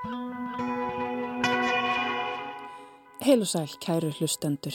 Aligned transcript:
Heil 0.00 0.14
og 3.44 3.48
sæl, 3.50 3.68
kæru 3.84 4.08
hlustendur. 4.16 4.72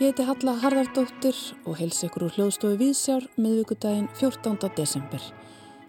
Ég 0.00 0.08
heiti 0.08 0.24
Halla 0.26 0.56
Harðardóttir 0.58 1.36
og 1.62 1.76
heils 1.78 2.00
ykkur 2.02 2.24
úr 2.26 2.34
hljóðstofu 2.34 2.74
Vísjár 2.80 3.28
miðvíkudaginn 3.38 4.08
14. 4.18 4.72
desember. 4.74 5.22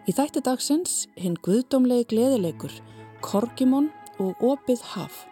Í 0.06 0.14
þætti 0.14 0.46
dagsins 0.46 1.08
hinn 1.18 1.40
guðdómlegi 1.42 2.12
gleðileikur, 2.14 2.76
Korgimon 3.26 3.90
og 4.22 4.38
Opið 4.38 4.86
haf. 4.94 5.26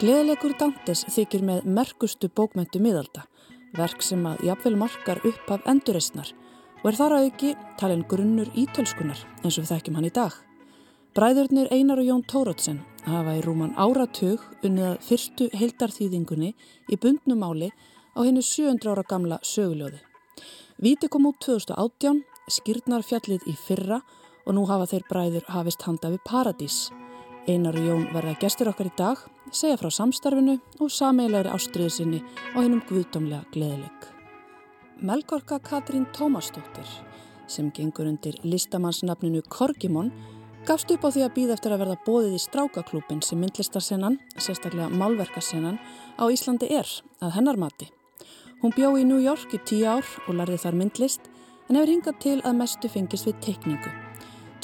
Gleðileikur 0.00 0.56
Dantes 0.56 1.04
þykir 1.04 1.44
með 1.44 1.68
merkustu 1.68 2.32
bókmöntu 2.32 2.80
miðalda, 2.80 3.28
verk 3.76 4.00
sem 4.00 4.24
að 4.24 4.40
jafnvel 4.48 4.76
markar 4.80 5.20
upp 5.20 5.52
af 5.52 5.68
endurreysnar 5.68 6.32
og 6.80 6.90
er 6.94 7.00
þar 7.04 7.20
að 7.20 7.28
auki 7.28 7.54
talin 7.76 8.08
grunnur 8.08 8.48
ítölskunar 8.56 9.20
eins 9.44 9.58
og 9.58 9.66
við 9.66 9.74
þekkjum 9.76 10.00
hann 10.00 10.08
í 10.08 10.16
dag. 10.24 10.32
Bræðurnir 11.16 11.70
Einar 11.72 11.96
og 11.96 12.04
Jón 12.04 12.22
Tórótsen 12.28 12.82
hafa 13.06 13.38
í 13.38 13.40
rúman 13.40 13.70
áratug 13.80 14.42
unnið 14.60 14.98
fyrstu 15.00 15.46
heildarþýðingunni 15.56 16.50
í 16.92 16.98
bundnumáli 17.00 17.70
á 18.12 18.20
hennu 18.20 18.42
700 18.44 18.92
ára 18.92 19.04
gamla 19.08 19.38
söguljóði. 19.40 20.02
Víti 20.76 21.08
kom 21.08 21.30
út 21.30 21.38
2018, 21.40 22.20
skýrnar 22.52 23.06
fjallið 23.08 23.48
í 23.48 23.56
fyrra 23.56 24.02
og 24.44 24.58
nú 24.58 24.66
hafa 24.68 24.90
þeir 24.92 25.08
bræður 25.08 25.48
hafist 25.54 25.88
handa 25.88 26.12
við 26.12 26.20
Paradís. 26.28 26.78
Einar 27.48 27.80
og 27.80 27.88
Jón 27.88 28.06
verða 28.12 28.36
gestur 28.44 28.74
okkar 28.74 28.92
í 28.92 28.94
dag, 29.00 29.24
segja 29.48 29.80
frá 29.80 29.88
samstarfinu 29.88 30.60
og 30.84 30.92
sameilegri 30.92 31.56
ástriðu 31.56 31.96
sinni 31.96 32.20
á 32.52 32.60
hennum 32.60 32.84
guðdómlega 32.92 33.48
gleðileg. 33.56 34.10
Melgorka 35.00 35.64
Katrín 35.64 36.10
Tómasdóttir 36.12 36.92
sem 37.48 37.72
gengur 37.72 38.04
undir 38.10 38.36
listamannsnafninu 38.44 39.40
Korgimon 39.48 40.10
gafst 40.66 40.90
upp 40.90 41.04
á 41.06 41.14
því 41.14 41.22
að 41.22 41.34
býða 41.36 41.54
eftir 41.54 41.72
að 41.74 41.82
verða 41.84 41.96
bóðið 42.02 42.32
í 42.34 42.40
strákaklúpin 42.42 43.20
sem 43.22 43.38
myndlistarsennan, 43.38 44.16
sérstaklega 44.34 44.88
málverkarsennan, 44.90 45.78
á 46.18 46.24
Íslandi 46.26 46.66
er, 46.74 46.88
að 47.22 47.36
hennar 47.36 47.58
mati. 47.60 47.86
Hún 48.62 48.74
bjó 48.74 48.96
í 48.98 49.04
New 49.06 49.20
York 49.22 49.54
í 49.54 49.60
tíu 49.62 49.86
ár 49.86 50.08
og 50.26 50.34
lærði 50.34 50.58
þar 50.64 50.78
myndlist 50.80 51.30
en 51.68 51.78
hefur 51.78 51.92
hingað 51.92 52.18
til 52.24 52.36
að 52.42 52.58
mestu 52.58 52.90
fengist 52.90 53.28
við 53.28 53.38
teikningu. 53.46 53.94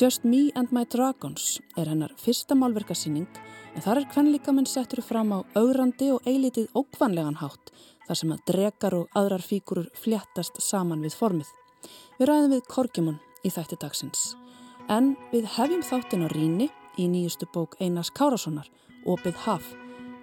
Just 0.00 0.26
Me 0.26 0.48
and 0.58 0.74
My 0.74 0.82
Dragons 0.90 1.60
er 1.78 1.86
hennar 1.92 2.14
fyrsta 2.18 2.58
málverkarsýning 2.58 3.28
en 3.76 3.86
þar 3.86 4.02
er 4.02 4.10
hvernlíkamenn 4.10 4.66
settur 4.66 5.04
fram 5.06 5.30
á 5.36 5.38
augrandi 5.54 6.10
og 6.16 6.26
eilitið 6.26 6.72
ókvanlegan 6.74 7.38
hátt 7.44 7.70
þar 8.08 8.18
sem 8.18 8.34
að 8.34 8.46
drekar 8.50 8.98
og 8.98 9.18
aðrar 9.18 9.44
fíkurur 9.46 9.92
fléttast 9.94 10.58
saman 10.58 11.04
við 11.06 11.14
formið. 11.14 11.50
Við 12.18 12.32
ræðum 12.32 12.56
við 12.56 12.70
Korkimon 12.74 13.20
í 13.46 13.54
þætti 13.54 13.78
dagsins. 13.78 14.32
En 14.90 15.12
við 15.30 15.46
hefjum 15.54 15.82
þáttin 15.86 16.24
á 16.26 16.28
Ríni 16.32 16.66
í 16.98 17.06
nýjustu 17.06 17.46
bók 17.54 17.76
Einars 17.78 18.10
Kárassonar, 18.10 18.66
Opið 19.06 19.36
haf. 19.46 19.74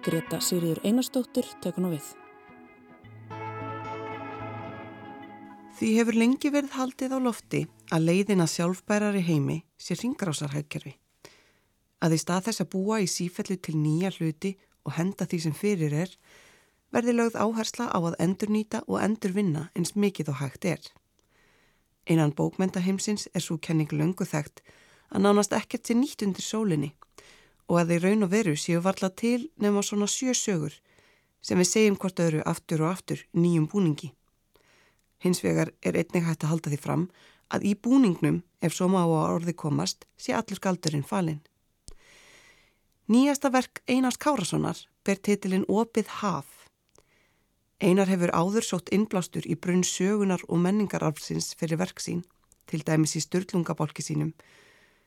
Greta 0.04 0.40
Sigriður 0.40 0.80
Einarstóttir 0.84 1.46
tekur 1.60 1.84
nú 1.84 1.90
við. 1.92 2.04
Því 5.76 5.90
hefur 5.96 6.16
lengi 6.16 6.52
verið 6.52 6.76
haldið 6.76 7.16
á 7.16 7.18
lofti 7.24 7.60
að 7.92 8.06
leiðina 8.08 8.46
sjálfbærari 8.48 9.20
heimi 9.24 9.62
sé 9.80 9.96
ringrásarhækkerfi. 9.96 10.94
Að 12.04 12.16
í 12.16 12.20
stað 12.20 12.48
þess 12.48 12.64
að 12.64 12.70
búa 12.72 13.00
í 13.00 13.08
sífellu 13.08 13.56
til 13.56 13.76
nýja 13.80 14.12
hluti 14.16 14.54
og 14.84 14.96
henda 14.96 15.24
því 15.28 15.40
sem 15.44 15.56
fyrir 15.56 15.96
er, 16.04 16.12
verði 16.92 17.16
lögð 17.16 17.40
áhersla 17.40 17.88
á 17.92 17.98
að 18.00 18.16
endurnýta 18.20 18.84
og 18.88 19.00
endurvinna 19.00 19.68
eins 19.76 19.96
mikið 19.96 20.32
og 20.32 20.40
hægt 20.40 20.68
er. 20.68 20.80
Einan 22.10 22.32
bókmentaheimsins 22.34 23.28
er 23.34 23.42
svo 23.44 23.56
kenning 23.62 23.92
löngu 23.94 24.26
þekkt 24.26 24.64
að 25.14 25.22
nánast 25.22 25.52
ekkert 25.54 25.86
sé 25.86 25.94
nýtt 25.94 26.24
undir 26.26 26.42
sólinni 26.42 26.88
og 27.70 27.76
að 27.78 27.92
þeir 27.92 28.06
raun 28.06 28.26
og 28.26 28.32
veru 28.32 28.54
séu 28.58 28.80
varla 28.82 29.12
til 29.22 29.44
nefn 29.62 29.78
á 29.78 29.82
svona 29.86 30.08
sjö 30.10 30.34
sögur 30.34 30.74
sem 31.40 31.60
við 31.62 31.70
segjum 31.70 31.98
hvort 32.02 32.22
öðru 32.24 32.42
aftur 32.50 32.82
og 32.82 32.90
aftur 32.90 33.22
nýjum 33.32 33.68
búningi. 33.70 34.10
Hins 35.22 35.44
vegar 35.44 35.70
er 35.86 35.96
einnig 36.00 36.26
hægt 36.26 36.44
að 36.44 36.52
halda 36.52 36.72
því 36.72 36.80
fram 36.82 37.06
að 37.50 37.66
í 37.70 37.74
búningnum, 37.74 38.42
ef 38.60 38.74
svo 38.74 38.88
má 38.90 39.00
á 39.02 39.06
orði 39.06 39.54
komast, 39.54 40.06
sé 40.18 40.34
allur 40.34 40.58
skaldurinn 40.58 41.06
falinn. 41.06 41.40
Nýjasta 43.10 43.50
verk 43.54 43.82
Einars 43.86 44.18
Kárassonar 44.18 44.78
ber 45.06 45.18
titilinn 45.18 45.66
Opið 45.68 46.10
haf 46.20 46.59
Einar 47.80 48.10
hefur 48.12 48.28
áður 48.36 48.64
sótt 48.66 48.90
innblástur 48.92 49.46
í 49.48 49.54
brunn 49.56 49.80
sögunar 49.88 50.42
og 50.52 50.58
menningararfsins 50.60 51.54
fyrir 51.56 51.80
verksín, 51.80 52.26
til 52.68 52.82
dæmis 52.84 53.14
í 53.16 53.22
störtlungabálki 53.24 54.04
sínum. 54.04 54.34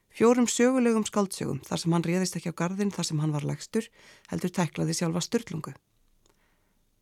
Fjórum 0.10 0.50
sögulegum 0.50 1.06
skaldsögum 1.06 1.60
þar 1.68 1.82
sem 1.84 1.94
hann 1.94 2.06
réðist 2.08 2.40
ekki 2.40 2.50
á 2.50 2.60
gardin 2.64 2.94
þar 2.94 3.10
sem 3.10 3.22
hann 3.22 3.36
var 3.36 3.46
legstur, 3.46 3.86
heldur 4.32 4.54
teklaði 4.58 4.98
sjálfa 4.98 5.22
störtlungu. 5.22 5.76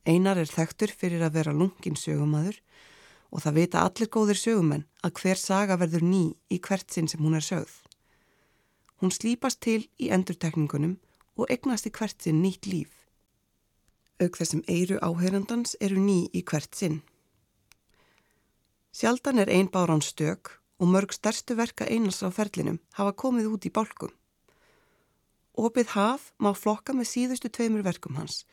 Einar 0.03 0.43
er 0.43 0.51
þektur 0.51 0.91
fyrir 0.91 1.23
að 1.23 1.37
vera 1.39 1.55
lungin 1.55 1.95
sögumadur 1.95 2.59
og 3.31 3.45
það 3.45 3.59
vita 3.61 3.87
allir 3.87 4.11
góðir 4.11 4.43
sögumenn 4.43 4.87
að 5.07 5.21
hver 5.21 5.39
saga 5.39 5.79
verður 5.79 6.03
ný 6.03 6.23
í 6.51 6.59
hvert 6.59 6.91
sinn 6.91 7.07
sem 7.07 7.23
hún 7.23 7.39
er 7.39 7.47
sögð. 7.47 7.77
Hún 8.99 9.15
slípast 9.15 9.63
til 9.63 9.85
í 9.95 10.11
endurtekningunum 10.11 10.97
og 11.39 11.47
egnast 11.47 11.87
í 11.87 11.95
hvert 11.95 12.19
sinn 12.19 12.43
nýtt 12.43 12.67
líf 12.67 13.00
auk 14.21 14.37
þessum 14.37 14.61
eiru 14.69 14.99
áheyrandans 15.01 15.75
eru 15.81 15.99
ný 15.99 16.29
í 16.33 16.43
hvert 16.45 16.75
sinn. 16.77 17.01
Sjaldan 18.91 19.39
er 19.39 19.49
ein 19.49 19.69
bárán 19.71 20.03
stök 20.03 20.57
og 20.81 20.89
mörg 20.91 21.13
stærstu 21.13 21.55
verka 21.55 21.85
einars 21.85 22.23
á 22.25 22.29
ferlinum 22.33 22.79
hafa 22.97 23.13
komið 23.13 23.51
út 23.53 23.67
í 23.67 23.71
bálkum. 23.71 24.11
Opið 25.55 25.93
haf 25.95 26.31
má 26.39 26.51
flokka 26.55 26.93
með 26.93 27.11
síðustu 27.11 27.51
tveimur 27.51 27.83
verkum 27.85 28.17
hans, 28.19 28.45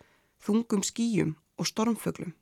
þungum 0.43 0.84
skýjum 0.84 1.37
og 1.59 1.67
stormföglum. 1.71 2.34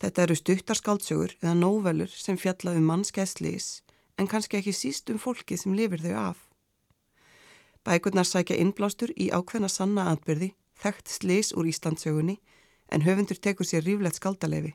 Þetta 0.00 0.22
eru 0.24 0.36
stuttarskáldsögur 0.38 1.36
eða 1.42 1.54
nóvelur 1.58 2.10
sem 2.10 2.36
fjalla 2.40 2.74
um 2.78 2.88
mannskæðsliðis 2.90 3.82
en 4.18 4.28
kannski 4.30 4.58
ekki 4.60 4.74
síst 4.76 5.10
um 5.10 5.18
fólki 5.18 5.56
sem 5.58 5.74
lifir 5.74 6.02
þau 6.04 6.14
af. 6.30 6.38
Bækurnar 7.84 8.28
sækja 8.28 8.56
innblástur 8.56 9.12
í 9.16 9.30
ákveðna 9.34 9.68
sanna 9.68 10.08
atbyrði 10.12 10.54
þekkt 10.80 11.10
slis 11.10 11.52
úr 11.54 11.68
Íslandsögunni 11.70 12.38
en 12.92 13.04
höfundur 13.06 13.38
tekur 13.40 13.66
sér 13.66 13.84
ríflegt 13.86 14.20
skaldalefi. 14.20 14.74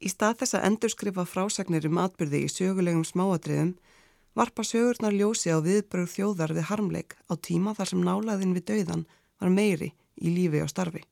Í 0.00 0.08
stað 0.12 0.42
þess 0.42 0.56
að 0.58 0.66
endurskrifa 0.68 1.24
frásagnir 1.24 1.86
um 1.88 2.00
atbyrði 2.02 2.42
í 2.44 2.52
sögulegum 2.52 3.04
smáadriðum 3.08 3.76
varpa 4.36 4.64
sögurnar 4.64 5.14
ljósi 5.16 5.48
á 5.48 5.58
viðbröð 5.64 6.10
þjóðar 6.12 6.52
við 6.56 6.68
harmleik 6.70 7.16
á 7.32 7.34
tíma 7.40 7.72
þar 7.76 7.92
sem 7.92 8.02
nálaðin 8.04 8.56
við 8.56 8.66
dauðan 8.70 9.06
var 9.40 9.52
meiri 9.52 9.92
í 10.20 10.32
lífi 10.32 10.60
og 10.60 10.72
starfi. 10.72 11.02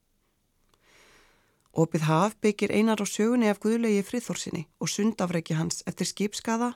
Opið 1.75 2.05
haf 2.07 2.37
byggir 2.45 2.71
einar 2.71 3.01
á 3.03 3.07
sögunni 3.09 3.49
af 3.51 3.59
guðlegi 3.65 4.05
friðþórsinni 4.07 4.67
og 4.79 4.93
sundafrækji 4.93 5.57
hans 5.59 5.83
eftir 5.91 6.07
skipskaða 6.07 6.75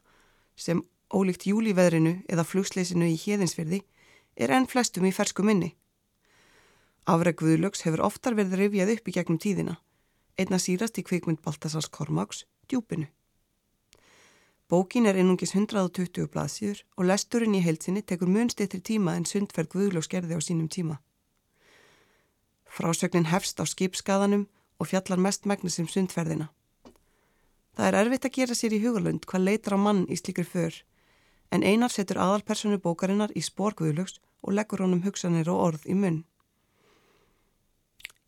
sem 0.56 0.80
ólíkt 1.15 1.47
júliveðrinu 1.47 2.16
eða 2.26 2.44
flugsleisinu 2.48 3.06
í 3.06 3.20
hérðinsverði 3.20 3.84
er 4.36 4.54
enn 4.56 4.66
flestum 4.66 5.06
í 5.06 5.12
fersku 5.15 5.44
minni. 5.47 5.75
Afreg 7.09 7.39
Guðlöks 7.41 7.87
hefur 7.87 8.03
oftar 8.05 8.35
verið 8.37 8.59
rifjað 8.61 8.91
upp 8.93 9.07
í 9.09 9.13
gegnum 9.17 9.39
tíðina, 9.41 9.79
einna 10.37 10.59
sírast 10.61 10.99
í 11.01 11.05
kvikmynd 11.09 11.41
Baltasars 11.41 11.89
Kormáks, 11.89 12.43
Djúpinu. 12.69 13.07
Bókin 14.69 15.09
er 15.09 15.17
einungis 15.17 15.55
120 15.57 16.29
blaðsýður 16.35 16.83
og 17.01 17.09
lesturinn 17.09 17.57
í 17.57 17.63
heilsinni 17.65 18.05
tekur 18.05 18.29
munstittri 18.29 18.83
tíma 18.85 19.17
en 19.17 19.25
sundferð 19.25 19.73
Guðlöks 19.73 20.13
gerði 20.13 20.37
á 20.37 20.41
sínum 20.45 20.69
tíma. 20.69 21.01
Frásögnin 22.69 23.31
hefst 23.33 23.57
á 23.57 23.65
skipskaðanum 23.65 24.45
og 24.77 24.93
fjallar 24.93 25.17
mest 25.17 25.49
megnis 25.49 25.81
um 25.81 25.89
sundferðina. 25.89 26.53
Það 27.73 27.89
er 27.89 28.01
erfitt 28.05 28.29
að 28.29 28.37
gera 28.37 28.55
sér 28.59 28.77
í 28.77 28.85
hugalund 28.85 29.25
hvað 29.25 29.49
leitar 29.49 29.81
á 29.81 29.84
mann 29.89 30.04
í 30.13 30.21
slíkur 30.21 30.45
för, 30.45 30.83
en 31.57 31.65
einar 31.65 31.89
setur 31.89 32.21
aðalpersonu 32.21 32.77
bókarinnar 32.77 33.33
í 33.33 33.41
spór 33.41 33.72
Guðlöks 33.72 34.21
og 34.45 34.53
leggur 34.61 34.84
honum 34.84 35.07
hugsanir 35.09 35.49
og 35.49 35.71
orð 35.72 35.89
í 35.89 35.97
munn. 35.97 36.27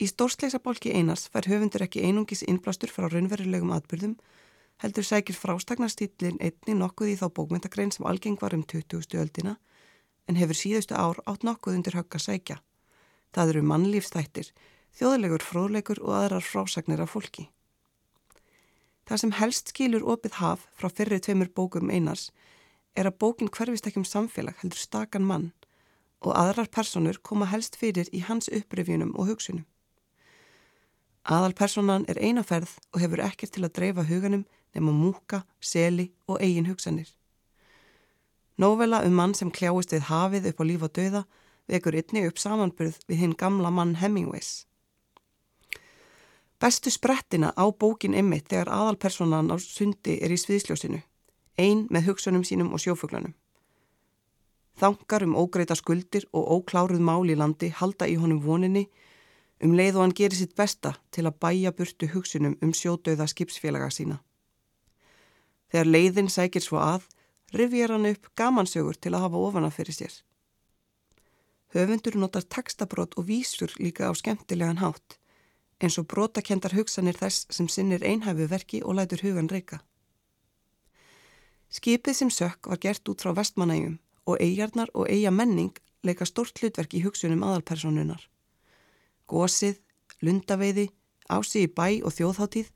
Í 0.00 0.06
stórsleisabálki 0.08 0.94
einars 0.96 1.26
fær 1.28 1.44
höfundur 1.50 1.82
ekki 1.84 2.00
einungis 2.08 2.40
innblástur 2.48 2.88
frá 2.88 3.04
raunverulegum 3.12 3.72
atbyrðum, 3.76 4.14
heldur 4.80 5.04
sækir 5.04 5.36
frástagnarstýtlinn 5.36 6.40
einni 6.40 6.76
nokkuð 6.78 7.12
í 7.12 7.16
þá 7.20 7.26
bókmyndagrein 7.36 7.92
sem 7.92 8.06
algeng 8.08 8.38
var 8.40 8.56
um 8.56 8.62
20. 8.64 9.18
öldina, 9.20 9.58
en 10.24 10.40
hefur 10.40 10.56
síðustu 10.56 10.96
ár 10.96 11.20
átt 11.28 11.44
nokkuð 11.44 11.76
undir 11.76 11.98
högg 11.98 12.16
að 12.16 12.24
sækja. 12.24 12.56
Það 13.36 13.52
eru 13.52 13.64
mannlífstættir, 13.68 14.48
þjóðlegur 14.96 15.44
fróðleikur 15.44 16.00
og 16.00 16.16
aðrar 16.16 16.48
frásagnir 16.48 17.04
af 17.04 17.12
fólki. 17.12 17.50
Það 19.04 19.20
sem 19.20 19.34
helst 19.36 19.72
skilur 19.74 20.06
opið 20.06 20.38
haf 20.40 20.64
frá 20.78 20.88
fyrri 20.88 21.20
tveimur 21.20 21.50
bókum 21.52 21.90
einars 21.92 22.30
er 22.96 23.10
að 23.10 23.18
bókin 23.20 23.52
hverfist 23.52 23.88
ekki 23.90 24.00
um 24.00 24.08
samfélag 24.08 24.56
heldur 24.62 24.80
stakan 24.80 25.28
mann 25.28 25.50
og 26.24 26.36
aðrar 26.36 26.70
personur 26.72 27.20
koma 27.20 27.48
helst 27.50 27.76
fyrir 27.76 28.08
í 28.16 28.22
hans 28.24 28.48
uppröfjunum 28.48 29.12
og 29.18 29.32
hugsunum. 29.32 29.66
Aðalpersonan 31.28 32.06
er 32.08 32.16
einaferð 32.16 32.78
og 32.94 33.02
hefur 33.02 33.20
ekkert 33.24 33.52
til 33.52 33.64
að 33.66 33.74
dreifa 33.76 34.04
huganum 34.08 34.46
nema 34.74 34.92
múka, 34.94 35.42
seli 35.60 36.12
og 36.26 36.40
eigin 36.40 36.68
hugsanir. 36.70 37.10
Nóvela 38.60 39.02
um 39.04 39.14
mann 39.16 39.34
sem 39.34 39.50
kljáist 39.50 39.92
við 39.92 40.08
hafið 40.08 40.50
upp 40.50 40.60
á 40.60 40.64
líf 40.64 40.82
og 40.84 40.92
döða 40.96 41.22
vekur 41.68 41.96
ynni 41.96 42.26
upp 42.28 42.40
samanbyrð 42.40 42.98
við 43.08 43.22
hinn 43.22 43.36
gamla 43.36 43.70
mann 43.70 43.96
Hemingways. 44.00 44.66
Bestu 46.60 46.90
sprettina 46.92 47.52
á 47.56 47.64
bókin 47.72 48.14
Emmitt 48.14 48.50
þegar 48.50 48.68
aðalpersonan 48.68 49.48
á 49.48 49.56
sundi 49.56 50.18
er 50.20 50.32
í 50.32 50.36
sviðsljósinu, 50.40 51.00
ein 51.56 51.86
með 51.88 52.10
hugsunum 52.10 52.44
sínum 52.44 52.74
og 52.76 52.82
sjófuglanum. 52.84 53.32
Þangar 54.76 55.24
um 55.24 55.38
ógreita 55.40 55.76
skuldir 55.76 56.26
og 56.32 56.48
ókláruð 56.56 57.00
mál 57.00 57.28
í 57.28 57.36
landi 57.36 57.72
halda 57.72 58.08
í 58.08 58.18
honum 58.20 58.42
voninni 58.44 58.88
um 59.60 59.74
leið 59.76 59.98
og 59.98 60.04
hann 60.04 60.16
gerir 60.16 60.38
sitt 60.38 60.56
besta 60.56 60.94
til 61.14 61.26
að 61.28 61.38
bæja 61.44 61.72
burtu 61.76 62.08
hugsunum 62.14 62.56
um 62.64 62.72
sjódauða 62.72 63.26
skipsfélaga 63.28 63.90
sína. 63.92 64.20
Þegar 65.70 65.92
leiðin 65.94 66.30
sækir 66.32 66.64
svo 66.64 66.80
að, 66.82 67.06
rivjar 67.54 67.94
hann 67.94 68.08
upp 68.10 68.30
gamansögur 68.36 68.96
til 68.96 69.14
að 69.14 69.26
hafa 69.26 69.42
ofana 69.48 69.70
fyrir 69.70 69.96
sér. 69.96 70.14
Höfundur 71.74 72.16
notar 72.18 72.42
textabrót 72.42 73.14
og 73.16 73.28
vísur 73.28 73.70
líka 73.78 74.10
á 74.10 74.12
skemmtilegan 74.14 74.82
hátt, 74.82 75.18
eins 75.78 75.98
og 76.00 76.08
brótakendar 76.10 76.74
hugsanir 76.74 77.18
þess 77.20 77.46
sem 77.54 77.68
sinnir 77.68 78.02
einhæfu 78.02 78.48
verki 78.50 78.82
og 78.82 78.98
lætur 78.98 79.22
hugan 79.22 79.50
reyka. 79.50 79.78
Skipið 81.70 82.16
sem 82.16 82.30
sökk 82.34 82.66
var 82.66 82.80
gert 82.82 83.06
út 83.06 83.22
frá 83.22 83.30
vestmanægjum 83.36 84.00
og 84.26 84.40
eigjarnar 84.42 84.90
og 84.94 85.06
eigja 85.06 85.30
menning 85.30 85.76
leika 86.02 86.26
stort 86.26 86.58
hlutverk 86.58 86.96
í 86.98 87.04
hugsunum 87.04 87.44
aðalpersonunar. 87.46 88.26
Gósið, 89.30 89.78
lundaveiði, 90.26 90.88
ási 91.30 91.66
í 91.66 91.70
bæ 91.70 92.02
og 92.02 92.16
þjóðháttíð 92.16 92.72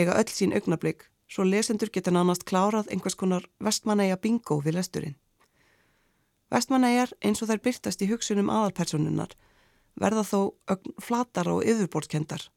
eiga 0.00 0.16
öll 0.18 0.30
sín 0.32 0.54
augnablík 0.56 1.04
svo 1.28 1.44
lesendur 1.44 1.90
geta 1.92 2.12
nánast 2.14 2.46
klárað 2.48 2.88
einhvers 2.92 3.16
konar 3.18 3.44
vestmanæja 3.60 4.16
bingo 4.22 4.60
við 4.64 4.78
lesturinn. 4.78 5.16
Vestmanæjar 6.52 7.12
eins 7.24 7.42
og 7.42 7.50
þær 7.50 7.62
byrtast 7.64 8.02
í 8.04 8.08
hugsunum 8.10 8.50
aðalpersonunar 8.52 9.34
verða 10.00 10.24
þó 10.26 10.40
flatar 11.02 11.50
og 11.50 11.64
yfirbórskendar. 11.66 12.48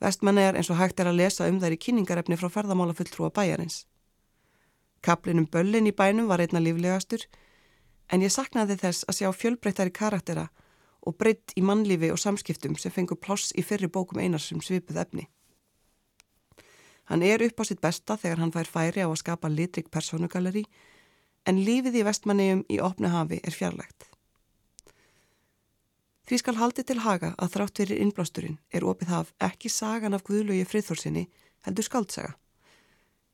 Vestmanæjar 0.00 0.56
eins 0.56 0.70
og 0.72 0.80
hægt 0.80 1.00
er 1.00 1.10
að 1.10 1.20
lesa 1.20 1.48
um 1.48 1.60
þær 1.60 1.76
í 1.76 1.80
kynningarefni 1.84 2.38
frá 2.40 2.48
ferðamála 2.52 2.96
fulltrúa 2.96 3.32
bæjarins. 3.36 3.84
Kaplinum 5.04 5.48
Böllin 5.48 5.88
í 5.88 5.96
bænum 5.96 6.28
var 6.28 6.40
einna 6.40 6.60
líflegastur 6.60 7.26
en 8.12 8.24
ég 8.24 8.32
saknaði 8.32 8.76
þess 8.80 9.06
að 9.08 9.20
sjá 9.20 9.28
fjölbreyttari 9.32 9.92
karaktera 9.92 10.48
og 11.06 11.16
breytt 11.16 11.54
í 11.56 11.64
mannlífi 11.64 12.10
og 12.12 12.20
samskiptum 12.20 12.76
sem 12.76 12.92
fengur 12.92 13.18
ploss 13.20 13.54
í 13.56 13.64
fyrri 13.64 13.88
bókum 13.88 14.20
einars 14.20 14.48
sem 14.50 14.60
svipuð 14.60 15.00
efni. 15.04 15.26
Hann 17.10 17.24
er 17.26 17.42
upp 17.42 17.60
á 17.60 17.64
sitt 17.66 17.80
besta 17.82 18.16
þegar 18.16 18.38
hann 18.44 18.54
fær 18.54 18.68
færi 18.70 19.02
á 19.02 19.08
að 19.08 19.18
skapa 19.22 19.50
litrik 19.50 19.90
personugalleri 19.90 20.62
en 21.48 21.58
lífið 21.64 22.00
í 22.00 22.06
vestmanniðum 22.06 22.64
í 22.70 22.78
opnu 22.84 23.10
hafi 23.10 23.40
er 23.42 23.56
fjarlægt. 23.56 24.06
Því 26.30 26.38
skal 26.38 26.58
haldi 26.60 26.84
til 26.86 27.00
haga 27.02 27.32
að 27.42 27.56
þrátt 27.56 27.80
fyrir 27.80 27.98
innblásturinn 28.04 28.60
er 28.70 28.86
opið 28.86 29.08
haf 29.10 29.32
ekki 29.42 29.72
sagan 29.72 30.14
af 30.14 30.22
Guðlögi 30.28 30.68
friðþórsinni 30.68 31.24
heldur 31.66 31.88
skaldsaga. 31.88 32.36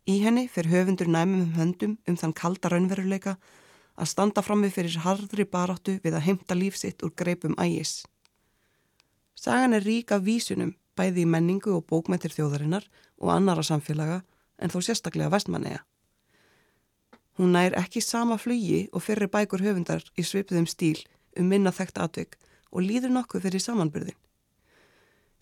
Í 0.08 0.22
henni 0.22 0.46
fer 0.48 0.70
höfundur 0.70 1.10
næmum 1.10 1.42
um 1.42 1.54
höndum 1.58 1.98
um 2.08 2.16
þann 2.16 2.32
kalda 2.32 2.70
raunveruleika 2.72 3.36
að 3.96 4.10
standa 4.12 4.44
frammi 4.44 4.70
fyrir 4.72 5.00
harðri 5.04 5.46
baráttu 5.48 5.96
við 6.04 6.18
að 6.18 6.26
heimta 6.28 6.54
lífsitt 6.54 7.02
úr 7.04 7.14
greipum 7.16 7.56
ægis. 7.60 8.04
Sagan 9.34 9.76
er 9.76 9.84
rík 9.84 10.12
af 10.12 10.24
vísunum 10.24 10.74
bæði 10.96 11.24
í 11.24 11.28
menningu 11.28 11.74
og 11.76 11.86
bókmættir 11.90 12.32
þjóðarinnar 12.32 12.86
og 13.20 13.32
annara 13.32 13.64
samfélaga 13.64 14.22
en 14.58 14.72
þó 14.72 14.80
sérstaklega 14.80 15.32
vestmanneja. 15.32 15.82
Hún 17.36 17.52
nær 17.52 17.76
ekki 17.76 18.00
sama 18.00 18.38
flugi 18.40 18.86
og 18.92 19.04
fyrri 19.04 19.28
bækur 19.28 19.64
höfundar 19.64 20.04
í 20.16 20.24
svipuðum 20.24 20.68
stíl 20.68 21.02
um 21.36 21.50
minna 21.52 21.72
þekkt 21.72 22.00
atvik 22.00 22.38
og 22.72 22.84
líður 22.84 23.12
nokkuð 23.12 23.44
fyrir 23.44 23.62
samanbyrðin. 23.62 24.16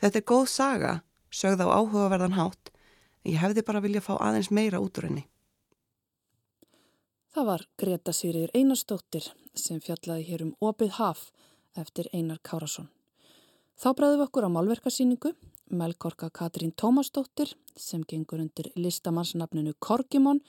Þetta 0.02 0.18
er 0.20 0.26
góð 0.26 0.48
saga, 0.50 0.94
sögð 1.30 1.62
á 1.62 1.66
áhugaverðan 1.78 2.34
hátt, 2.38 2.72
en 3.22 3.32
ég 3.32 3.40
hefði 3.42 3.62
bara 3.66 3.82
viljað 3.84 4.08
fá 4.08 4.14
aðeins 4.18 4.50
meira 4.50 4.82
út 4.82 4.98
úr 4.98 5.08
henni. 5.08 5.24
Það 7.34 7.46
var 7.48 7.62
Greta 7.82 8.12
Sýriður 8.14 8.52
Einarstóttir 8.54 9.24
sem 9.58 9.80
fjallaði 9.82 10.22
hér 10.28 10.42
um 10.44 10.52
Opið 10.62 10.92
haf 11.00 11.24
eftir 11.74 12.06
Einar 12.14 12.38
Kárasson. 12.46 12.86
Þá 13.74 13.88
bræðum 13.98 14.20
við 14.20 14.26
okkur 14.28 14.46
á 14.46 14.54
málverkarsýningu, 14.54 15.32
Melkorka 15.74 16.28
Katrín 16.30 16.70
Tómasdóttir 16.78 17.56
sem 17.74 18.04
gengur 18.06 18.38
undir 18.38 18.70
listamannsnafninu 18.78 19.74
Korgimón 19.82 20.44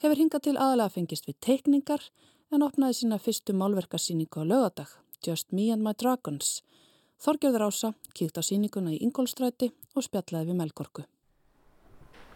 hefur 0.00 0.22
hingað 0.22 0.46
til 0.48 0.56
aðalega 0.56 0.94
fengist 0.96 1.28
við 1.28 1.36
teikningar 1.44 2.08
en 2.48 2.64
opnaði 2.64 3.02
sína 3.02 3.20
fyrstu 3.20 3.52
málverkarsýningu 3.52 4.40
á 4.40 4.48
lögadag, 4.48 4.88
Just 5.20 5.52
Me 5.52 5.68
and 5.68 5.84
My 5.84 5.92
Dragons. 5.92 6.62
Þorgjörður 7.20 7.68
Ása 7.68 7.92
kíkt 8.16 8.40
á 8.40 8.42
sýninguna 8.42 8.96
í 8.96 9.02
Ingólstræti 9.04 9.74
og 9.92 10.08
spjallaði 10.08 10.48
við 10.48 10.64
Melkorku. 10.64 11.04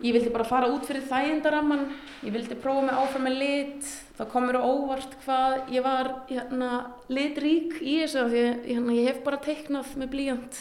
Ég 0.05 0.13
vildi 0.13 0.29
bara 0.29 0.45
fara 0.45 0.67
út 0.69 0.85
fyrir 0.85 1.07
þægindaramman, 1.09 1.87
ég 2.21 2.35
vildi 2.35 2.57
prófa 2.61 2.83
mig 2.85 2.99
áfram 3.01 3.23
með 3.25 3.37
lit, 3.41 3.87
það 4.19 4.29
komur 4.35 4.59
óvart 4.61 5.15
hvað 5.25 5.71
ég 5.73 5.85
var 5.87 6.11
hérna, 6.29 6.69
litrík 7.09 7.79
í 7.81 7.95
þessu 8.03 8.27
því 8.29 8.43
hérna, 8.67 8.93
ég 8.93 9.09
hef 9.09 9.23
bara 9.25 9.41
teiknað 9.41 9.95
með 9.97 10.11
blíjant. 10.13 10.59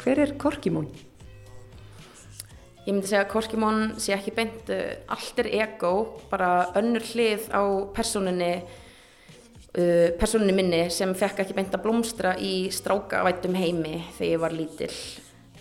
Hver 0.00 0.24
er 0.26 0.34
Korkimón? 0.34 0.90
Ég 2.90 2.96
myndi 2.96 3.06
segja 3.06 3.20
að 3.22 3.30
Korkimón 3.30 3.76
sé 4.02 4.10
ekki 4.16 4.32
beint 4.34 4.70
uh, 4.74 4.80
allt 5.14 5.36
er 5.38 5.46
ego, 5.60 5.90
bara 6.26 6.72
önnur 6.74 7.04
hlið 7.06 7.44
á 7.54 7.62
personinni, 7.94 8.64
uh, 9.78 10.08
personinni 10.18 10.56
minni 10.56 10.80
sem 10.90 11.12
fekk 11.14 11.44
ekki 11.44 11.54
beint 11.54 11.76
að 11.76 11.84
blómstra 11.84 12.32
í 12.42 12.66
strákavættum 12.74 13.54
heimi 13.54 14.00
þegar 14.16 14.32
ég 14.32 14.42
var 14.42 14.56
lítill. 14.58 14.96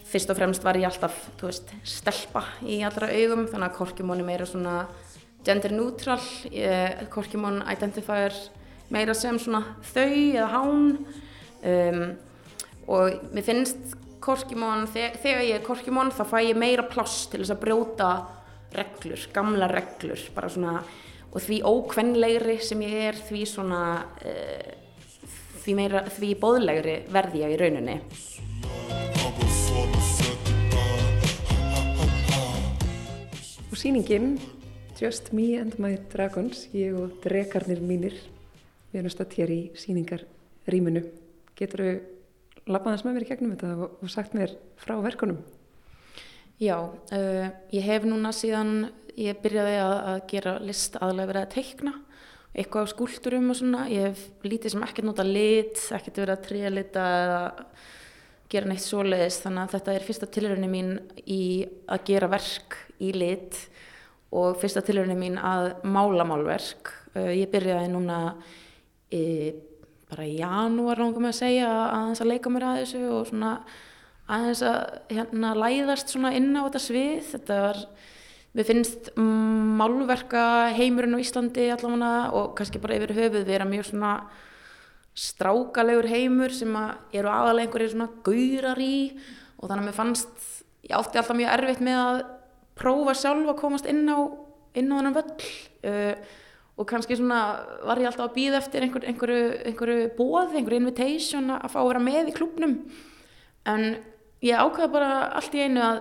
Fyrst 0.10 0.34
og 0.34 0.40
fremst 0.40 0.66
var 0.66 0.82
ég 0.82 0.90
alltaf, 0.90 1.22
þú 1.38 1.52
veist, 1.52 1.76
stelpa 1.86 2.48
í 2.66 2.80
allra 2.82 3.12
augum 3.14 3.46
þannig 3.52 3.68
að 3.68 3.78
Korkimón 3.78 4.26
er 4.26 4.30
meira 4.32 4.50
svona 4.50 4.80
gender 5.46 5.78
neutral, 5.78 6.18
Korkimón 7.14 7.62
identifæður 7.70 8.42
meira 8.90 9.14
sem 9.14 9.38
svona 9.38 9.68
þau 9.94 10.10
eða 10.10 10.50
hán 10.56 10.82
um, 10.98 12.04
og 12.90 13.22
mér 13.38 13.46
finnst 13.46 13.99
korkimón, 14.24 14.88
þegar 14.92 15.46
ég 15.46 15.56
er 15.58 15.64
korkimón 15.66 16.12
þá 16.16 16.24
fæ 16.28 16.38
ég 16.50 16.60
meira 16.60 16.86
pláss 16.88 17.28
til 17.32 17.42
þess 17.44 17.56
að 17.56 17.64
brjóta 17.64 18.10
reglur, 18.76 19.24
gamla 19.34 19.70
reglur 19.72 20.22
bara 20.36 20.50
svona, 20.52 20.76
og 21.30 21.42
því 21.42 21.62
ókvennlegri 21.66 22.60
sem 22.64 22.82
ég 22.86 22.96
er, 23.10 23.20
því 23.30 23.46
svona 23.50 23.82
uh, 24.22 24.76
því 25.64 25.76
meira, 25.78 26.04
því 26.10 26.30
bóðlegri 26.42 26.96
verði 27.14 27.44
ég 27.44 27.54
í 27.54 27.60
rauninni. 27.60 27.98
Og 33.70 33.78
síningin 33.78 34.34
Just 35.00 35.32
Me 35.32 35.54
and 35.60 35.78
My 35.80 35.96
Dragons 36.12 36.66
ég 36.76 36.96
og 36.98 37.20
drekarnir 37.24 37.80
mínir 37.80 38.18
við 38.90 39.04
erum 39.04 39.14
statt 39.14 39.36
hér 39.38 39.54
í 39.54 39.62
síningarrýminu 39.78 41.06
getur 41.60 41.86
þau 41.86 42.19
lappaðans 42.74 43.06
með 43.06 43.16
mér 43.18 43.26
í 43.26 43.30
gegnum 43.32 43.56
þetta 43.56 43.72
og, 43.76 43.98
og 44.04 44.12
sagt 44.14 44.36
mér 44.38 44.56
frá 44.80 44.96
verkunum? 45.04 45.40
Já, 46.60 46.76
uh, 46.92 47.48
ég 47.72 47.86
hef 47.88 48.06
núna 48.08 48.34
síðan 48.36 48.90
ég 49.20 49.40
byrjaði 49.44 49.80
að, 49.84 49.96
að 50.12 50.22
gera 50.32 50.56
list 50.64 50.98
aðlega 51.00 51.32
verið 51.32 51.46
að 51.46 51.54
teikna 51.56 51.94
eitthvað 52.58 52.90
á 52.90 52.92
skúlturum 52.94 53.52
og 53.54 53.58
svona, 53.60 53.86
ég 53.92 54.10
hef 54.10 54.22
lítið 54.44 54.74
sem 54.74 54.84
ekkert 54.86 55.08
nota 55.08 55.26
lit, 55.26 55.80
ekkert 55.96 56.22
verið 56.24 56.34
að 56.34 56.46
tríja 56.48 56.72
lita 56.74 57.06
eða 57.24 57.42
gera 58.50 58.70
neitt 58.72 58.84
svoleiðis, 58.84 59.38
þannig 59.44 59.62
að 59.64 59.74
þetta 59.76 59.94
er 59.96 60.06
fyrsta 60.08 60.30
tilhörunni 60.34 60.70
mín 60.72 60.96
í 61.30 61.44
að 61.86 62.06
gera 62.10 62.30
verk 62.32 62.80
í 62.98 63.12
lit 63.14 63.60
og 64.34 64.58
fyrsta 64.62 64.82
tilhörunni 64.86 65.18
mín 65.20 65.38
að 65.38 65.72
mála 65.86 66.26
málverk. 66.28 66.92
Uh, 67.14 67.30
ég 67.38 67.52
byrjaði 67.54 67.92
núna 67.94 68.20
í 69.14 69.26
bara 70.10 70.26
í 70.26 70.40
janúar 70.40 71.00
langum 71.02 71.28
að 71.30 71.38
segja 71.40 71.70
aðeins 71.70 72.24
að 72.24 72.32
leika 72.32 72.52
mér 72.52 72.66
að 72.66 72.82
þessu 72.82 73.02
og 73.14 73.28
svona 73.30 73.52
aðeins 74.30 74.64
að 74.66 74.80
hérna 75.14 75.54
læðast 75.58 76.14
svona 76.14 76.34
inn 76.38 76.52
á 76.58 76.66
þetta 76.66 76.82
svið. 76.84 77.28
Þetta 77.34 77.60
var, 77.66 77.82
við 78.58 78.70
finnst 78.72 79.10
málverka 79.18 80.44
heimurinn 80.78 81.18
á 81.18 81.24
Íslandi 81.24 81.70
allavega 81.74 82.14
og 82.38 82.54
kannski 82.58 82.82
bara 82.82 82.98
yfir 82.98 83.16
höfuð 83.18 83.54
erum 83.54 83.74
mjög 83.74 83.90
svona 83.92 84.14
strákalegur 85.20 86.08
heimur 86.10 86.54
sem 86.56 86.76
eru 87.14 87.30
aðalega 87.30 87.68
einhverjir 87.68 87.94
svona 87.94 88.12
gaurar 88.26 88.80
í 88.82 88.98
og 89.60 89.68
þannig 89.68 89.82
að 89.82 89.88
mér 89.90 89.98
fannst 89.98 90.46
ég 90.88 90.94
átti 90.96 91.20
alltaf 91.20 91.38
mjög 91.38 91.56
erfitt 91.58 91.82
með 91.84 92.04
að 92.04 92.20
prófa 92.80 93.16
sjálf 93.18 93.50
að 93.52 93.60
komast 93.60 93.90
inn 93.90 94.06
á 94.08 94.18
inn 94.78 94.92
á 94.94 94.96
þennan 95.00 95.18
völl. 95.18 95.50
Uh, 95.84 96.38
og 96.80 96.88
kannski 96.88 97.18
svona 97.20 97.40
var 97.84 98.00
ég 98.00 98.08
alltaf 98.08 98.30
að 98.30 98.38
býða 98.38 98.62
eftir 98.62 98.86
einhver, 98.86 99.04
einhverju, 99.10 99.50
einhverju 99.68 100.06
bóð, 100.16 100.56
einhverju 100.56 100.80
invitation 100.80 101.52
að 101.58 101.74
fá 101.74 101.82
að 101.82 101.90
vera 101.92 102.04
með 102.06 102.32
í 102.32 102.36
klubnum 102.38 102.78
en 103.68 103.90
ég 104.46 104.56
ákvaði 104.56 104.94
bara 104.94 105.12
allt 105.36 105.58
í 105.58 105.66
einu 105.66 105.84
að 105.84 106.00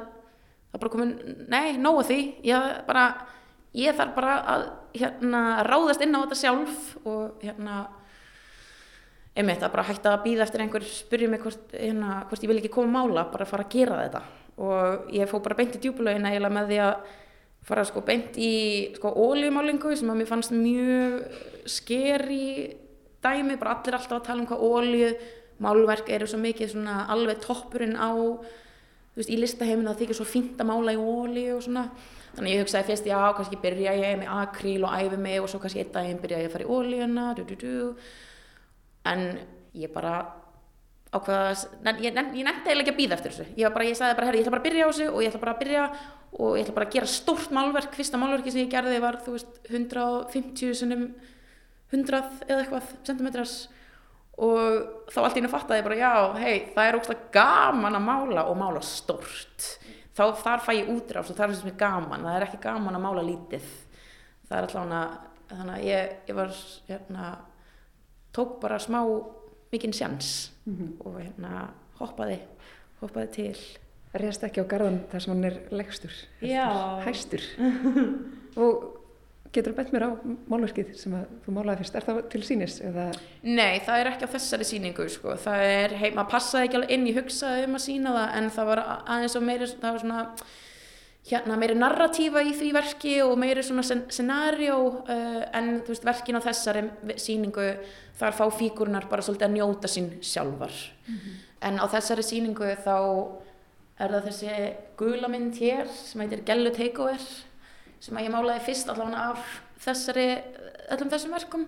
það 0.69 0.81
bara 0.83 0.93
komin, 0.93 1.13
nei, 1.49 1.77
nógu 1.81 2.05
því. 2.09 2.19
Ég 2.47 2.73
bara, 2.89 3.05
ég 3.77 3.97
þarf 3.97 4.17
bara 4.17 4.35
að 4.55 4.67
hérna 4.99 5.43
ráðast 5.67 6.03
inn 6.05 6.17
á 6.17 6.23
þetta 6.23 6.41
sjálf 6.43 6.91
og 7.05 7.45
hérna 7.45 7.79
einmitt 9.39 9.63
að 9.63 9.73
bara 9.75 9.87
hætta 9.87 10.17
að 10.17 10.25
býða 10.27 10.45
eftir 10.47 10.65
einhver 10.65 10.85
spyrja 10.89 11.31
mig 11.31 11.43
hvort, 11.45 11.71
hérna, 11.73 12.23
hvort 12.29 12.43
ég 12.43 12.51
vil 12.51 12.59
ekki 12.61 12.75
koma 12.75 13.05
mála 13.05 13.29
bara 13.31 13.47
að 13.47 13.53
fara 13.53 13.67
að 13.67 13.75
gera 13.77 14.03
þetta. 14.05 14.23
Og 14.59 15.15
ég 15.15 15.31
fó 15.31 15.39
bara 15.43 15.59
beint 15.59 15.77
í 15.79 15.83
djúbulögin 15.83 16.27
eiginlega 16.27 16.57
með 16.57 16.73
því 16.73 16.81
að 16.85 16.95
fara 17.67 17.85
sko 17.85 18.03
beint 18.07 18.37
í 18.41 18.53
sko 18.97 19.13
ólíumálingu 19.13 19.97
sem 19.97 20.11
að 20.11 20.21
mér 20.21 20.31
fannst 20.31 20.55
mjög 20.55 21.25
skeri 21.69 22.77
dæmi, 23.25 23.59
bara 23.59 23.77
allir 23.77 23.99
alltaf 23.99 24.21
að 24.21 24.27
tala 24.29 24.45
um 24.45 24.49
hvað 24.49 24.65
ólíu 24.65 25.11
málverk 25.63 26.11
eru 26.15 26.29
svo 26.31 26.39
mikið 26.41 26.73
svona 26.73 27.03
alveg 27.11 27.43
toppurinn 27.43 27.99
á 27.99 28.15
þú 28.15 29.19
veist, 29.19 29.33
í 29.35 29.41
listaheiminu 29.41 29.91
það 29.91 30.03
þykir 30.05 30.19
svo 30.21 30.29
fínt 30.29 30.61
að 30.63 30.71
mála 30.71 30.95
í 30.95 31.03
ólíu 31.03 31.57
og 31.57 31.65
svona. 31.67 31.89
Þannig 32.37 32.55
ég 32.55 32.61
hugsaði 32.63 32.87
fyrst, 32.87 33.07
já, 33.09 33.19
kannski 33.35 33.59
byrja 33.59 33.95
ég 33.99 34.19
með 34.21 34.29
akríl 34.31 34.85
og 34.87 34.93
æfi 34.95 35.17
mig 35.19 35.41
og 35.43 35.49
svo 35.51 35.59
kannski 35.63 35.83
einn 35.83 35.95
daginn 35.95 36.21
byrja 36.23 36.43
ég 36.45 36.51
að 36.51 36.55
fara 36.55 36.67
í 36.67 36.75
ólíuna 36.77 37.25
du, 37.35 37.43
du, 37.49 37.57
du. 37.59 37.73
en 39.11 39.25
ég 39.75 39.91
bara 39.91 40.13
ákveða, 41.11 41.57
ég, 42.05 42.13
ég 42.13 42.15
nefndi 42.15 42.69
eiginlega 42.69 42.85
ekki 42.85 42.93
að 42.93 43.01
býða 43.01 43.17
eftir 43.17 43.35
þessu, 43.35 43.47
ég, 43.59 43.75
bara, 43.75 43.89
ég 43.89 43.99
sagði 43.99 44.19
bara, 44.21 44.29
herri, 44.29 44.39
ég 44.39 44.47
ætla 44.47 44.55
bara 44.55 44.63
að 44.63 44.69
byrja 44.69 44.87
á 44.87 44.91
þessu 44.93 45.09
og 45.09 45.25
ég 45.25 45.33
ætla 45.33 45.43
bara 45.43 45.55
að 45.57 45.63
byrja 45.65 45.85
og 46.39 46.55
ég 46.55 46.65
ætla 46.65 46.77
bara 46.77 46.87
að 46.87 46.95
gera 46.95 47.11
stórt 47.11 47.51
málverk, 47.55 47.97
fyrsta 47.99 48.21
málverki 48.21 48.53
sem 48.55 48.63
ég 48.63 48.71
gerði 48.73 49.01
var, 49.03 49.19
veist, 49.27 49.59
150 49.67 50.77
sinum 50.79 51.09
100 51.91 52.47
eða 52.47 52.63
eitthvað 52.63 52.93
centimetras 53.07 53.55
og 54.39 55.09
þá 55.11 55.19
allt 55.23 55.39
í 55.39 55.41
hennu 55.41 55.51
fattaði 55.51 55.85
bara, 55.87 55.99
já, 55.99 56.13
hei, 56.39 56.59
það 56.75 56.89
er 56.89 56.99
ógslag 57.01 57.25
gaman 57.35 57.99
að 57.99 58.05
mála 58.07 58.45
og 58.47 58.59
mála 58.61 58.83
stórt. 58.87 59.67
Þá 60.15 60.23
þar 60.43 60.63
fæ 60.63 60.71
ég 60.77 60.93
útráðs 60.93 61.33
og 61.33 61.41
er 61.43 61.55
sem 61.59 61.71
er 61.73 61.79
gaman, 61.79 62.27
það 62.27 62.37
er 62.37 62.47
ekki 62.47 62.61
gaman 62.63 62.99
að 62.99 63.05
mála 63.05 63.25
lítið. 63.27 63.67
Það 64.47 64.55
er 64.59 64.69
alltaf 64.69 65.27
þannig 65.49 65.75
að 65.75 65.85
ég, 65.89 66.15
ég 66.29 66.39
var 66.39 66.55
hérna, 66.87 67.33
tók 68.37 68.57
bara 68.63 68.79
smá 68.83 69.01
mikinn 69.73 69.93
sjans 69.93 70.53
mm 70.67 70.77
-hmm. 70.77 70.91
og 71.07 71.21
hérna 71.21 71.69
hoppaði, 71.99 72.39
hoppaði 73.01 73.29
til 73.33 73.59
Rest 74.17 74.45
ekki 74.47 74.63
á 74.65 74.71
garðan 74.71 75.03
þar 75.11 75.25
sem 75.25 75.35
hann 75.35 75.45
er 75.45 75.59
legstur, 75.75 76.15
hæstur 77.05 77.43
og 78.65 78.87
getur 79.53 79.73
þú 79.73 79.79
bent 79.79 79.91
mér 79.95 80.05
á 80.05 80.11
málverkið 80.51 80.95
sem 80.99 81.17
þú 81.45 81.55
málaði 81.57 81.83
fyrst, 81.83 81.99
er 81.99 82.07
það 82.07 82.21
til 82.33 82.41
sínis? 82.47 82.79
Eða? 82.85 83.09
Nei, 83.45 83.81
það 83.85 84.01
er 84.01 84.11
ekki 84.13 84.29
á 84.29 84.35
þessari 84.35 84.69
síningu 84.69 85.09
sko. 85.13 85.35
það 85.41 85.65
er, 85.67 85.97
hei, 86.01 86.09
maður 86.13 86.33
passaði 86.35 86.69
ekki 86.69 86.81
alveg 86.81 86.95
inn 86.97 87.11
ég 87.11 87.21
hugsaði 87.23 87.69
um 87.69 87.79
að 87.79 87.85
sína 87.85 88.15
það 88.17 88.39
en 88.41 88.51
það 88.57 88.71
var 88.73 88.83
aðeins 88.87 89.39
og 89.39 89.47
meiri, 89.49 89.71
það 89.75 89.95
var 89.97 90.03
svona 90.05 90.25
hérna 91.29 91.59
meiri 91.61 91.77
narratífa 91.77 92.43
í 92.47 92.55
því 92.57 92.69
verki 92.77 93.17
og 93.25 93.35
meiri 93.41 93.65
svona 93.67 93.85
scenarjó 93.85 94.79
uh, 95.01 95.43
en 95.57 95.75
þú 95.85 95.93
veist 95.93 96.07
verkin 96.09 96.41
á 96.41 96.47
þessari 96.47 96.85
síningu 97.21 97.67
þar 98.19 98.37
fá 98.39 98.47
fíkurnar 98.55 99.09
bara 99.11 99.25
svolítið 99.25 99.49
að 99.49 99.59
njóta 99.59 99.91
sín 99.93 100.09
sjálfar 100.25 100.73
mm 100.73 101.15
-hmm. 101.15 101.37
en 101.69 101.79
á 101.83 101.85
þessari 101.89 102.25
síningu 102.25 102.73
þá 102.85 102.97
er 103.99 104.15
það 104.15 104.27
þessi 104.29 104.57
gula 104.99 105.31
mynd 105.31 105.57
hér 105.59 105.89
sem 105.91 106.23
heitir 106.23 106.45
Gellu 106.47 106.73
Takeover 106.75 107.23
sem 107.99 108.19
að 108.19 108.29
ég 108.29 108.35
málaði 108.35 108.67
fyrst 108.69 108.91
allavega 108.93 109.25
af 109.33 109.57
þessari, 109.83 110.29
öllum 110.95 111.11
þessum 111.11 111.35
verkum. 111.35 111.65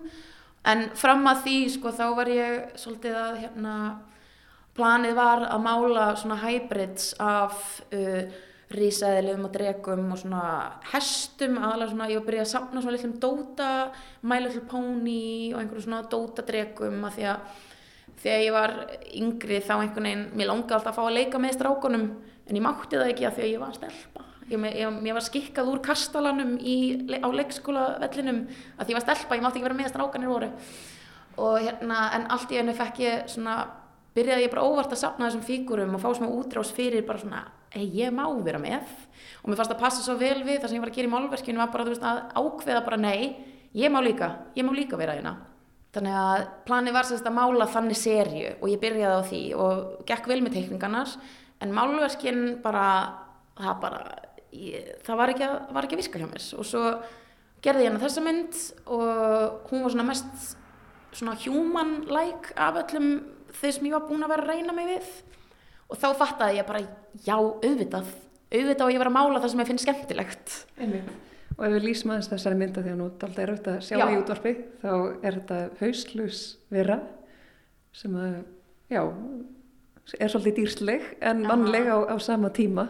En 0.71 0.85
fram 0.95 1.25
að 1.27 1.43
því 1.47 1.57
sko 1.73 1.91
þá 1.97 2.05
var 2.15 2.29
ég 2.31 2.77
svolítið 2.79 3.17
að 3.17 3.41
hérna 3.41 3.75
planið 4.77 5.17
var 5.17 5.43
að 5.49 5.65
mála 5.65 6.05
svona 6.19 6.37
hybrids 6.45 7.11
af 7.19 7.81
uh, 7.91 8.23
rísaðilegum 8.71 9.47
og 9.47 9.55
dregum 9.55 10.05
og 10.13 10.21
svona 10.21 10.43
hestum 10.93 11.57
aðalega 11.59 11.91
svona, 11.91 12.07
ég 12.07 12.19
var 12.19 12.23
að 12.23 12.29
byrja 12.29 12.45
að 12.45 12.51
sapna 12.53 12.83
svona 12.83 12.95
litlum 12.95 13.17
dóta, 13.25 13.71
Little 14.23 14.63
Pony 14.69 15.51
og 15.51 15.59
einhverjum 15.59 15.87
svona 15.87 16.05
dóta 16.11 16.45
dregum 16.47 17.03
að 17.07 17.17
því 17.17 17.27
að 17.33 17.59
þegar 18.21 18.43
ég 18.45 18.55
var 18.55 18.73
yngri 19.17 19.61
þá 19.65 19.73
einhvern 19.77 20.07
veginn, 20.07 20.25
mér 20.37 20.49
langi 20.51 20.75
alltaf 20.75 20.91
að 20.91 20.97
fá 20.99 21.03
að 21.07 21.17
leika 21.17 21.41
með 21.41 21.55
strákunum 21.57 22.05
en 22.47 22.57
ég 22.57 22.63
mátti 22.63 22.99
það 22.99 23.13
ekki 23.13 23.27
að 23.27 23.37
því 23.37 23.43
að 23.43 23.51
ég 23.51 23.61
var 23.63 23.75
stelpa. 23.77 24.25
Ég, 24.51 24.65
ég, 24.75 24.97
ég 25.07 25.15
var 25.15 25.25
skikkað 25.25 25.69
úr 25.71 25.83
kastalanum 25.85 26.55
í, 26.59 26.77
á 27.23 27.29
leikskólavellinum 27.31 28.41
að 28.77 28.83
því 28.83 28.93
ég 28.93 28.99
var 28.99 29.05
stelpa, 29.05 29.37
ég 29.37 29.45
mátti 29.45 29.61
ekki 29.61 29.67
vera 29.67 29.77
með 29.77 29.93
strákanir 29.93 30.31
voru. 30.31 30.49
Og 31.41 31.61
hérna, 31.63 32.01
en 32.17 32.27
allt 32.35 32.51
í 32.51 32.59
hennu 32.59 32.75
fekk 32.77 33.01
ég 33.01 33.29
svona, 33.31 33.55
byrjaði 34.17 34.45
ég 34.45 34.53
bara 34.53 34.65
óvart 34.67 34.91
að 34.91 35.01
sapna 35.05 35.29
þessum 35.29 35.45
fígurum 35.47 35.95
og 35.95 36.03
fá 36.03 36.09
smá 36.17 36.27
útrás 36.27 36.73
fyrir 36.75 37.05
bara 37.07 37.23
svona 37.23 37.45
hey, 37.71 37.87
ég 37.95 38.11
má 38.13 38.25
vera 38.43 38.59
með. 38.61 38.89
Og 39.41 39.49
mér 39.49 39.61
fannst 39.61 39.73
að 39.77 39.81
passa 39.81 40.03
svo 40.03 40.17
vel 40.19 40.41
við 40.43 40.59
það 40.59 40.67
sem 40.67 40.77
ég 40.77 40.83
var 40.83 40.91
að 40.91 40.99
gera 40.99 41.09
í 41.09 41.13
málverkinu 41.15 41.63
var 41.63 41.71
bara 41.71 41.87
veist, 41.87 42.03
að 42.03 42.19
ákveða 42.35 42.83
bara 42.89 42.99
nei, 42.99 43.31
ég 43.77 43.93
má 43.93 44.01
líka, 44.03 44.33
ég 44.59 44.67
má 44.67 44.75
líka 44.75 44.99
vera 44.99 45.15
hérna 45.15 45.37
þannig 45.95 46.17
að 46.17 46.43
planið 46.67 46.95
var 46.95 47.07
sérst 47.09 47.27
að 47.27 47.35
mála 47.35 47.67
þannig 47.71 47.99
serju 47.99 48.53
og 48.59 48.67
ég 48.71 48.81
byrjaði 48.81 49.17
á 49.19 49.23
því 49.27 49.41
og 49.59 50.05
gekk 50.07 50.29
vel 50.31 50.39
með 50.43 50.55
teikningarnar 50.57 51.15
en 51.61 51.75
málverkin 51.75 52.45
bara 52.63 52.85
það 53.59 53.81
bara, 53.83 53.99
ég, 54.55 54.93
það 55.05 55.19
var 55.21 55.33
ekki, 55.33 55.47
að, 55.47 55.57
var 55.75 55.87
ekki 55.87 55.97
að 55.97 56.01
viska 56.03 56.21
hjá 56.21 56.29
mér. 56.29 56.47
Og 56.57 56.67
svo 56.67 56.85
gerði 57.61 57.85
ég 57.85 57.91
hana 57.91 58.01
þessa 58.01 58.23
mynd 58.25 58.61
og 58.87 59.69
hún 59.69 59.85
var 59.85 59.93
svona 59.93 60.07
mest 60.07 60.49
svona 61.11 61.35
human-like 61.43 62.55
af 62.55 62.79
öllum 62.85 63.11
þeir 63.59 63.75
sem 63.75 63.87
ég 63.89 63.95
var 63.97 64.07
búin 64.07 64.23
að 64.25 64.33
vera 64.33 64.47
að 64.47 64.53
reyna 64.55 64.75
mig 64.75 64.89
við. 64.93 65.13
Og 65.91 65.99
þá 65.99 66.07
fattaði 66.15 66.61
ég 66.61 66.67
bara, 66.69 66.85
já, 67.19 67.35
auðvitað 67.35 68.13
auðvitað 68.51 68.85
og 68.87 68.93
ég 68.93 69.01
var 69.01 69.09
að 69.11 69.15
mála 69.15 69.41
það 69.41 69.53
sem 69.53 69.61
ég 69.61 69.69
finn 69.69 69.81
skemmtilegt. 69.81 70.55
Einmitt. 70.79 71.11
Og 71.57 71.63
ef 71.67 71.73
við 71.75 71.87
lýsum 71.87 72.13
aðeins 72.13 72.31
þessari 72.31 72.59
mynda 72.59 72.83
því 72.83 72.93
að 72.93 72.99
nú 72.99 73.07
alltaf 73.09 73.39
er 73.41 73.53
auðvitað 73.53 73.79
að 73.79 73.87
sjá 73.87 73.97
já. 73.97 74.05
í 74.05 74.19
útvarpi 74.19 74.53
þá 74.81 74.91
er 75.21 75.39
þetta 75.39 75.59
hauslus 75.81 76.43
vera 76.71 76.99
sem 77.95 78.15
að, 78.15 78.37
já 78.91 79.03
er 80.19 80.31
svolítið 80.31 80.57
dýrsleg 80.59 81.07
en 81.23 81.45
mannleg 81.45 81.87
á, 81.87 81.97
á 82.09 82.15
sama 82.19 82.51
tíma. 82.53 82.87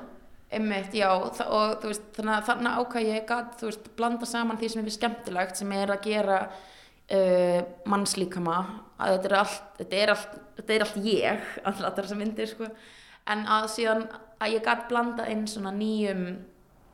Einmitt, 0.51 0.93
já, 0.95 1.07
og 1.15 1.31
þú 1.79 1.91
veist, 1.91 2.07
þannig 2.17 2.51
að 2.67 2.79
ákvæði 2.81 3.11
ég 3.13 3.27
gæt, 3.29 3.53
þú 3.59 3.69
veist, 3.69 3.85
blanda 3.95 4.27
saman 4.27 4.59
því 4.59 4.69
sem 4.73 4.83
er 4.83 4.95
skemmtilegt, 4.97 5.59
sem 5.59 5.71
er 5.77 5.93
að 5.93 6.07
gera 6.09 6.39
uh, 6.49 7.59
mannslíkama. 7.87 8.57
Að 8.99 9.13
þetta 9.15 9.29
er 9.29 9.37
allt, 9.39 9.69
þetta 9.79 10.01
er 10.01 10.13
allt, 10.15 10.35
þetta 10.59 10.75
er 10.75 10.85
allt 10.85 10.99
ég, 11.05 11.53
alltaf 11.71 12.01
þessar 12.01 12.19
myndir 12.19 12.51
sko, 12.51 12.67
en 13.31 13.45
að 13.59 13.69
síðan 13.77 14.05
að 14.41 14.57
ég 14.57 14.65
gæti 14.65 14.89
blanda 14.89 15.29
inn 15.31 15.45
svona 15.47 15.71
nýjum 15.75 16.25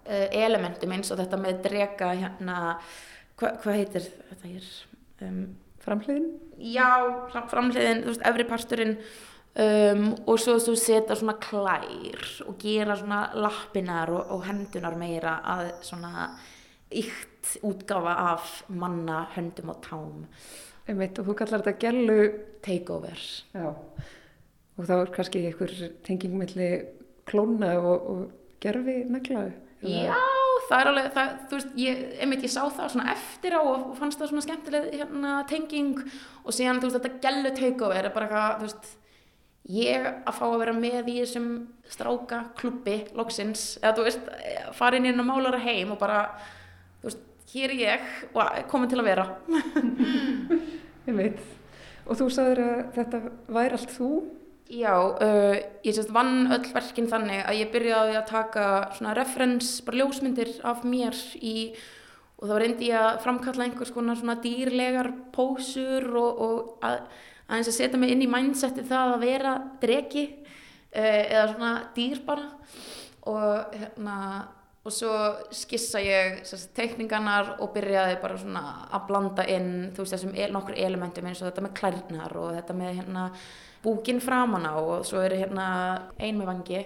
elementum 0.08 0.94
eins 0.96 1.12
og 1.12 1.22
þetta 1.22 1.40
með 1.42 1.64
drega 1.66 2.12
hérna, 2.16 2.58
hvað 3.40 3.64
hva 3.64 3.78
heitir 3.78 4.06
þetta 4.30 4.52
hér? 4.52 4.68
Um, 5.28 5.42
framhliðin? 5.84 6.30
Já, 6.74 6.90
framhliðin, 7.52 8.04
þú 8.06 8.14
veist, 8.14 8.28
efri 8.30 8.46
parturinn 8.48 8.94
um, 8.98 10.06
og 10.26 10.38
svo 10.42 10.58
þú 10.62 10.76
setja 10.80 11.18
svona 11.18 11.38
klær 11.42 12.28
og 12.48 12.60
gera 12.62 12.98
svona 13.00 13.24
lappinar 13.38 14.12
og, 14.14 14.36
og 14.36 14.46
hendunar 14.48 14.98
meira 15.00 15.40
að 15.56 15.72
svona 15.88 16.30
ykt 16.94 17.58
útgafa 17.68 18.14
af 18.34 18.62
manna, 18.70 19.26
höndum 19.36 19.74
og 19.74 19.82
tám 19.86 20.24
Einmitt, 20.88 21.18
og 21.20 21.28
þú 21.28 21.34
kallar 21.36 21.64
þetta 21.66 21.80
gellu 21.82 22.20
takeover 22.64 23.24
Já. 23.52 23.74
og 23.76 24.86
þá 24.88 24.94
er 24.96 25.10
kannski 25.16 25.42
einhver 25.50 25.74
tenging 26.08 26.38
melli 26.40 26.70
klóna 27.28 27.74
og, 27.82 28.06
og 28.08 28.22
gerfi 28.64 29.02
negla 29.12 29.50
Já, 29.86 30.18
það 30.68 30.80
er 30.80 30.90
alveg 30.92 31.10
það, 31.14 31.34
þú 31.50 31.58
veist, 31.60 31.74
ég, 31.78 32.00
einmitt 32.24 32.46
ég 32.48 32.54
sá 32.54 32.62
það 32.66 32.94
svona 32.96 33.12
eftir 33.14 33.54
á 33.54 33.62
og 33.62 33.92
fannst 34.00 34.22
það 34.22 34.32
svona 34.32 34.46
skemmtileg 34.46 34.88
hérna, 34.96 35.34
tenging 35.50 36.00
og 36.02 36.56
síðan 36.56 36.80
þú 36.82 36.90
veist 36.90 36.98
þetta 36.98 37.22
gellu 37.28 37.52
takeover 37.60 38.08
er 38.08 38.16
bara 38.16 38.26
eitthvað, 38.26 38.56
þú 38.58 38.70
veist 38.72 38.96
ég 39.78 40.08
að 40.08 40.38
fá 40.40 40.46
að 40.48 40.58
vera 40.64 40.74
með 40.78 41.12
í 41.12 41.18
þessum 41.20 41.52
stráka 41.92 42.42
klubbi, 42.58 42.98
loksins 43.20 43.68
eða 43.84 43.94
þú 44.00 44.08
veist, 44.08 44.32
fara 44.80 44.98
inn 44.98 45.10
inn 45.12 45.22
og 45.22 45.30
málara 45.30 45.62
heim 45.62 45.94
og 45.94 46.02
bara 46.02 46.24
þú 47.04 47.12
veist, 47.12 47.22
hér 47.54 47.76
er 47.76 47.84
ég 47.84 48.10
og 48.34 48.58
komin 48.72 48.90
til 48.92 49.00
að 49.04 49.12
vera. 49.12 49.30
Ég 51.08 51.16
veit 51.16 51.38
og 52.08 52.18
þú 52.20 52.28
sagður 52.32 52.64
að 52.64 52.82
þetta 52.96 53.20
væri 53.56 53.78
allt 53.78 53.94
þú 53.94 54.10
já, 54.70 54.94
uh, 54.96 55.56
ég 55.86 55.96
sérst 55.96 56.12
vann 56.16 56.50
öll 56.52 56.66
verkinn 56.74 57.10
þannig 57.12 57.44
að 57.44 57.60
ég 57.62 57.72
byrjaði 57.74 58.18
að 58.20 58.28
taka 58.32 58.66
svona 58.98 59.16
referens, 59.18 59.78
bara 59.86 60.02
ljósmyndir 60.02 60.52
af 60.68 60.84
mér 60.88 61.18
í 61.40 61.56
og 62.38 62.50
þá 62.50 62.58
reyndi 62.62 62.92
ég 62.92 63.00
að 63.02 63.22
framkalla 63.24 63.66
einhvers 63.66 63.94
konar 63.96 64.20
svona 64.20 64.38
dýrlegar 64.44 65.10
pósur 65.34 66.06
og, 66.20 66.44
og 66.44 66.86
að, 66.86 67.00
aðeins 67.48 67.72
að 67.72 67.78
setja 67.80 68.02
mig 68.02 68.14
inn 68.14 68.26
í 68.26 68.30
mindseti 68.30 68.86
það 68.86 69.16
að 69.16 69.26
vera 69.26 69.56
dregi 69.82 70.28
uh, 70.28 71.24
eða 71.24 71.48
svona 71.54 71.74
dýr 71.96 72.22
bara. 72.28 72.52
Og 73.28 73.74
hérna 73.76 74.20
og 74.88 74.94
svo 74.96 75.14
skissa 75.52 76.00
ég 76.00 76.44
sérst, 76.48 76.72
teikningarnar 76.78 77.58
og 77.60 77.74
byrjaði 77.76 78.20
bara 78.22 78.38
svona 78.40 78.62
að 78.96 79.08
blanda 79.10 79.44
inn 79.52 79.72
þú 79.92 80.04
veist 80.04 80.16
þessum 80.16 80.38
el, 80.38 80.52
nokkur 80.56 80.78
elementum 80.80 81.28
eins 81.28 81.42
og 81.42 81.50
þetta 81.50 81.66
með 81.66 81.74
klærnar 81.82 82.36
og 82.40 82.54
þetta 82.56 82.76
með 82.78 82.94
hérna 83.02 83.26
búkin 83.84 84.22
framan 84.24 84.66
á 84.66 84.76
og 84.78 85.06
svo 85.08 85.22
er 85.24 85.38
hérna 85.38 85.68
ein 86.18 86.38
með 86.40 86.52
vangi 86.52 86.82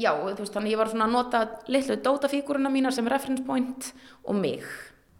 já 0.00 0.10
þú 0.14 0.42
veist 0.42 0.56
þannig 0.56 0.74
ég 0.74 0.80
var 0.80 0.90
svona 0.90 1.06
að 1.06 1.14
nota 1.14 1.42
litlu 1.70 1.96
dótafíguruna 2.02 2.72
mínar 2.72 2.94
sem 2.94 3.08
reference 3.10 3.44
point 3.46 3.92
og 4.24 4.36
mig. 4.38 4.64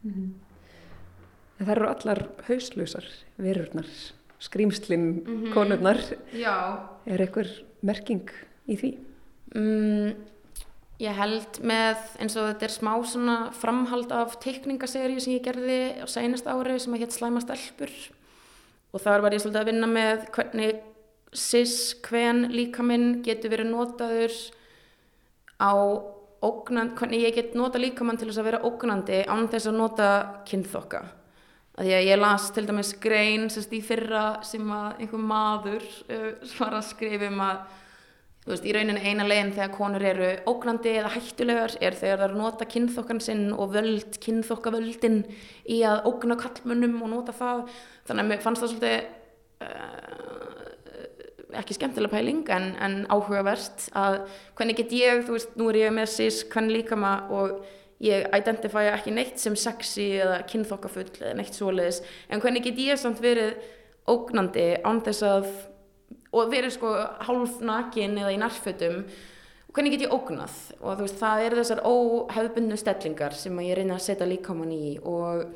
En 0.04 1.62
það 1.62 1.74
eru 1.76 1.88
allar 1.88 2.20
hauslausar, 2.48 3.06
verurnar, 3.40 3.88
skrýmslinn, 4.42 5.50
konurnar. 5.54 6.00
já. 6.34 6.88
Er 7.06 7.22
einhver 7.22 7.50
merking 7.82 8.28
í 8.66 8.76
því? 8.80 8.90
Mm, 9.54 10.16
ég 10.98 11.14
held 11.14 11.60
með 11.62 12.18
eins 12.18 12.36
og 12.36 12.50
þetta 12.50 12.66
er 12.66 12.74
smá 12.74 12.92
svona 13.06 13.38
framhald 13.54 14.12
af 14.12 14.38
teikningaserju 14.42 15.22
sem 15.22 15.38
ég 15.38 15.46
gerði 15.46 15.80
á 16.02 16.06
seinast 16.10 16.50
ári 16.50 16.80
sem 16.80 16.94
að 16.94 17.06
hétt 17.06 17.14
Slæma 17.14 17.44
stelpur 17.44 17.92
og 18.94 19.02
þar 19.02 19.24
var 19.24 19.34
ég 19.34 19.42
svolítið 19.42 19.60
að 19.60 19.70
vinna 19.72 19.90
með 19.90 20.26
hvernig 20.34 20.82
cis 21.34 21.76
hven 22.06 22.46
líka 22.54 22.84
minn 22.86 23.18
getur 23.26 23.50
verið 23.50 23.72
notaður 23.72 24.36
á 25.58 25.74
ógnand, 26.44 26.94
hvernig 26.98 27.24
ég 27.24 27.34
get 27.34 27.54
nota 27.58 27.80
líkamann 27.80 28.18
til 28.20 28.28
þess 28.28 28.40
að 28.42 28.48
vera 28.50 28.62
ógnandi 28.68 29.20
án 29.26 29.48
þess 29.50 29.70
að 29.70 29.78
nota 29.80 30.08
kynþokka. 30.48 31.02
Að 31.74 31.88
því 31.88 31.94
að 31.96 32.06
ég 32.06 32.20
las 32.20 32.50
til 32.54 32.66
dæmis 32.68 32.92
grein 33.02 33.48
sérst 33.50 33.72
í 33.74 33.80
fyrra 33.82 34.24
sem 34.46 34.68
að 34.70 35.00
einhver 35.02 35.24
maður 35.26 35.86
uh, 36.06 36.28
var 36.60 36.76
að 36.78 36.86
skrifa 36.92 37.30
um 37.32 37.42
að 37.42 37.80
þú 38.44 38.52
veist, 38.52 38.66
í 38.68 38.72
rauninni 38.76 39.00
eina 39.08 39.24
leginn 39.24 39.54
þegar 39.56 39.72
konur 39.72 40.04
eru 40.04 40.30
ógnandi 40.50 40.92
eða 40.98 41.12
hættulegar 41.14 41.76
er 41.80 41.96
þegar 41.96 42.20
það 42.20 42.26
eru 42.28 42.40
nota 42.40 42.68
kynþokkan 42.68 43.22
sinn 43.24 43.46
og 43.56 43.72
völd, 43.72 44.18
kynþokkavöldin 44.20 45.22
í 45.72 45.80
að 45.88 46.04
ógna 46.10 46.36
kallmönnum 46.40 46.98
og 47.06 47.12
nota 47.14 47.32
það. 47.36 47.64
Þannig 48.04 48.24
að 48.24 48.30
mér 48.32 48.44
fannst 48.44 48.64
það 48.64 48.74
svolítið 48.74 48.98
uh, 49.64 50.64
ekki 51.60 51.78
skemmtilega 51.78 52.12
pæling 52.18 52.44
en, 52.52 52.68
en 52.84 52.98
áhugavert 53.08 53.88
að 53.96 54.20
hvernig 54.58 54.82
get 54.82 54.92
ég, 54.98 55.24
þú 55.24 55.38
veist, 55.38 55.56
nú 55.56 55.70
er 55.72 55.80
ég 55.86 55.96
með 55.96 56.12
sís 56.12 56.44
hvernig 56.52 56.82
líka 56.82 57.00
maður 57.00 57.38
og 57.38 58.04
ég 58.04 58.26
identifæja 58.36 58.96
ekki 58.98 59.14
neitt 59.14 59.40
sem 59.40 59.56
sexy 59.56 60.10
eða 60.20 60.42
kynþokkafull 60.50 61.08
eða 61.22 61.36
neitt 61.38 61.56
svoleiðis. 61.56 62.02
En 62.28 62.42
hvernig 62.44 62.66
get 62.66 62.80
ég 62.82 63.00
samt 63.00 63.22
verið 63.24 63.54
ógnandi 64.10 64.74
án 64.84 65.00
þess 65.04 65.24
að 65.24 65.48
og 66.34 66.50
verið 66.52 66.74
sko 66.74 66.90
hálf 67.28 67.60
nakin 67.64 68.18
eða 68.18 68.34
í 68.34 68.40
nærfötum 68.42 69.04
hvernig 69.74 69.94
get 69.94 70.06
ég 70.06 70.14
ógnað? 70.14 70.54
Og 70.80 70.98
þú 70.98 71.06
veist 71.06 71.20
það 71.20 71.44
eru 71.48 71.60
þessar 71.60 71.84
óhefbundnu 71.88 72.78
stellingar 72.78 73.36
sem 73.38 73.62
ég 73.64 73.78
reyna 73.78 73.98
að 73.98 74.04
setja 74.06 74.28
líkamann 74.28 74.74
í 74.74 74.96
og 75.02 75.46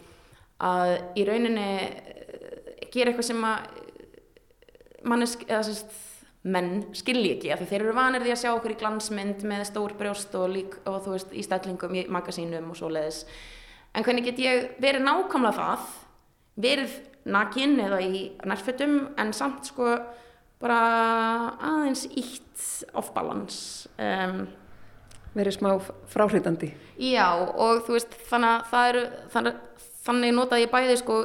að 0.59 0.95
í 1.19 1.27
rauninni 1.29 1.69
eh, 1.87 2.87
gera 2.91 3.13
eitthvað 3.13 3.29
sem 3.31 3.47
að 3.47 3.69
mannesk, 5.07 5.45
eða 5.47 5.63
sérst 5.69 5.95
menn 6.49 6.81
skilji 6.97 7.35
ekki, 7.37 7.53
af 7.53 7.61
því 7.61 7.69
þeir 7.71 7.85
eru 7.85 7.95
vanir 7.97 8.25
því 8.25 8.33
að 8.35 8.41
sjá 8.43 8.51
okkur 8.55 8.75
í 8.75 8.79
glansmynd 8.81 9.45
með 9.47 9.65
stór 9.69 9.95
brjóst 9.99 10.35
og, 10.39 10.49
lík, 10.55 10.77
og 10.89 11.01
þú 11.05 11.15
veist, 11.15 11.35
í 11.35 11.45
stellingum 11.45 11.97
í 11.99 12.05
magasínum 12.11 12.71
og 12.73 12.79
svoleiðis, 12.79 13.25
en 13.93 14.07
hvernig 14.07 14.29
get 14.31 14.41
ég 14.43 14.71
verið 14.83 15.05
nákvæmlega 15.07 15.59
það 15.59 15.89
verið 16.59 16.97
nakin 17.29 17.77
eða 17.85 18.01
í 18.03 18.23
nærfötum 18.49 18.97
en 19.21 19.35
samt 19.37 19.69
sko 19.71 19.93
bara 20.63 20.79
aðeins 21.63 22.07
ítt 22.11 22.65
off 22.99 23.13
balance 23.15 23.89
um, 23.99 24.47
Verið 25.37 25.59
smá 25.59 25.69
fráhrindandi. 26.11 26.73
Já 26.99 27.29
og 27.37 27.85
þú 27.87 27.95
veist 27.95 28.15
þannig 28.31 28.73
eru 28.81 29.03
þannig, 29.31 29.59
þannig 30.07 30.35
notaði 30.35 30.65
ég 30.65 30.73
bæði 30.73 30.97
sko 30.99 31.19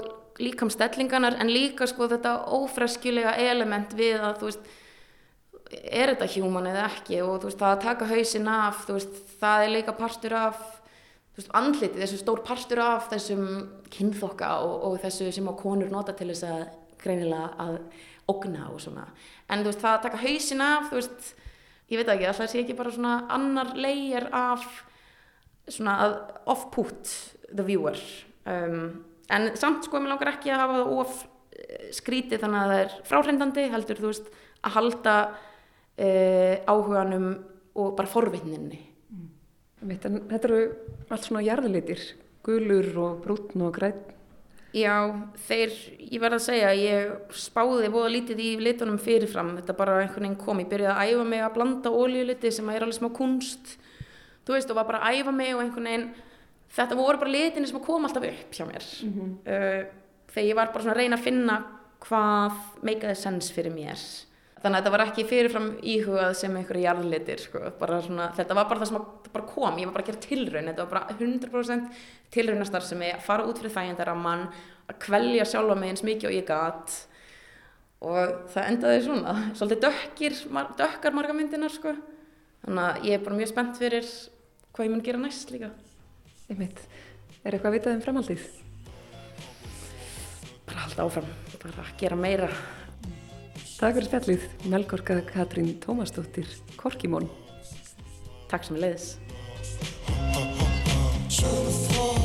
líkamstellinganar 0.44 1.38
en 1.42 1.50
líka 1.50 1.88
sko 1.90 2.10
þetta 2.12 2.36
ófreskjulega 2.58 3.36
element 3.42 3.94
við 3.98 4.22
að 4.22 4.40
þú 4.42 4.50
veist 4.50 4.72
er 5.82 6.14
þetta 6.14 6.30
human 6.36 6.70
eða 6.70 6.88
ekki 6.92 7.20
og 7.26 7.40
þú 7.42 7.50
veist 7.50 7.62
það 7.62 7.76
að 7.76 7.84
taka 7.88 8.10
hausinn 8.12 8.50
af 8.52 8.86
þú 8.88 8.98
veist 8.98 9.20
það 9.42 9.66
er 9.66 9.74
líka 9.78 9.98
partur 9.98 10.38
af 10.38 10.62
þú 11.34 11.42
veist 11.42 11.54
andliti 11.58 12.02
þessu 12.02 12.22
stór 12.22 12.44
partur 12.46 12.84
af 12.84 13.10
þessum 13.14 13.46
kynþokka 13.94 14.52
og, 14.66 14.74
og 14.90 14.98
þessu 15.06 15.32
sem 15.34 15.50
á 15.50 15.54
konur 15.58 15.94
nota 15.94 16.14
til 16.18 16.30
þess 16.34 16.46
að 16.50 16.66
greinilega 17.04 17.50
að 17.62 17.80
ógna 18.32 18.70
og 18.72 18.82
svona. 18.82 19.08
En 19.52 19.64
þú 19.64 19.72
veist 19.72 19.84
það 19.84 19.98
að 19.98 20.04
taka 20.06 20.22
hausinn 20.24 20.64
af 20.64 20.90
þú 20.90 21.00
veist 21.00 21.34
ég 21.92 22.00
veit 22.00 22.12
ekki 22.14 22.28
alltaf 22.30 22.52
sé 22.52 22.62
ekki 22.62 22.78
bara 22.78 22.94
svona 22.94 23.16
annar 23.34 23.74
layer 23.78 24.30
af 24.34 24.66
svona 25.72 25.98
að 26.06 26.16
off-put 26.54 27.12
the 27.54 27.66
viewer. 27.66 28.00
Um, 28.46 29.04
en 29.32 29.52
samt 29.60 29.88
sko 29.88 30.02
mér 30.02 30.16
langar 30.16 30.34
ekki 30.34 30.52
að 30.52 30.64
hafa 30.64 30.80
það 30.80 30.96
of 31.00 31.20
eh, 31.56 31.90
skrítið 31.96 32.44
þannig 32.44 32.62
að 32.62 32.74
það 32.74 32.82
er 32.84 32.96
fráhrindandi 33.10 33.68
heldur 33.72 34.02
þú 34.02 34.10
veist 34.10 34.32
að 34.64 34.76
halda 34.78 35.16
uh, 35.30 36.56
áhuganum 36.68 37.30
og 37.74 37.96
bara 37.98 38.12
forvitninni. 38.12 38.82
Veit, 39.84 40.06
en 40.08 40.22
þetta 40.30 40.48
eru 40.48 40.60
allt 41.12 41.26
svona 41.26 41.44
jarðlitir, 41.44 42.04
gulur 42.46 42.88
og 43.04 43.24
brúnn 43.26 43.66
og 43.68 43.74
græn. 43.76 43.98
Já, 44.74 44.94
þeir, 45.46 45.74
ég 46.02 46.22
verð 46.22 46.40
að 46.40 46.46
segja, 46.48 46.70
ég 46.74 47.34
spáði 47.38 47.92
búða 47.94 48.10
lítið 48.10 48.40
í 48.42 48.50
litunum 48.58 48.98
fyrirfram, 49.02 49.52
þetta 49.60 49.76
bara 49.78 50.00
einhvern 50.02 50.26
veginn 50.26 50.40
kom, 50.42 50.62
ég 50.64 50.70
byrjaði 50.72 50.96
að 50.96 51.12
æfa 51.12 51.26
mig 51.30 51.44
að 51.46 51.54
blanda 51.60 51.92
ólíuliti 51.94 52.52
sem 52.56 52.72
er 52.74 52.82
alveg 52.82 52.98
smá 52.98 53.12
kunst, 53.14 53.76
þú 54.48 54.56
veist, 54.56 54.74
og 54.74 54.80
var 54.80 54.88
bara 54.90 55.04
að 55.06 55.20
æfa 55.20 55.36
mig 55.38 55.54
og 55.54 55.62
einhvern 55.62 55.90
veginn, 55.92 56.08
þetta 56.74 56.98
voru 56.98 57.22
bara 57.22 57.36
litinni 57.36 57.70
sem 57.70 57.84
kom 57.86 58.10
alltaf 58.10 58.26
upp 58.32 58.58
hjá 58.58 58.66
mér, 58.66 58.90
uh, 59.46 59.80
þegar 60.34 60.50
ég 60.50 60.58
var 60.58 60.74
bara 60.74 60.88
svona 60.88 60.96
að 60.98 61.02
reyna 61.04 61.22
að 61.22 61.28
finna 61.28 61.60
hvað 62.08 62.58
meikaði 62.82 63.20
sens 63.22 63.54
fyrir 63.54 63.78
mér. 63.78 64.02
Þannig 64.64 64.78
að 64.78 64.86
þetta 64.86 64.92
var 64.94 65.02
ekki 65.04 65.24
fyrirfram 65.28 65.66
íhugað 65.92 66.34
sem 66.40 66.54
einhverju 66.56 66.84
jarðlitir, 66.86 67.42
sko, 67.44 67.62
svona, 68.06 68.30
þetta 68.38 68.56
var 68.56 68.68
bara 68.70 68.80
það 68.80 68.90
sem 68.90 68.98
að, 69.02 69.08
bara 69.34 69.48
kom, 69.50 69.80
ég 69.82 69.90
var 69.90 69.96
bara 69.98 70.06
að 70.06 70.12
gera 70.12 70.22
tilraun, 70.24 70.70
þetta 70.70 70.86
var 70.86 70.92
bara 70.94 71.16
100% 71.18 72.04
tilraunastar 72.32 72.86
sem 72.88 73.02
ég 73.04 73.18
að 73.18 73.26
fara 73.26 73.48
út 73.50 73.60
fyrir 73.60 73.74
þægindaramman, 73.74 74.46
að 74.88 75.02
kvelja 75.04 75.48
sjálfa 75.52 75.76
mig 75.82 75.92
eins 75.92 76.06
mikið 76.08 76.30
og 76.30 76.38
ég 76.38 76.48
gat 76.48 76.96
og 78.08 78.38
það 78.54 78.70
endaði 78.70 79.02
svona, 79.04 79.34
svolítið 79.60 79.82
dökkir, 79.84 80.38
dökkar 80.80 81.18
marga 81.18 81.36
myndinar, 81.36 81.74
sko, 81.76 81.92
þannig 82.64 82.86
að 82.86 83.10
ég 83.10 83.18
er 83.18 83.26
bara 83.26 83.40
mjög 83.42 83.52
spennt 83.52 83.82
fyrir 83.82 84.08
hvað 84.72 84.88
ég 84.88 84.94
mun 84.94 85.04
gera 85.04 85.20
næst 85.26 85.52
líka. 85.52 85.74
Einmitt. 86.48 86.80
Er 87.44 87.58
eitthvað 87.58 87.68
að 87.74 87.76
vitað 87.76 87.98
um 87.98 88.06
framhaldið? 88.08 88.48
Bara 90.70 90.86
halda 90.86 91.10
áfram, 91.10 91.30
bara 91.60 91.86
gera 92.00 92.16
meira. 92.16 92.50
Takk 93.74 93.98
fyrir 93.98 94.06
spjallið, 94.08 94.44
Melgorka 94.72 95.18
Katrín 95.28 95.74
Tómasdóttir, 95.84 96.48
Korkimón. 96.78 97.26
Takk 98.52 98.70
sem 98.70 98.78
leiðis. 98.78 99.16
Schöne 101.34 101.74
Frau, 101.90 102.24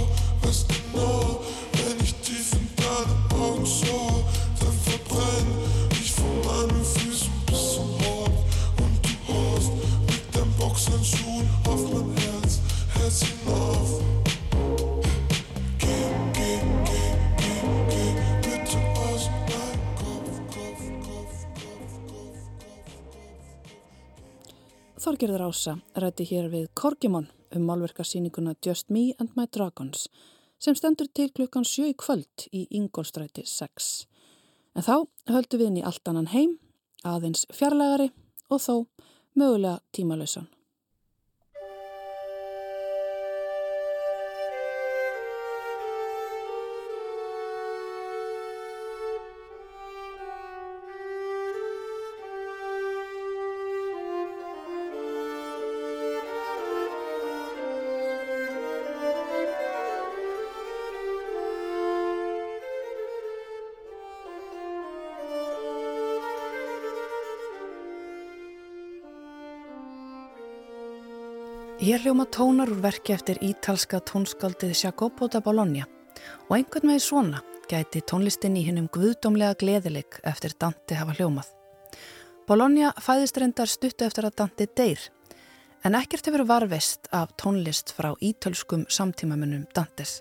Þorgerður 25.08 25.46
Ása 25.46 25.72
rætti 26.02 26.24
hér 26.28 26.50
við 26.52 26.66
Korgimon 26.76 27.30
um 27.56 27.62
málverkarsýninguna 27.64 28.52
Just 28.60 28.90
Me 28.92 29.14
and 29.16 29.30
My 29.38 29.46
Dragons 29.48 30.02
sem 30.60 30.76
stendur 30.76 31.08
til 31.16 31.30
klukkan 31.32 31.64
sjö 31.64 31.86
í 31.88 31.94
kvöld 31.96 32.44
í 32.52 32.66
Ingolstræti 32.76 33.46
6. 33.48 33.86
En 34.76 34.84
þá 34.84 35.08
höldum 35.32 35.62
við 35.62 35.70
inn 35.70 35.78
í 35.80 35.86
allt 35.88 36.12
annan 36.12 36.28
heim, 36.34 36.58
aðeins 37.08 37.46
fjarlægari 37.48 38.10
og 38.52 38.60
þó 38.60 38.74
mögulega 39.32 39.80
tímalausan. 39.96 40.50
Ég 71.88 72.02
hljóma 72.04 72.26
tónar 72.28 72.68
úr 72.68 72.82
verki 72.84 73.14
eftir 73.14 73.38
ítalska 73.40 74.02
tónskaldið 74.04 74.74
Jacopo 74.76 75.24
da 75.32 75.40
Bologna 75.40 75.86
og 76.50 76.50
einhvern 76.52 76.90
veginn 76.90 77.00
svona 77.00 77.38
gæti 77.70 78.02
tónlistin 78.04 78.58
í 78.60 78.64
hinnum 78.66 78.90
guðdómlega 78.92 79.56
gleðileg 79.62 80.18
eftir 80.28 80.52
Dante 80.60 80.98
hafa 80.98 81.14
hljómað. 81.16 81.46
Bologna 82.44 82.90
fæðist 83.00 83.40
reyndar 83.40 83.72
stuttu 83.72 84.04
eftir 84.04 84.28
að 84.28 84.36
Dante 84.42 84.66
deyr 84.68 85.06
en 85.80 85.96
ekkert 85.96 86.28
hefur 86.28 86.44
varvist 86.50 87.08
af 87.08 87.32
tónlist 87.40 87.94
frá 87.96 88.10
ítölskum 88.20 88.84
samtímamennum 88.92 89.64
Dantes 89.72 90.18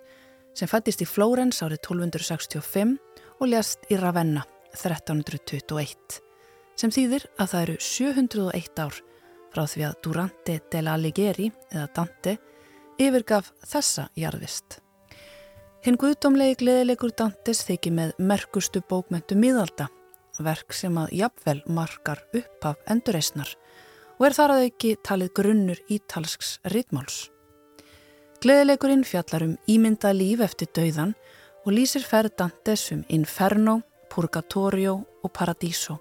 sem 0.56 0.72
fættist 0.72 1.04
í 1.04 1.10
Flórens 1.10 1.60
árið 1.66 1.82
1265 1.82 2.96
og 3.42 3.52
lést 3.52 3.92
í 3.92 4.00
Ravenna 4.00 4.48
1321 4.72 6.22
sem 6.80 6.96
þýðir 6.96 7.28
að 7.36 7.52
það 7.52 7.68
eru 7.68 7.78
701 7.92 8.86
ár 8.88 9.04
frá 9.58 9.66
því 9.66 9.86
að 9.88 10.02
Durante 10.06 10.56
del 10.70 10.88
Alighieri 10.92 11.48
eða 11.72 11.88
Dante 11.96 12.36
yfirgaf 13.02 13.50
þessa 13.66 14.06
jarðvist. 14.18 14.78
Hinn 15.82 15.98
guðdómlegi 15.98 16.60
gleðilegur 16.62 17.14
Dantes 17.18 17.64
þykir 17.66 17.96
með 17.98 18.14
merkustu 18.22 18.84
bókmentu 18.86 19.38
miðalda, 19.40 19.88
verk 20.38 20.76
sem 20.78 20.94
að 21.02 21.16
jafnvel 21.18 21.64
markar 21.74 22.22
upp 22.38 22.70
af 22.70 22.78
endurreysnar 22.86 23.56
og 24.20 24.28
er 24.28 24.38
þar 24.38 24.56
að 24.58 24.68
ekki 24.68 24.96
talið 25.06 25.34
grunnur 25.40 25.82
ítalsks 25.94 26.58
ritmáls. 26.74 27.32
Gleðilegurinn 28.44 29.06
fjallar 29.10 29.48
um 29.48 29.56
ímynda 29.66 30.14
líf 30.14 30.44
eftir 30.46 30.70
dauðan 30.70 31.16
og 31.66 31.74
lýsir 31.74 32.06
ferð 32.06 32.38
Dantes 32.44 32.92
um 32.94 33.06
Inferno, 33.10 33.80
Purgatorio 34.14 35.00
og 35.24 35.34
Paradiso 35.34 35.98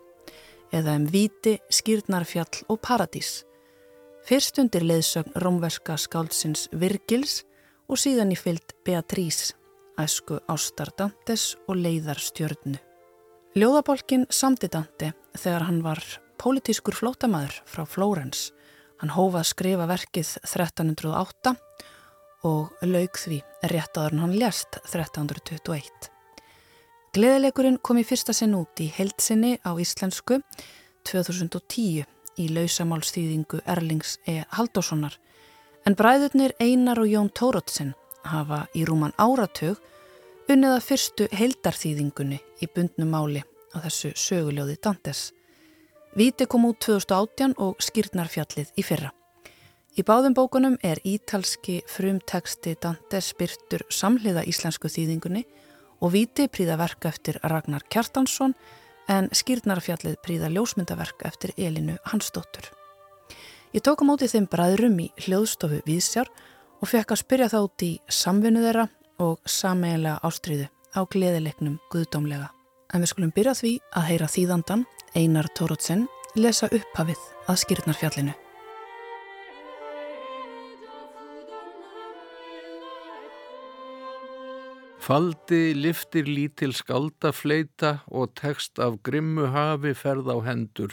eða 0.74 0.96
um 0.98 1.06
Víti, 1.10 1.58
Skýrnarfjall 1.70 2.66
og 2.68 2.80
Paradís. 2.82 3.45
Fyrst 4.26 4.56
undir 4.58 4.82
leiðsögn 4.82 5.36
romverska 5.38 5.94
skáldsins 6.02 6.64
Virgils 6.74 7.44
og 7.86 8.00
síðan 8.02 8.32
í 8.34 8.38
fyllt 8.40 8.72
Beatrís, 8.82 9.52
æsku 10.02 10.40
Ástar 10.50 10.90
Dantes 10.98 11.52
og 11.70 11.78
leiðar 11.78 12.18
stjörnu. 12.18 12.80
Ljóðabolkin 13.54 14.24
samti 14.26 14.66
Dante 14.66 15.12
þegar 15.38 15.68
hann 15.68 15.78
var 15.84 16.02
pólitískur 16.42 16.98
flótamaður 16.98 17.60
frá 17.70 17.84
Flórens. 17.86 18.48
Hann 18.98 19.14
hófað 19.14 19.46
skrifa 19.52 19.86
verkið 19.86 20.34
1308 20.42 21.54
og 22.50 22.82
laug 22.82 23.22
því 23.22 23.38
réttaður 23.70 24.18
hann 24.24 24.34
lest 24.42 24.80
1321. 24.88 26.10
Gleðileikurinn 27.14 27.78
kom 27.78 28.02
í 28.02 28.08
fyrsta 28.10 28.34
sinn 28.34 28.58
út 28.58 28.82
í 28.82 28.90
heilsinni 28.90 29.54
á 29.62 29.70
íslensku 29.78 30.42
2010 31.06 32.15
í 32.36 32.48
lausamálstýðingu 32.52 33.62
Erlings 33.66 34.18
E. 34.28 34.42
Haldóssonar 34.56 35.16
en 35.86 35.96
bræðurnir 35.98 36.54
Einar 36.60 37.00
og 37.00 37.10
Jón 37.10 37.30
Tórótsen 37.30 37.94
hafa 38.26 38.66
í 38.74 38.84
rúman 38.88 39.14
áratug 39.18 39.78
unniða 40.50 40.80
fyrstu 40.82 41.28
heildarþýðingunni 41.34 42.38
í 42.62 42.68
bundnum 42.74 43.12
máli 43.14 43.42
á 43.74 43.76
þessu 43.84 44.12
söguljóði 44.18 44.78
Dantes. 44.82 45.30
Víti 46.16 46.46
kom 46.48 46.64
út 46.68 46.80
2018 46.80 47.56
og 47.60 47.82
skýrnarfjallið 47.82 48.72
í 48.78 48.84
fyrra. 48.86 49.12
Í 49.96 50.04
báðum 50.04 50.34
bókunum 50.36 50.78
er 50.84 51.00
ítalski 51.08 51.80
frumteksti 51.88 52.76
Dantes 52.80 53.32
byrtur 53.38 53.86
samhliða 53.88 54.44
íslensku 54.48 54.90
þýðingunni 54.92 55.44
og 56.00 56.12
Víti 56.12 56.48
príða 56.52 56.76
verk 56.80 57.06
eftir 57.08 57.40
Ragnar 57.42 57.86
Kjartansson 57.88 58.54
en 59.12 59.28
skýrnarfjallið 59.34 60.18
príða 60.24 60.50
ljósmyndaverk 60.52 61.24
eftir 61.28 61.54
Elinu 61.56 61.96
Hansdóttur. 62.10 62.70
Ég 63.74 63.82
tók 63.84 64.02
á 64.02 64.08
móti 64.08 64.28
þeim 64.30 64.46
bræðrum 64.50 64.98
í 65.02 65.10
hljóðstofu 65.26 65.82
Vísjar 65.86 66.30
og 66.80 66.90
fekk 66.90 67.12
að 67.12 67.22
spyrja 67.22 67.50
þá 67.52 67.58
út 67.62 67.84
í 67.86 67.92
samvinnu 68.08 68.62
þeirra 68.64 68.86
og 69.22 69.38
sameiginlega 69.48 70.22
ástriðu 70.26 70.70
á 70.96 71.00
gleðilegnum 71.04 71.78
guðdómlega. 71.92 72.50
En 72.94 73.02
við 73.02 73.12
skulum 73.12 73.34
byrja 73.36 73.56
því 73.58 73.76
að 73.92 74.08
heyra 74.12 74.32
þýðandan 74.32 74.86
Einar 75.16 75.50
Tórótsen 75.58 76.06
lesa 76.36 76.70
upphafið 76.70 77.22
að 77.50 77.62
skýrnarfjallinu. 77.64 78.45
Faldi 85.06 85.70
liftir 85.78 86.26
lítil 86.26 86.72
skaldafleita 86.74 87.90
og 88.10 88.32
tekst 88.40 88.80
af 88.82 88.96
grimmu 89.06 89.44
hafi 89.54 89.92
ferð 89.94 90.32
á 90.34 90.42
hendur, 90.42 90.90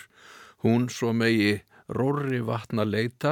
hún 0.62 0.86
svo 0.93 1.15
megi 1.17 1.56
rorri 1.97 2.43
vatna 2.45 2.86
leita 2.86 3.32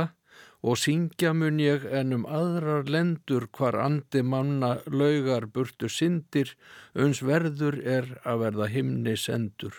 og 0.65 0.79
syngja 0.81 1.35
mun 1.37 1.61
ég 1.61 1.85
en 1.99 2.15
um 2.17 2.25
aðrar 2.25 2.89
lendur 2.89 3.45
hvar 3.53 3.77
andi 3.83 4.23
manna 4.25 4.71
laugar 4.89 5.45
burtu 5.53 5.85
syndir, 5.85 6.55
uns 6.97 7.21
verður 7.21 7.77
er 7.97 8.09
að 8.25 8.41
verða 8.47 8.73
himni 8.73 9.13
sendur. 9.13 9.77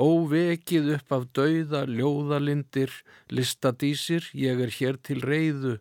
Óvekið 0.00 0.94
upp 0.96 1.12
af 1.12 1.28
dauða 1.36 1.84
ljóðalindir, 1.84 2.88
listadísir, 3.28 4.32
ég 4.32 4.64
er 4.64 4.72
hér 4.80 4.96
til 4.96 5.20
reyðu, 5.20 5.76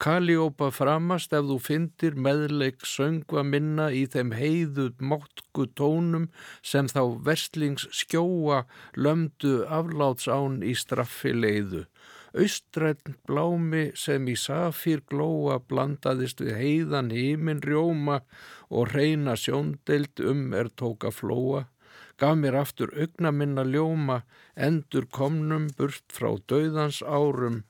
Kaliópa 0.00 0.70
framast 0.72 1.34
ef 1.36 1.42
þú 1.44 1.56
fyndir 1.60 2.14
meðleik 2.24 2.86
söngva 2.88 3.42
minna 3.44 3.90
í 3.92 4.06
þeim 4.08 4.30
heiðu 4.32 4.86
mótku 5.10 5.66
tónum 5.76 6.24
sem 6.70 6.88
þá 6.88 7.02
verslings 7.26 7.84
skjóa 7.98 8.62
lömdu 8.96 9.58
aflátsán 9.68 10.62
í 10.64 10.72
straffi 10.82 11.34
leiðu. 11.36 11.82
Austrætt 12.32 13.12
blámi 13.28 13.90
sem 14.04 14.24
í 14.32 14.38
safir 14.40 15.04
glóa 15.12 15.60
blandaðist 15.60 16.40
við 16.40 16.56
heiðan 16.62 17.12
hímin 17.12 17.60
rjóma 17.60 18.22
og 18.72 18.96
reyna 18.96 19.36
sjóndeild 19.36 20.24
um 20.24 20.46
er 20.56 20.72
tóka 20.80 21.12
flóa. 21.12 21.66
Gaf 22.16 22.40
mér 22.40 22.56
aftur 22.64 22.96
augna 22.96 23.36
minna 23.36 23.68
ljóma, 23.68 24.22
endur 24.56 25.04
komnum 25.12 25.68
burt 25.76 26.08
frá 26.08 26.32
dauðans 26.48 27.04
árum, 27.04 27.66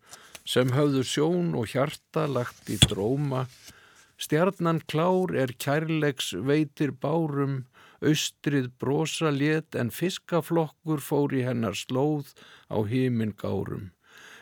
sem 0.50 0.72
höfðu 0.74 1.04
sjón 1.06 1.52
og 1.54 1.70
hjarta 1.70 2.24
lagt 2.26 2.70
í 2.72 2.78
dróma. 2.90 3.44
Stjarnan 4.20 4.82
klár 4.90 5.30
er 5.38 5.52
kærleiks 5.62 6.32
veitir 6.48 6.90
bárum, 6.92 7.62
austrið 8.02 8.66
brosa 8.82 9.30
lét 9.30 9.78
en 9.78 9.92
fiskaflokkur 9.94 11.00
fór 11.04 11.36
í 11.38 11.44
hennar 11.46 11.78
slóð 11.78 12.34
á 12.66 12.82
hímin 12.90 13.36
gárum. 13.38 13.92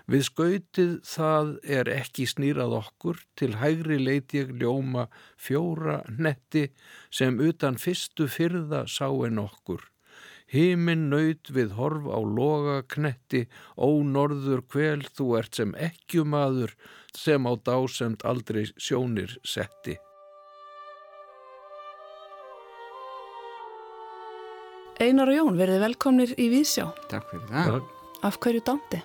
Við 0.08 0.24
skautið 0.30 0.92
það 1.04 1.50
er 1.76 1.90
ekki 1.92 2.24
snýrað 2.30 2.78
okkur, 2.78 3.20
til 3.36 3.52
hægri 3.60 3.98
leiti 4.00 4.40
ég 4.40 4.54
ljóma 4.56 5.04
fjóra 5.36 6.00
netti 6.08 6.70
sem 7.12 7.36
utan 7.36 7.76
fyrstu 7.76 8.30
fyrða 8.32 8.86
sá 8.88 9.10
en 9.28 9.44
okkur. 9.44 9.84
Hímin 10.48 11.10
nöyt 11.12 11.50
við 11.52 11.74
horf 11.76 12.06
á 12.08 12.18
loga 12.24 12.80
knetti, 12.88 13.42
ó 13.76 14.00
norður 14.00 14.62
kvel 14.64 15.02
þú 15.04 15.26
ert 15.36 15.58
sem 15.58 15.74
ekkjumadur 15.76 16.72
sem 17.12 17.44
á 17.44 17.52
dásemt 17.60 18.24
aldrei 18.24 18.62
sjónir 18.80 19.34
setti. 19.44 19.98
Einar 24.98 25.28
og 25.30 25.36
Jón, 25.36 25.58
verið 25.60 25.82
velkomnir 25.84 26.32
í 26.40 26.48
Vísjá. 26.50 26.88
Takk 27.12 27.28
fyrir 27.30 27.50
það. 27.52 27.84
Af 28.24 28.38
hverju 28.42 28.62
Dante? 28.66 29.02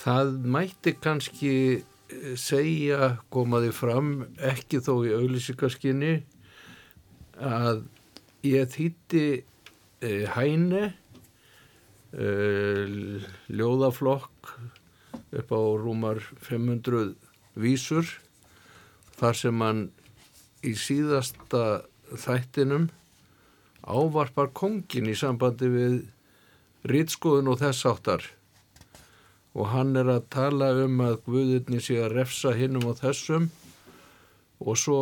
Það 0.00 0.32
mætti 0.56 0.94
kannski 0.96 1.52
eh, 1.76 2.32
segja, 2.40 3.12
komaði 3.30 3.68
fram, 3.76 4.14
ekki 4.40 4.80
þó 4.80 5.04
í 5.04 5.12
auðlýsingaskinni, 5.14 6.14
að 7.36 7.84
ég 8.48 8.72
þýtti 8.72 9.26
hæne, 10.02 10.90
e, 12.12 12.26
ljóðaflokk 13.48 14.52
upp 15.36 15.52
á 15.52 15.60
rúmar 15.80 16.20
500 16.44 17.14
vísur, 17.56 18.06
þar 19.16 19.40
sem 19.40 19.64
hann 19.64 19.82
í 20.66 20.74
síðasta 20.76 21.86
þættinum 22.12 22.90
ávarpar 23.86 24.50
kongin 24.52 25.08
í 25.10 25.16
sambandi 25.16 25.70
við 25.70 25.96
rýtskoðun 26.86 27.50
og 27.52 27.60
þess 27.62 27.88
áttar 27.88 28.26
og 29.56 29.70
hann 29.72 29.96
er 29.96 30.10
að 30.12 30.26
tala 30.34 30.72
um 30.84 31.00
að 31.04 31.20
Guðurni 31.26 31.80
sé 31.80 31.96
að 32.02 32.18
refsa 32.18 32.52
hinnum 32.56 32.90
og 32.90 32.98
þessum 33.00 33.48
og 34.60 34.78
svo 34.80 35.00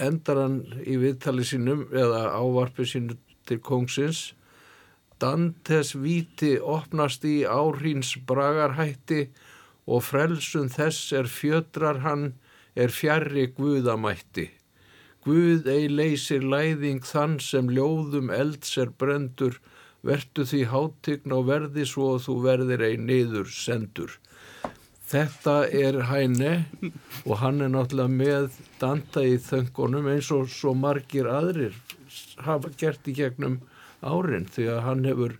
endar 0.00 0.42
hann 0.42 0.58
í 0.82 0.96
viðtali 1.00 1.44
sínum 1.46 1.86
eða 1.92 2.30
ávarpi 2.34 2.86
sínu 2.88 3.16
til 3.50 3.60
kongsins 3.60 4.30
Dantes 5.20 5.92
víti 5.92 6.54
opnast 6.74 7.26
í 7.28 7.42
áhrins 7.44 8.14
bragarhætti 8.28 9.26
og 9.84 10.06
frelsun 10.06 10.70
þess 10.72 11.12
er 11.18 11.28
fjötrar 11.28 12.00
hann 12.06 12.24
er 12.74 12.94
fjarrri 12.94 13.50
Guðamætti. 13.58 14.46
Guð 15.26 15.68
ei 15.68 15.90
leysir 15.92 16.46
læðing 16.54 17.04
þann 17.04 17.36
sem 17.44 17.68
ljóðum 17.68 18.32
elds 18.32 18.78
er 18.80 18.94
brendur, 19.02 19.58
vertu 20.00 20.46
því 20.48 20.62
hátign 20.72 21.36
og 21.36 21.50
verði 21.50 21.84
svo 21.84 22.14
að 22.14 22.24
þú 22.26 22.36
verðir 22.46 22.86
ei 22.88 22.96
niður 22.96 23.52
sendur. 23.52 24.16
þetta 25.10 25.54
er 25.74 25.96
hæne 26.06 26.52
og 27.26 27.40
hann 27.42 27.60
er 27.60 27.72
náttúrulega 27.74 28.14
með 28.14 28.52
Danta 28.80 29.24
í 29.26 29.36
þöngunum 29.42 30.06
eins 30.12 30.30
og 30.30 30.46
svo 30.48 30.72
margir 30.72 31.26
aðrir 31.26 31.74
hafa 32.46 32.72
gert 32.80 33.08
í 33.08 33.16
gegnum 33.16 33.60
árin 34.00 34.46
því 34.50 34.68
að 34.74 34.84
hann 34.86 35.08
hefur 35.08 35.38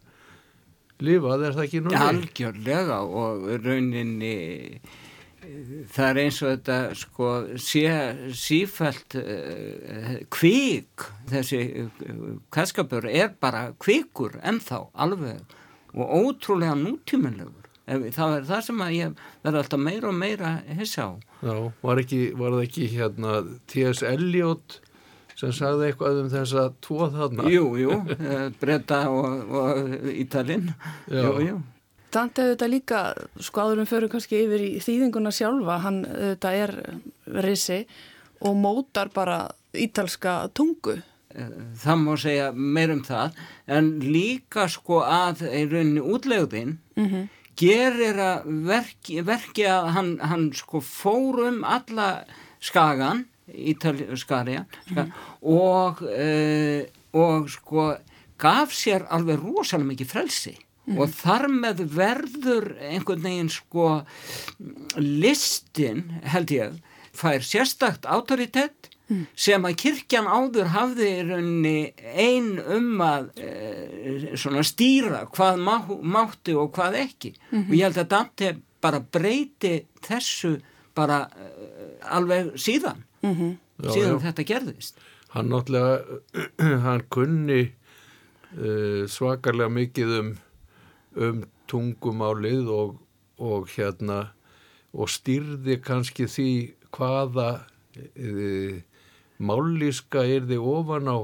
lifað, 1.01 1.47
er 1.49 1.55
það 1.57 1.67
ekki 1.67 1.85
nú? 1.85 1.95
Algjörlega 1.97 2.99
og 3.07 3.47
rauninni 3.65 4.35
það 5.91 6.09
er 6.11 6.19
eins 6.25 6.41
og 6.45 6.51
þetta 6.53 6.77
sko 6.99 7.31
sé 7.61 7.85
sífælt 8.37 9.17
uh, 9.19 10.11
kvík 10.33 11.07
þessi 11.31 11.63
kvæðskapur 12.53 13.09
er 13.09 13.33
bara 13.41 13.71
kvíkur 13.81 14.37
ennþá 14.45 14.83
alveg 15.01 15.57
og 15.97 16.13
ótrúlega 16.21 16.77
nútímanlegur 16.79 17.57
það 18.15 18.37
er 18.37 18.47
það 18.51 18.63
sem 18.69 18.85
að 18.85 18.95
ég 18.99 19.25
verði 19.43 19.63
alltaf 19.63 19.83
meira 19.83 20.13
og 20.13 20.19
meira 20.21 20.53
hissa 20.79 21.09
á 21.09 21.13
Já, 21.41 21.55
var, 21.83 22.03
ekki, 22.05 22.21
var 22.37 22.55
það 22.55 22.65
ekki 22.69 22.87
hérna 22.93 23.35
T.S. 23.73 24.05
Eliot 24.07 24.79
sem 25.41 25.53
sagði 25.57 25.89
eitthvað 25.89 26.23
um 26.23 26.31
þessa 26.33 26.69
tvo 26.85 27.11
þarna 27.15 27.49
Jú, 27.49 27.67
jú, 27.81 28.01
breyta 28.61 29.07
og, 29.09 29.53
og 29.61 30.09
Ítalinn 30.13 30.73
Jú, 31.09 31.37
jú 31.47 31.61
Dante 32.11 32.43
auðvitað 32.43 32.73
líka, 32.73 33.01
sko 33.39 33.65
áðurum 33.65 33.87
fyrir 33.87 34.11
kannski 34.11 34.41
yfir 34.43 34.63
í 34.65 34.71
þýðinguna 34.83 35.31
sjálfa, 35.35 35.77
hann 35.85 36.01
auðvitað 36.09 36.57
er 36.65 36.73
risi 37.47 37.79
og 38.43 38.57
mótar 38.59 39.13
bara 39.15 39.45
ítalska 39.79 40.49
tungu. 40.57 40.97
Það 41.31 42.01
má 42.03 42.11
segja 42.19 42.49
meir 42.51 42.91
um 42.91 43.05
það, 43.07 43.37
en 43.71 43.91
líka 44.03 44.67
sko 44.73 45.05
að 45.07 45.45
í 45.47 45.63
rauninni 45.71 46.03
útlegðin 46.03 46.73
mm 46.99 47.07
-hmm. 47.07 47.29
gerir 47.55 48.19
að 48.19 48.51
verki, 48.67 49.23
verki 49.23 49.69
að 49.71 49.91
hann, 49.95 50.11
hann 50.19 50.51
sko 50.53 50.81
fór 50.81 51.47
um 51.47 51.63
alla 51.65 52.25
skagan, 52.59 53.27
ítalskarja, 53.55 54.65
mm 54.91 55.13
og, 55.41 56.03
e, 56.05 56.87
og 57.17 57.49
sko 57.51 57.95
gaf 58.41 58.73
sér 58.77 59.07
alveg 59.09 59.41
rosalega 59.41 59.89
mikið 59.89 60.11
frelsi. 60.11 60.57
Mm. 60.91 60.99
og 60.99 61.11
þar 61.13 61.47
með 61.53 61.83
verður 61.95 62.73
einhvern 62.83 63.23
veginn 63.23 63.51
sko 63.53 64.01
listin 64.97 66.07
held 66.33 66.51
ég 66.55 66.79
fær 67.15 67.45
sérstakt 67.47 68.09
autoritet 68.11 68.89
mm. 69.11 69.27
sem 69.39 69.67
að 69.69 69.77
kirkjan 69.85 70.27
áður 70.27 70.73
hafði 70.75 71.11
raunni 71.29 71.77
ein 72.01 72.57
um 72.65 73.05
að 73.05 73.29
e, 73.37 73.51
svona 74.41 74.65
stýra 74.67 75.27
hvað 75.31 75.63
má, 75.63 75.77
mátti 76.01 76.57
og 76.59 76.73
hvað 76.75 76.99
ekki 77.05 77.35
mm 77.37 77.53
-hmm. 77.53 77.69
og 77.69 77.77
ég 77.77 77.87
held 77.87 78.03
að 78.03 78.11
Dante 78.15 78.57
bara 78.81 79.01
breyti 79.01 79.75
þessu 80.03 80.57
bara 80.95 81.29
e, 81.37 81.51
alveg 82.09 82.57
síðan 82.57 83.05
-hmm. 83.23 83.57
síðan 83.83 84.11
já, 84.11 84.19
já. 84.19 84.23
þetta 84.27 84.47
gerðist 84.53 85.01
hann 85.35 85.51
náttúrulega 85.53 86.79
hann 86.87 87.03
kunni 87.09 87.63
e, 88.57 89.07
svakarlega 89.07 89.71
mikið 89.71 90.15
um 90.21 90.31
um 91.17 91.43
tungumálið 91.71 92.69
og, 92.71 92.95
og 93.39 93.69
hérna 93.75 94.31
og 94.91 95.11
styrði 95.11 95.79
kannski 95.83 96.27
því 96.27 96.51
hvaða 96.95 97.67
e, 98.15 98.83
mállíska 99.39 100.25
er 100.27 100.49
þið 100.51 100.67
ofan 100.73 101.11
á 101.11 101.19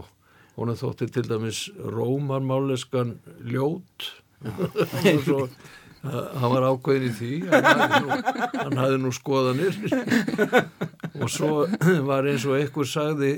hún 0.56 0.72
þótti 0.72 1.10
til 1.12 1.26
dæmis 1.28 1.66
rómarmállískan 1.78 3.18
ljót 3.44 4.12
og 4.46 5.20
svo 5.26 5.40
hann 6.06 6.52
var 6.52 6.66
ákveðin 6.70 7.08
í 7.08 7.12
því 7.18 7.32
hann 7.50 7.66
hafði 7.66 8.00
nú, 8.04 8.18
hann 8.56 8.80
hafði 8.80 8.98
nú 9.02 9.12
skoðanir 9.16 9.78
og 11.20 11.30
svo 11.32 11.66
var 12.10 12.28
eins 12.28 12.44
og 12.48 12.58
einhver 12.58 12.88
sagði 12.88 13.32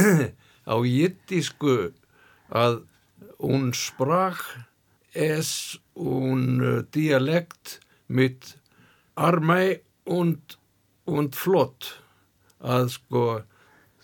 á 0.72 0.76
jittísku 0.82 1.92
að 2.50 2.82
hún 3.40 3.72
sprach 3.76 4.42
es 5.16 5.80
un 5.94 6.60
uh, 6.60 6.82
Dialekt 6.92 7.80
mit 8.06 8.56
armei 9.16 9.80
und, 10.04 10.58
und 11.08 11.34
flott. 11.36 11.96
Að 12.60 12.92
sko 12.96 13.24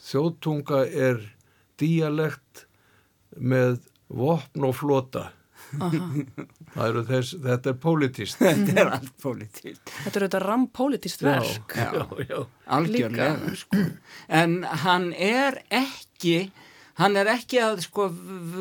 þjóttunga 0.02 0.82
er 0.88 1.20
dialekt 1.80 2.66
með 3.36 3.80
vopn 4.12 4.68
og 4.68 4.76
flota 4.80 5.28
þess, 5.72 7.36
þetta 7.42 7.72
er 7.72 7.78
politist 7.80 8.40
þetta 8.42 8.80
er 8.80 8.92
allt 8.98 9.14
politist 9.22 9.94
þetta 10.04 10.18
er 10.18 10.26
þetta 10.26 10.42
rampolitist 10.46 11.22
verk. 11.22 11.76
Já, 11.76 11.90
já, 11.92 12.26
já. 12.28 12.42
algjörlega 12.66 13.54
sko. 13.56 13.86
en 14.28 14.62
hann 14.84 15.12
er 15.12 15.62
ekki 15.70 16.50
hann 17.00 17.16
er 17.16 17.30
ekki 17.32 17.60
að 17.62 17.84
sko 17.86 18.08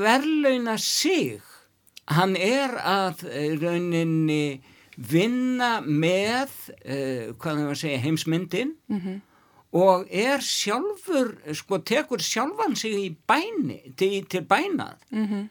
verlauna 0.01 0.77
sig. 0.81 1.41
Hann 2.11 2.35
er 2.35 2.73
að 2.79 3.25
eh, 3.29 3.55
rauninni 3.59 4.61
vinna 5.01 5.79
með 5.81 6.51
uh, 6.83 7.31
hvað 7.39 7.51
er 7.51 7.61
það 7.61 7.69
að 7.73 7.77
segja 7.81 8.01
heimsmyndin. 8.05 8.73
Mm 8.91 8.99
-hmm. 8.99 9.19
og 9.71 10.07
er 10.11 10.41
sjálfur 10.43 11.29
sko 11.55 11.79
tekur 11.79 12.19
sjálfan 12.19 12.75
sig 12.75 12.91
í 12.91 13.15
bæni 13.27 13.93
til, 13.95 14.25
til 14.27 14.41
bænað 14.43 14.97
mm 15.09 15.27
-hmm. 15.27 15.47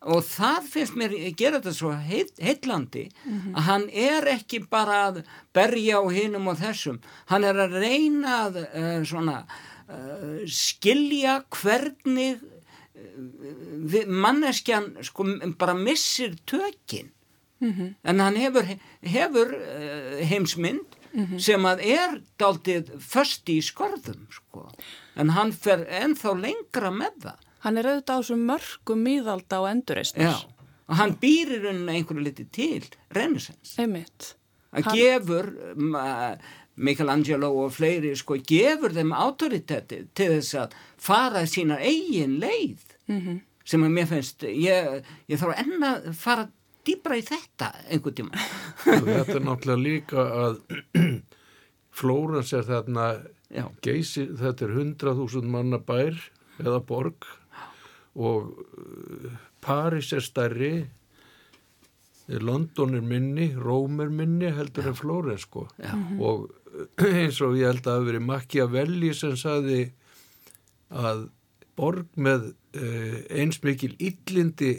Og 0.00 0.22
það 0.24 0.68
finnst 0.72 0.96
mér 0.96 1.14
gera 1.36 1.58
þetta 1.58 1.72
svo 1.76 1.90
heitlandi 1.92 3.08
mm 3.10 3.40
-hmm. 3.40 3.56
að 3.56 3.62
hann 3.68 3.88
er 3.92 4.28
ekki 4.32 4.60
bara 4.70 5.08
að 5.08 5.24
berja 5.52 6.00
á 6.00 6.04
hinnum 6.08 6.48
og 6.48 6.56
þessum 6.56 7.00
hann 7.26 7.44
er 7.44 7.56
að 7.56 7.76
reyna 7.84 8.36
að 8.46 8.56
uh, 8.56 9.04
svona 9.04 9.44
uh, 9.88 10.40
skilja 10.46 11.44
hvernig 11.50 12.40
manneskjan 14.06 14.96
sko 15.02 15.24
bara 15.58 15.74
missir 15.74 16.36
tökin 16.46 17.10
mm 17.60 17.72
-hmm. 17.72 17.94
en 18.02 18.20
hann 18.20 18.36
hefur, 18.36 18.64
hefur 19.02 19.52
uh, 19.52 20.24
heimsmynd 20.24 20.96
mm 21.12 21.26
-hmm. 21.26 21.38
sem 21.38 21.62
að 21.66 21.78
er 21.84 22.22
daldið 22.38 22.90
först 22.98 23.48
í 23.48 23.60
skorðum 23.60 24.26
sko 24.30 24.70
en 25.14 25.30
hann 25.30 25.52
fer 25.52 25.86
ennþá 25.90 26.34
lengra 26.40 26.90
með 26.90 27.14
það 27.22 27.38
Hann 27.64 27.80
er 27.80 27.90
auðvitað 27.90 28.22
á 28.22 28.26
svo 28.26 28.38
mörgum 28.40 29.02
miðalda 29.04 29.60
á 29.60 29.62
enduristnar 29.70 30.30
Já, 30.30 30.36
og 30.88 30.96
hann 31.00 31.16
býrir 31.20 31.66
henni 31.68 31.98
einhverju 31.98 32.24
liti 32.24 32.46
til 32.48 32.86
renesens 33.16 33.76
Einmitt. 33.80 34.34
Hann, 34.70 34.86
hann 34.86 34.96
gefur 34.96 35.50
uh, 35.74 36.36
Michelangelo 36.80 37.50
og 37.64 37.74
fleiri 37.74 38.14
sko 38.16 38.38
gefur 38.46 38.94
þeim 38.96 39.12
autoriteti 39.12 40.04
til 40.16 40.30
þess 40.36 40.56
að 40.62 40.78
fara 41.00 41.44
sína 41.50 41.80
eigin 41.82 42.38
leið. 42.40 42.86
Mm 43.10 43.20
-hmm. 43.20 43.40
sem 43.64 43.84
að 43.84 43.90
mér 43.90 44.06
finnst 44.06 44.42
ég, 44.42 45.04
ég 45.28 45.38
þarf 45.38 45.58
enna 45.58 45.96
að 45.96 46.14
fara 46.14 46.48
dýbra 46.86 47.18
í 47.18 47.22
þetta 47.26 47.72
einhvern 47.90 48.14
tíma. 48.14 48.46
Þetta 48.84 49.36
er 49.36 49.44
náttúrulega 49.44 49.82
líka 49.82 50.24
að 50.44 50.60
Flórens 52.00 52.52
er 52.52 52.64
þarna 52.64 53.06
geysi, 53.82 54.28
þetta 54.38 54.64
er 54.64 54.76
100.000 54.78 55.42
manna 55.50 55.80
bær 55.82 56.14
eða 56.62 56.80
borg 56.86 57.26
og 58.18 58.50
uh, 58.56 59.28
Paris 59.60 60.12
er 60.16 60.24
stærri 60.24 60.72
London 62.30 62.94
er 62.94 63.02
minni 63.02 63.50
Róm 63.58 64.00
er 64.04 64.10
minni 64.14 64.50
heldur 64.54 64.86
en 64.90 64.96
Flórens 64.98 65.46
sko. 65.48 65.66
Já. 65.78 65.94
og 66.22 66.50
eins 67.02 67.40
og 67.42 67.58
ég 67.58 67.66
held 67.66 67.82
að 67.82 67.88
það 67.88 67.98
hefur 67.98 68.08
verið 68.10 68.26
Machiavelli 68.28 69.12
sem 69.18 69.36
saði 69.38 69.80
að 70.90 71.26
borg 71.78 72.06
með 72.16 72.52
uh, 72.78 73.18
eins 73.30 73.60
mikil 73.66 73.96
illindi 73.98 74.74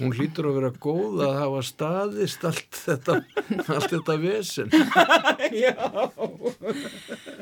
hún 0.00 0.14
hlýtur 0.16 0.48
að 0.50 0.56
vera 0.58 0.70
góð 0.82 1.22
að 1.26 1.36
hafa 1.40 1.62
staðist 1.66 2.46
allt 2.48 2.78
þetta 2.78 3.16
allt 3.76 3.94
þetta 3.94 4.16
vesen 4.22 4.74
Já 5.64 5.76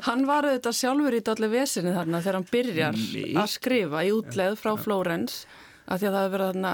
Hann 0.07 0.25
var 0.29 0.47
auðvitað 0.47 0.77
sjálfur 0.79 1.17
í 1.17 1.23
allir 1.33 1.53
veseni 1.53 1.95
þarna 1.95 2.21
þegar 2.23 2.39
hann 2.39 2.49
byrjar 2.51 2.99
Lý. 2.99 3.25
að 3.37 3.51
skrifa 3.55 4.05
í 4.05 4.13
útleð 4.15 4.57
frá 4.61 4.71
Flórens 4.79 5.43
að 5.89 6.01
því 6.01 6.09
að 6.09 6.15
það 6.15 6.23
hefur 6.23 6.33
verið 6.37 6.49
þarna 6.53 6.73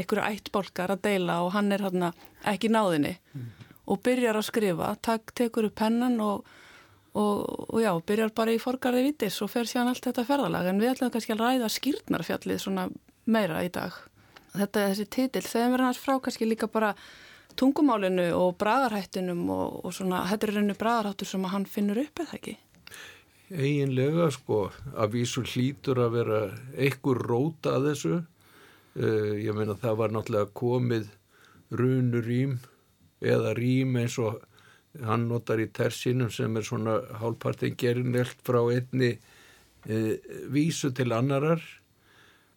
einhverju 0.00 0.28
ættbolkar 0.30 0.94
að 0.94 1.02
deila 1.06 1.40
og 1.46 1.50
hann 1.54 1.72
er 1.74 1.86
þarna 1.86 2.12
ekki 2.52 2.70
náðinni 2.74 3.16
mm. 3.16 3.50
og 3.92 4.00
byrjar 4.06 4.38
að 4.40 4.48
skrifa, 4.48 4.94
tak, 5.02 5.34
tekur 5.38 5.70
upp 5.70 5.76
pennan 5.78 6.20
og 6.22 6.46
og, 7.16 7.72
og 7.72 7.80
já, 7.80 7.92
byrjar 8.06 8.32
bara 8.36 8.54
í 8.54 8.60
forgarði 8.60 9.06
vitis 9.08 9.38
og 9.44 9.50
fer 9.52 9.68
síðan 9.68 9.92
allt 9.92 10.04
þetta 10.04 10.26
ferðalag 10.28 10.68
en 10.70 10.82
við 10.82 10.92
ætlum 10.92 11.12
kannski 11.14 11.34
að 11.36 11.42
ræða 11.44 11.70
skýrnarfjallið 11.72 12.60
svona 12.62 12.86
meira 13.24 13.62
í 13.64 13.70
dag. 13.72 13.96
Þetta 14.56 14.82
er 14.82 14.92
þessi 14.92 15.08
titill, 15.16 15.46
þegar 15.46 15.74
erum 15.74 15.88
hans 15.90 16.02
frá 16.02 16.14
kannski 16.22 16.48
líka 16.48 16.68
bara 16.72 16.92
tungumálinu 17.56 18.28
og 18.36 18.56
bragarhættinum 18.60 19.42
og, 19.50 19.80
og 19.84 19.94
svona, 19.96 20.24
þetta 20.30 20.48
er 20.48 20.54
rauninu 20.56 20.78
bragarhættur 20.78 21.30
sem 21.30 21.44
hann 21.52 21.68
finnur 21.70 22.00
upp 22.02 22.24
eða 22.24 22.38
ekki? 22.38 22.56
Eginlega 23.46 24.30
sko, 24.34 24.64
að 24.98 25.12
vísu 25.20 25.44
hlítur 25.46 26.00
að 26.02 26.16
vera 26.18 26.40
einhver 26.74 27.20
róta 27.22 27.76
að 27.78 27.92
þessu. 27.92 28.16
Uh, 28.96 29.36
ég 29.38 29.54
meina 29.54 29.76
það 29.78 30.00
var 30.00 30.14
náttúrulega 30.14 30.52
komið 30.56 31.08
runurým 31.76 32.56
eða 33.20 33.54
rým 33.56 33.96
eins 34.00 34.16
og 34.22 34.40
hann 35.04 35.26
notar 35.28 35.60
í 35.60 35.68
tersínum 35.74 36.30
sem 36.32 36.56
er 36.56 36.64
svona 36.64 36.98
hálfpartin 37.20 37.76
gerinelt 37.78 38.38
frá 38.46 38.60
einni 38.62 39.16
e, 39.86 39.98
vísu 40.52 40.92
til 40.96 41.12
annarar 41.12 41.62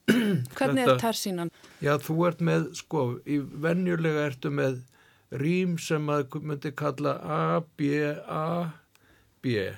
Hvernig 0.57 0.83
Þetta- 0.85 0.93
er 0.95 1.01
tersínan? 1.03 1.51
Já, 1.83 1.93
þú 2.03 2.15
ert 2.27 2.41
með, 2.43 2.69
sko, 2.79 3.03
í 3.25 3.39
venjulega 3.39 4.25
ertu 4.31 4.51
með 4.53 4.79
rím 5.39 5.77
sem 5.81 6.07
að 6.09 6.39
myndi 6.41 6.71
kalla 6.75 7.13
A, 7.21 7.41
B, 7.77 7.91
A, 8.25 8.71
B. 9.43 9.69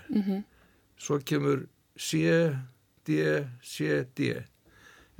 Svo 1.01 1.17
kemur 1.27 1.65
C, 1.97 2.21
D, 3.05 3.17
C, 3.61 4.05
D. 4.15 4.31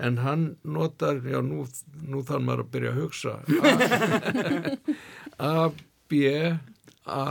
En 0.02 0.17
hann 0.24 0.56
notar, 0.65 1.19
já, 1.21 1.41
nú, 1.45 1.65
nú 2.10 2.24
þarf 2.26 2.41
maður 2.47 2.63
að 2.63 2.71
byrja 2.74 2.93
að 2.93 3.02
hugsa. 3.04 3.34
A, 5.38 5.52
A 5.52 5.71
B, 6.10 6.21
A, 7.06 7.26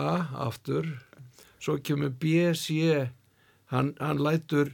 aftur. 0.46 0.86
Svo 1.60 1.78
kemur 1.82 2.12
B, 2.20 2.52
C. 2.54 3.08
Hann, 3.72 3.94
hann 4.00 4.18
lætur 4.22 4.70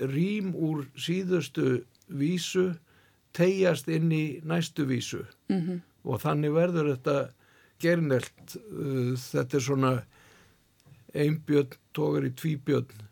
rím 0.00 0.52
úr 0.56 0.86
síðustu 0.98 1.82
vísu 2.10 2.70
tegjast 3.36 3.88
inn 3.88 4.10
í 4.12 4.40
næstu 4.42 4.86
vísu 4.88 5.24
-hmm. 5.48 5.80
og 6.04 6.20
þannig 6.20 6.52
verður 6.54 6.94
þetta 6.94 7.30
gernelt 7.80 8.56
uh, 8.56 9.14
þetta 9.16 9.56
er 9.56 9.62
svona 9.62 9.92
einbjörn 11.14 11.78
tógar 11.94 12.26
í 12.26 12.34
tvíbjörn 12.34 13.06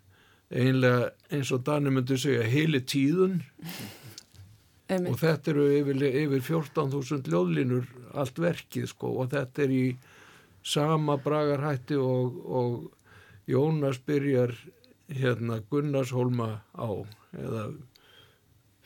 einlega 0.50 1.10
eins 1.30 1.52
og 1.52 1.64
Dani 1.66 1.90
myndi 1.90 2.18
segja 2.18 2.42
heili 2.42 2.80
tíðun 2.80 3.42
Einmitt. 4.88 5.12
og 5.12 5.18
þetta 5.20 5.50
eru 5.50 5.66
yfir, 5.76 6.04
yfir 6.08 6.40
14.000 6.40 7.28
ljóðlínur 7.28 7.88
allt 8.14 8.38
verkið 8.40 8.88
sko 8.88 9.10
og 9.22 9.30
þetta 9.34 9.62
er 9.62 9.74
í 9.74 9.84
sama 10.64 11.18
bragarhætti 11.20 11.96
og, 12.00 12.38
og 12.46 12.94
Jónas 13.48 14.00
byrjar 14.04 14.52
hérna 15.08 15.62
Gunnarshólma 15.70 16.48
á 16.76 16.90
eða 17.36 17.68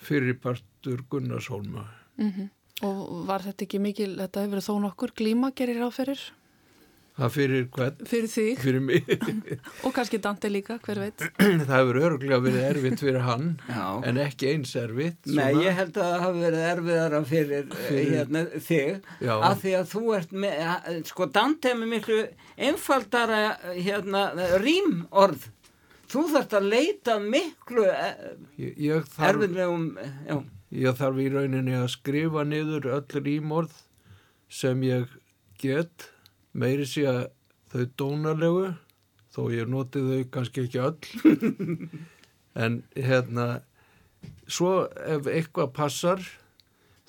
fyrirpartur 0.06 1.04
Gunnarshólma 1.12 1.86
Og 2.82 3.26
var 3.28 3.44
þetta 3.44 3.66
ekki 3.66 3.78
mikil, 3.82 4.14
þetta 4.18 4.46
hefur 4.46 4.62
þó 4.64 4.72
nokkur 4.88 5.12
glíma 5.18 5.52
gerir 5.54 5.82
áferir 5.86 6.22
það 7.12 7.32
fyrir 7.34 7.64
hvern? 7.76 7.98
fyrir 8.08 8.30
þig 8.32 8.60
fyrir 8.62 8.80
mig 8.80 9.10
og 9.84 9.92
kannski 9.92 10.16
Dante 10.24 10.48
líka, 10.48 10.78
hver 10.80 11.00
veit. 11.02 11.24
það 11.68 11.72
hefur 11.74 11.98
örgulega 12.08 12.38
verið 12.40 12.62
erfitt 12.70 13.02
fyrir 13.04 13.26
hann 13.26 13.50
Já. 13.68 13.84
en 14.08 14.20
ekki 14.22 14.48
eins 14.54 14.72
erfitt 14.80 15.28
Nei, 15.28 15.50
ég 15.60 15.76
held 15.76 15.98
að 16.00 16.08
það 16.08 16.24
hafi 16.24 16.44
verið 16.46 16.64
erfiðara 16.70 17.20
fyrir, 17.28 17.66
fyrir 17.84 18.14
hérna, 18.16 18.44
þig 18.56 19.10
Já. 19.28 19.34
af 19.50 19.60
því 19.60 19.74
að 19.82 19.90
þú 19.92 20.04
ert 20.16 20.32
með, 20.46 20.56
eh, 20.64 21.00
sko 21.12 21.28
Dante 21.36 21.74
er 21.74 21.78
með 21.82 21.92
miklu 21.98 22.20
einfaldara 22.70 23.42
hérna, 23.76 24.24
rýmorð 24.64 25.50
þú 26.12 26.24
þarft 26.34 26.56
að 26.58 26.68
leita 26.72 27.16
miklu 27.22 27.86
eh, 27.88 28.22
ég, 28.60 28.76
ég, 28.84 29.08
erfiðlegum 29.16 29.86
já, 30.28 30.36
ég 30.84 30.98
þarf 31.00 31.20
í 31.22 31.28
rauninni 31.32 31.76
að 31.78 31.90
skrifa 31.94 32.44
niður 32.48 32.90
öll 32.98 33.22
rýmorð 33.24 33.74
sem 34.52 34.82
ég 34.84 35.08
get. 35.62 36.08
Meiri 36.52 36.84
sé 36.88 37.06
að 37.08 37.22
þau 37.72 37.84
dónalegu 38.00 38.72
þó 39.32 39.42
ég 39.54 39.70
noti 39.72 40.02
þau 40.04 40.24
kannski 40.34 40.66
ekki 40.66 40.82
öll. 40.88 40.98
En 42.52 42.82
hérna 42.92 43.62
svo 44.44 44.82
ef 45.08 45.24
eitthvað 45.24 45.70
passar 45.72 46.20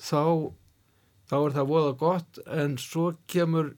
þá 0.00 0.54
þá 1.28 1.34
er 1.36 1.54
það 1.58 1.68
voða 1.68 1.90
gott 2.00 2.40
en 2.48 2.78
svo 2.80 3.10
kemur 3.28 3.74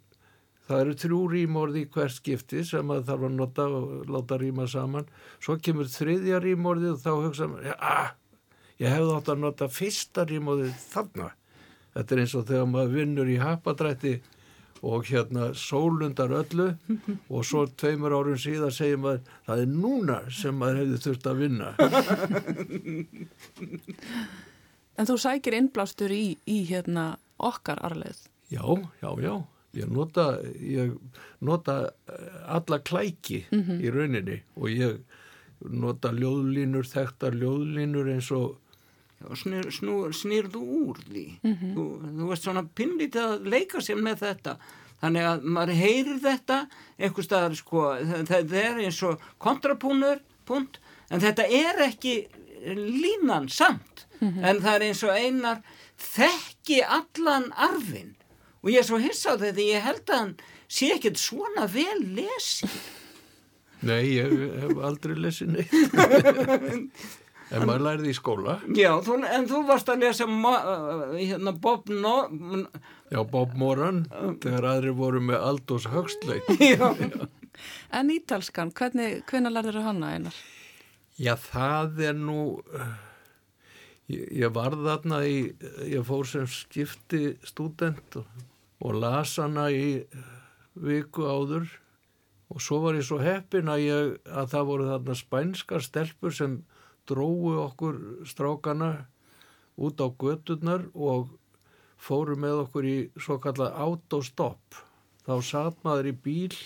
það 0.67 0.83
eru 0.83 0.95
þrjú 1.03 1.21
rýmorð 1.33 1.81
í 1.81 1.85
hvert 1.95 2.15
skipti 2.17 2.63
sem 2.67 2.93
að 2.93 3.09
þarf 3.11 3.27
að 3.29 3.35
nota 3.39 3.67
og 3.79 4.13
láta 4.13 4.39
rýma 4.41 4.67
saman 4.71 5.09
svo 5.39 5.59
kemur 5.63 5.91
þriðja 5.91 6.41
rýmorði 6.43 6.93
og 6.93 7.03
þá 7.03 7.11
hugsa 7.15 7.51
maður, 7.51 7.75
ah, 7.79 8.15
ég 8.83 8.95
hefði 8.95 9.17
átt 9.19 9.33
að 9.35 9.43
nota 9.45 9.69
fyrsta 9.73 10.27
rýmorðið 10.31 10.81
þarna 10.93 11.29
þetta 11.97 12.17
er 12.17 12.23
eins 12.25 12.35
og 12.37 12.49
þegar 12.51 12.73
maður 12.73 12.97
vinnur 12.97 13.29
í 13.31 13.39
hapadrætti 13.43 14.15
og 14.87 15.07
hérna 15.09 15.49
sólundar 15.57 16.35
öllu 16.37 16.69
og 17.35 17.47
svo 17.49 17.65
tveimur 17.81 18.15
árum 18.17 18.39
síðan 18.41 18.75
segir 18.75 19.01
maður 19.03 19.23
það 19.47 19.63
er 19.63 19.71
núna 19.73 20.19
sem 20.31 20.55
maður 20.59 20.83
hefði 20.83 20.99
þurft 21.07 21.31
að 21.31 21.41
vinna 21.45 21.69
En 24.97 25.05
þú 25.05 25.19
sækir 25.21 25.57
innblástur 25.59 26.13
í, 26.13 26.39
í 26.49 26.63
hérna 26.71 27.19
okkar 27.37 27.83
arleið. 27.85 28.23
Já, 28.49 28.65
já, 29.03 29.11
já. 29.21 29.35
Ég 29.77 29.91
nota, 29.93 30.27
ég 30.61 30.95
nota 31.45 31.75
eh, 32.09 32.37
alla 32.57 32.79
klæki 32.81 33.43
í 33.85 33.91
rauninni 33.93 34.41
og 34.57 34.71
ég 34.73 35.01
nota 35.61 36.11
ljóðlínur, 36.13 36.85
þekktar 36.89 37.37
ljóðlínur 37.41 38.09
eins 38.13 38.31
og 38.37 38.59
snýr, 39.41 39.71
snú, 39.73 40.11
snýr 40.13 40.49
þú 40.53 40.63
úr 40.91 40.99
því? 41.07 41.27
Þú, 41.75 41.85
þú 42.19 42.27
veist 42.31 42.45
svona 42.45 42.65
pinnlítið 42.77 43.23
að 43.23 43.47
leika 43.53 43.81
sér 43.81 43.97
með 44.05 44.21
þetta. 44.27 44.57
Þannig 45.01 45.25
að 45.29 45.47
maður 45.57 45.75
heyrir 45.81 46.21
þetta 46.25 46.59
einhver 46.99 47.25
staðar 47.25 47.55
sko 47.57 47.81
það, 48.01 48.29
það 48.31 48.55
er 48.63 48.79
eins 48.85 49.01
og 49.05 49.25
kontrapúnur 49.45 50.21
punt, 50.49 50.79
en 51.11 51.21
þetta 51.21 51.45
er 51.53 51.83
ekki 51.89 52.15
línan 52.77 53.49
samt. 53.49 54.07
En 54.21 54.61
það 54.65 54.75
er 54.75 54.85
eins 54.89 55.03
og 55.05 55.13
einar 55.13 55.59
þekki 56.01 56.79
allan 56.85 57.51
arfin 57.53 58.15
og 58.67 58.71
ég 58.75 58.83
er 58.83 58.87
svo 58.89 58.99
hissa 58.99 59.37
á 59.39 59.41
þetta 59.41 59.63
ég 59.63 59.85
held 59.87 60.11
að 60.11 60.19
hann 60.21 60.33
sé 60.67 60.89
ekkert 60.97 61.21
svona 61.23 61.69
vel 61.71 62.01
lesi 62.19 62.67
Nei, 63.87 64.17
ég 64.17 64.33
hef 64.63 64.79
aldrei 64.83 65.13
lesið 65.21 65.51
neitt. 65.53 65.75
en 67.53 67.67
maður 67.69 67.83
lærði 67.85 68.09
í 68.11 68.15
skóla. 68.17 68.55
Já, 68.75 68.89
þú, 69.05 69.19
en 69.29 69.45
þú 69.51 69.61
varst 69.69 69.91
að 69.93 70.01
lesa 70.07 70.25
uh, 70.27 71.13
hérna 71.13 71.53
Bob 71.53 71.93
no, 71.93 72.15
Já, 73.13 73.21
Bob 73.31 73.53
Moran, 73.61 74.07
þegar 74.43 74.71
aðri 74.73 74.95
voru 74.97 75.21
með 75.29 75.45
Aldós 75.53 75.87
Högsleit. 75.93 76.49
Já, 76.73 76.89
En 77.95 78.11
ítalskan, 78.17 78.73
hvernig, 78.77 79.21
hvernig 79.29 79.53
lærður 79.55 79.79
þú 79.79 79.85
hana 79.91 80.15
einar? 80.17 80.41
Já, 81.21 81.37
það 81.41 82.03
er 82.11 82.19
nú... 82.19 82.41
eh, 82.77 82.97
Ég, 84.13 84.27
ég 84.41 84.53
var 84.55 84.77
þarna 84.79 85.23
í... 85.27 85.39
Ég 85.91 86.05
fór 86.07 86.29
sem 86.29 86.45
skipti 86.51 87.33
stúdent 87.47 88.19
og, 88.21 88.27
og 88.85 89.01
las 89.01 89.37
hana 89.41 89.69
í 89.73 90.03
eh, 90.03 90.31
viku 90.77 91.27
áður 91.27 91.69
og 92.53 92.63
svo 92.63 92.81
var 92.85 92.99
ég 92.99 93.07
svo 93.07 93.19
heppin 93.23 93.71
að, 93.73 93.83
ég, 93.87 94.15
að 94.29 94.53
það 94.53 94.69
voru 94.71 94.89
þarna 94.91 95.19
spænskar 95.19 95.85
stelpur 95.85 96.35
sem 96.35 96.61
dróu 97.09 97.57
okkur 97.65 97.99
strákana 98.29 98.91
út 99.77 100.01
á 100.01 100.07
göturnar 100.09 100.87
og 100.95 101.35
fóru 101.97 102.37
með 102.39 102.63
okkur 102.67 102.87
í 102.87 102.97
svo 103.21 103.39
kallað 103.43 103.77
autostopp. 103.83 104.81
Þá 105.27 105.35
satt 105.43 105.79
maður 105.85 106.13
í 106.13 106.17
bíl 106.23 106.57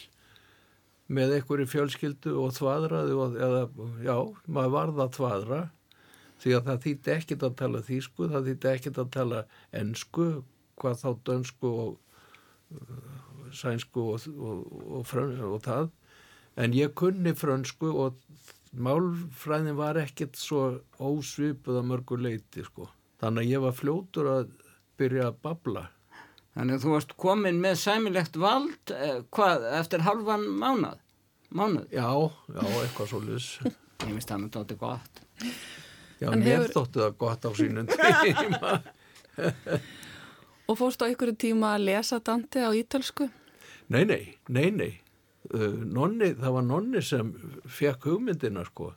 með 1.11 1.37
einhverju 1.39 1.67
fjölskyldu 1.71 2.37
og 2.39 2.55
þvaðraði 2.59 3.17
og, 3.19 3.37
eða, 3.41 3.63
já, 4.05 4.17
maður 4.47 4.75
varð 4.77 5.05
að 5.05 5.15
þvaðra 5.17 5.61
því 6.41 6.55
að 6.57 6.67
það 6.69 6.83
þýtti 6.85 7.13
ekkit 7.17 7.45
að 7.47 7.57
tala 7.61 7.83
þýsku, 7.85 8.29
það 8.33 8.49
þýtti 8.51 8.71
ekkit 8.71 9.01
að 9.01 9.11
tala 9.17 9.41
ensku, 9.81 10.29
hvað 10.81 10.99
þá 11.03 11.09
dönsku 11.29 11.71
og 11.85 11.93
uh, 12.75 13.51
sænsku 13.55 14.05
og, 14.15 14.27
og, 14.35 14.65
og, 15.01 15.05
frön, 15.11 15.37
og 15.51 15.61
það. 15.67 15.91
En 16.61 16.75
ég 16.77 16.95
kunni 16.99 17.33
frönsku 17.39 17.91
og 18.05 18.19
málfræðin 18.77 19.77
var 19.79 19.99
ekkit 19.99 20.37
svo 20.39 20.65
ósvipuð 21.03 21.81
að 21.81 21.89
mörgu 21.91 22.19
leiti 22.23 22.63
sko. 22.67 22.89
þannig 23.21 23.45
að 23.47 23.51
ég 23.53 23.63
var 23.65 23.75
fljótur 23.77 24.29
að 24.31 24.53
byrja 25.01 25.27
að 25.31 25.39
babla. 25.45 25.83
Þannig 26.55 26.77
að 26.79 26.85
þú 26.85 26.93
varst 26.95 27.13
komin 27.21 27.59
með 27.63 27.77
sæmilegt 27.83 28.37
vald 28.41 28.93
eh, 28.95 29.21
hvað, 29.35 29.67
eftir 29.81 30.03
halvan 30.07 30.47
mánað? 30.61 30.99
Mánuð, 31.51 31.87
já, 31.91 32.07
já, 32.55 32.63
eitthvað 32.81 33.09
svo 33.11 33.21
lis 33.27 33.47
ég 34.07 34.07
finnst 34.07 34.31
það 34.31 34.43
með 34.45 34.51
tóti 34.55 34.77
gott. 34.79 35.21
Já, 36.21 36.29
En 36.31 36.43
mér 36.45 36.61
hefur- 36.61 36.75
þótti 36.77 37.03
það 37.03 37.15
gott 37.25 37.47
á 37.47 37.51
sínum 37.59 37.91
tíma 37.91 38.73
Og 40.71 40.79
fórstu 40.79 41.03
á 41.03 41.11
einhverju 41.11 41.35
tíma 41.35 41.75
að 41.75 41.87
lesa 41.89 42.21
Dante 42.23 42.63
á 42.63 42.71
ítölsku? 42.71 43.27
Nei, 43.91 44.05
nei, 44.07 44.37
nei, 44.47 44.69
nei. 44.71 44.93
Uh, 45.51 45.81
nonni, 45.83 46.31
það 46.39 46.55
var 46.57 46.67
nonni 46.69 47.03
sem 47.03 47.33
fekk 47.67 48.07
hugmyndina, 48.13 48.63
sko. 48.69 48.93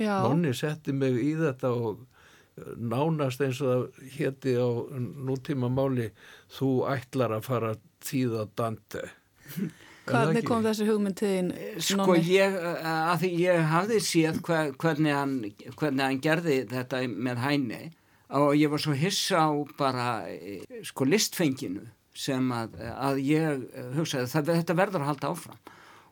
Já. 0.00 0.16
Nonni 0.24 0.50
setti 0.56 0.94
mig 0.96 1.20
í 1.22 1.36
þetta 1.38 1.70
og 1.76 2.00
uh, 2.02 2.72
nánast 2.74 3.44
eins 3.44 3.60
og 3.62 3.70
það 3.70 4.10
héti 4.16 4.56
á 4.58 4.66
nútíma 5.28 5.70
máli, 5.70 6.10
þú 6.56 6.72
ætlar 6.90 7.36
að 7.38 7.46
fara 7.46 7.72
þýða 8.02 8.48
Dante. 8.58 9.06
Er 10.02 10.16
Hvernig 10.16 10.46
kom 10.48 10.64
þessi 10.66 10.88
hugmynd 10.88 11.14
til 11.20 11.28
þín? 11.30 11.50
sko 11.78 12.08
Nonni? 12.08 12.22
ég, 12.26 12.56
eh, 12.58 12.86
að 13.12 13.20
því 13.22 13.28
ég 13.38 13.66
hafði 13.70 13.98
séð 14.02 14.40
hva, 14.42 14.62
hvernig, 14.74 15.14
hann, 15.14 15.36
hvernig 15.78 16.02
hann 16.02 16.22
gerði 16.24 16.56
þetta 16.72 17.04
með 17.06 17.42
hæni 17.44 17.82
og 18.38 18.54
ég 18.56 18.70
var 18.72 18.80
svo 18.82 18.94
hissa 18.96 19.44
á 19.44 19.50
bara 19.78 20.06
eh, 20.30 20.64
sko 20.86 21.06
listfenginu 21.08 21.84
sem 22.16 22.48
að, 22.52 22.78
að 22.92 23.20
ég 23.24 23.64
eh, 23.72 23.90
hugsaði 23.96 24.30
það, 24.32 24.52
þetta 24.60 24.78
verður 24.78 25.04
að 25.04 25.10
halda 25.12 25.32
áfram. 25.32 25.60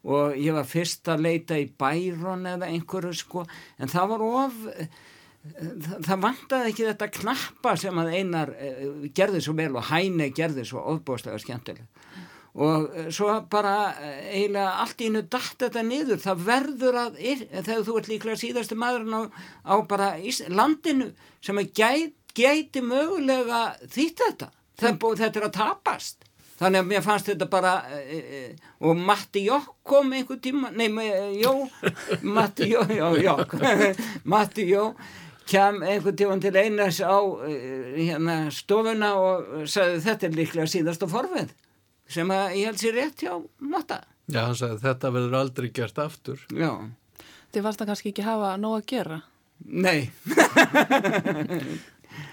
Og 0.01 0.37
ég 0.41 0.57
var 0.57 0.65
fyrst 0.65 1.09
að 1.13 1.27
leita 1.27 1.59
í 1.61 1.67
Bæron 1.77 2.47
eða 2.49 2.71
einhverju 2.73 3.13
sko 3.21 3.45
en 3.77 3.91
það 3.93 4.13
var 4.15 4.23
of 4.25 4.61
það, 4.65 5.99
það 6.07 6.23
vantaði 6.25 6.71
ekki 6.71 6.87
þetta 6.89 7.11
knappa 7.19 7.75
sem 7.83 8.01
að 8.01 8.15
einar 8.17 8.55
gerði 9.17 9.43
svo 9.45 9.57
vel 9.61 9.75
og 9.77 9.91
hæne 9.91 10.31
gerði 10.37 10.65
svo 10.69 10.87
ofbóðslega 10.95 11.43
skemmtileg 11.45 11.85
og 12.55 12.87
uh, 12.89 13.11
svo 13.15 13.35
bara 13.51 13.75
uh, 13.93 14.15
eiginlega 14.33 14.79
allt 14.85 15.03
í 15.03 15.11
innu 15.11 15.23
datt 15.31 15.59
þetta 15.65 15.85
niður. 15.87 16.23
Það 16.23 16.47
verður 16.49 17.03
að, 17.05 17.21
þegar 17.59 17.85
þú 17.87 17.99
ert 18.01 18.11
líklega 18.11 18.41
síðastu 18.41 18.79
maðurinn 18.81 19.19
á, 19.19 19.23
á 19.71 19.75
bara 19.87 20.15
landinu 20.49 21.13
sem 21.45 21.61
gæti, 21.67 22.17
gæti 22.35 22.83
mögulega 22.87 23.71
þýtt 23.87 24.25
þetta. 24.27 24.51
Mm. 24.81 24.99
þetta 25.21 25.41
er 25.41 25.47
að 25.47 25.57
tapast. 25.59 26.27
Þannig 26.61 26.83
að 26.83 26.89
mér 26.91 27.05
fannst 27.05 27.31
þetta 27.31 27.47
bara 27.49 27.73
e, 27.97 28.19
e, 28.21 28.41
og 28.85 28.99
Matti 29.01 29.47
Jók 29.47 29.71
kom 29.87 30.13
einhver 30.13 30.37
tíma 30.45 30.69
nei, 30.77 30.91
Jó 31.41 31.55
Matti 32.37 32.69
Jó, 32.69 32.85
já, 32.85 33.07
já 33.17 33.33
Matti 34.33 34.67
Jó 34.69 34.91
kem 35.49 35.81
einhver 35.81 36.13
tíma 36.13 36.37
til 36.43 36.53
einars 36.61 37.01
á 37.01 37.17
hérna, 37.97 38.37
stofuna 38.53 39.15
og 39.17 39.65
sagði 39.65 40.05
þetta 40.05 40.29
er 40.29 40.37
líklega 40.37 40.69
síðast 40.75 41.09
og 41.09 41.15
forveð 41.15 41.57
sem 42.11 42.33
að 42.35 42.57
ég 42.59 42.71
held 42.71 42.83
sér 42.83 42.97
rétt 42.99 43.25
hjá 43.25 43.37
Matta 43.59 44.03
Já, 44.31 44.45
hann 44.47 44.57
sagði 44.59 44.83
þetta 44.85 45.11
verður 45.15 45.37
aldrei 45.41 45.69
gert 45.75 45.99
aftur. 45.99 46.43
Já. 46.55 46.71
Þið 47.51 47.65
varst 47.67 47.83
að 47.83 47.91
kannski 47.91 48.13
ekki 48.13 48.27
hafa 48.27 48.53
nóg 48.63 48.77
að 48.79 48.89
gera? 48.93 49.23
Nei. 49.67 50.11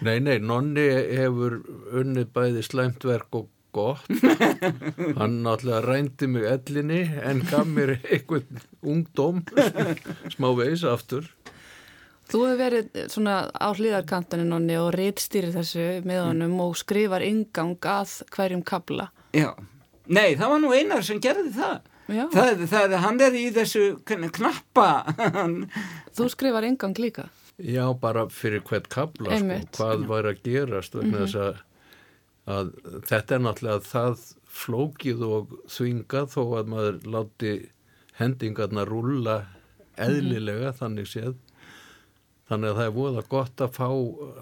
Nei, 0.01 0.17
nei, 0.19 0.37
Nonni 0.41 0.83
hefur 1.15 1.59
unnið 1.95 2.31
bæði 2.33 2.63
slæmtverk 2.65 3.37
og 3.37 3.47
gott. 3.73 4.07
Hann 5.19 5.39
náttúrulega 5.45 5.83
rændi 5.85 6.29
mig 6.29 6.47
ellinni 6.49 7.03
en 7.21 7.43
gaf 7.47 7.65
mér 7.69 7.95
einhvern 7.99 8.61
ungdóm 8.81 9.43
smá 10.33 10.49
veis 10.57 10.83
aftur. 10.85 11.29
Þú 12.27 12.41
hefur 12.43 12.59
verið 12.59 12.97
svona 13.13 13.37
á 13.53 13.69
hlýðarkantaninn 13.71 14.73
og 14.81 14.91
réttstýrir 14.97 15.55
þessu 15.55 15.87
með 16.09 16.23
honum 16.25 16.57
og 16.65 16.75
skrifar 16.77 17.25
ingang 17.25 17.77
að 17.85 18.19
hverjum 18.33 18.65
kabla 18.67 19.11
Já, 19.35 19.51
nei 20.07 20.35
það 20.35 20.49
var 20.53 20.61
nú 20.63 20.73
einar 20.73 21.03
sem 21.03 21.21
gerði 21.23 21.53
það. 21.57 21.93
Það, 22.07 22.61
það, 22.71 22.93
hann 23.03 23.19
er 23.19 23.33
í 23.35 23.47
þessu 23.51 23.85
knappa. 24.07 24.89
Þú 26.15 26.29
skrifar 26.31 26.63
ingang 26.63 26.95
líka. 26.95 27.27
Já, 27.57 27.89
bara 27.99 28.27
fyrir 28.31 28.61
hvert 28.63 28.87
kabla 28.93 29.39
sko, 29.41 29.57
hvað 29.75 30.05
var 30.07 30.29
að 30.29 30.43
gerast 30.45 30.95
vegna 30.95 31.09
mm 31.09 31.15
-hmm. 31.17 31.25
þess 31.25 31.35
að 31.35 31.63
að 32.47 32.69
þetta 33.07 33.35
er 33.35 33.41
náttúrulega 33.43 33.79
það 33.83 34.21
flókið 34.57 35.23
og 35.27 35.55
þvingað 35.67 36.29
þó 36.31 36.43
að 36.59 36.69
maður 36.71 36.99
láti 37.15 37.53
hendingarna 38.17 38.85
rúla 38.87 39.37
eðlilega 39.97 40.69
mm 40.69 40.71
-hmm. 40.71 40.79
þannig 40.79 41.07
séð. 41.07 41.35
Þannig 42.47 42.69
að 42.69 42.77
það 42.77 42.85
er 42.85 42.95
voða 42.95 43.23
gott 43.29 43.61
að 43.61 43.73
fá 43.75 43.89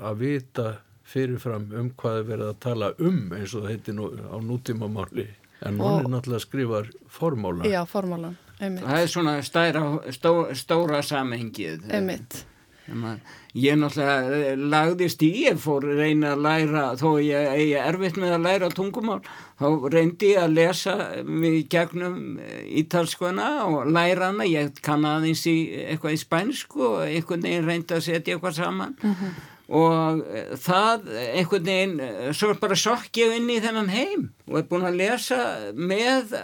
að 0.10 0.18
vita 0.22 0.68
fyrirfram 1.06 1.70
um 1.78 1.91
hvað 1.99 2.20
er 2.22 2.28
verið 2.32 2.51
að 2.51 2.62
tala 2.66 2.91
um 2.99 3.20
eins 3.36 3.53
og 3.53 3.66
það 3.66 3.72
heiti 3.74 3.95
nú, 3.95 4.10
á 4.10 4.38
nútímamáli. 4.41 5.28
En 5.66 5.80
hún 5.80 6.01
er 6.01 6.10
náttúrulega 6.12 6.41
að 6.41 6.47
skrifa 6.47 6.82
formála. 7.10 7.70
Já, 7.70 7.80
formálan, 7.89 8.36
einmitt. 8.60 8.84
Það 8.84 9.06
er 9.06 9.14
svona 9.14 9.38
stæra, 9.45 9.86
stó, 10.14 10.36
stóra 10.58 11.01
samhengið. 11.06 11.88
Einmitt. 11.93 12.43
Ég 12.86 13.78
náttúrulega 13.80 14.36
eh, 14.36 14.60
lagðist 14.60 15.24
í, 15.26 15.32
ég 15.47 15.58
fór 15.58 15.88
reyna 15.97 16.36
að 16.36 16.43
læra, 16.45 16.84
þó 16.99 17.16
ég 17.24 17.47
eigi 17.56 17.80
erfitt 17.82 18.20
með 18.22 18.36
að 18.36 18.45
læra 18.45 18.70
tungumál, 18.78 19.18
þá 19.58 19.88
reyndi 19.93 20.34
ég 20.36 20.43
að 20.43 20.53
lesa 20.60 20.95
mig 21.26 21.66
gegnum 21.72 22.38
eh, 22.43 22.62
ítalskuna 22.84 23.47
og 23.66 23.89
læra 23.89 24.30
hana, 24.30 24.45
ég 24.45 24.78
kann 24.86 25.08
aðeins 25.08 25.47
í 25.49 25.56
eitthvað 25.88 26.18
í 26.18 26.22
spænsku 26.22 26.86
og 26.91 27.01
einhvern 27.08 27.47
veginn 27.47 27.70
reyndi 27.72 27.97
að 27.97 28.06
setja 28.12 28.36
eitthvað 28.36 28.60
saman. 28.60 28.97
Mm 29.01 29.16
-hmm. 29.16 29.43
Og 29.66 30.22
eh, 30.30 30.53
það 30.61 31.09
einhvern 31.32 31.70
veginn, 31.72 31.97
svo 32.38 32.53
bara 32.61 32.78
sokk 32.78 33.18
ég 33.22 33.36
inn 33.39 33.49
í 33.49 33.59
þennan 33.63 33.91
heim 33.93 34.30
og 34.49 34.59
er 34.61 34.70
búin 34.70 34.88
að 34.88 34.99
lesa 35.01 35.41
með 35.74 36.36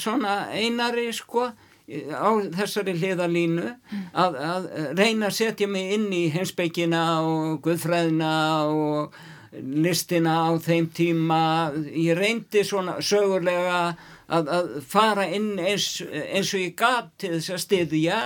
svona 0.00 0.48
einari 0.50 1.10
sko 1.14 1.50
á 1.88 2.30
þessari 2.52 2.92
hliðalínu 2.98 3.70
að, 4.12 4.36
að 4.36 4.68
reyna 4.98 5.30
að 5.30 5.38
setja 5.38 5.68
mig 5.70 5.94
inn 5.96 6.10
í 6.12 6.26
heimsbyggina 6.34 7.04
og 7.24 7.62
guðfræðina 7.64 8.34
og 8.68 9.16
listina 9.56 10.34
á 10.44 10.52
þeim 10.60 10.90
tíma. 10.92 11.40
Ég 11.88 12.18
reyndi 12.18 12.64
svona 12.66 12.98
sögurlega 13.00 13.94
að, 14.28 14.50
að 14.52 14.68
fara 14.84 15.24
inn 15.32 15.54
eins, 15.56 16.02
eins 16.04 16.52
og 16.52 16.60
ég 16.66 16.76
gaf 16.76 17.08
til 17.20 17.32
þess 17.38 17.54
að 17.56 17.64
stiðja 17.64 18.20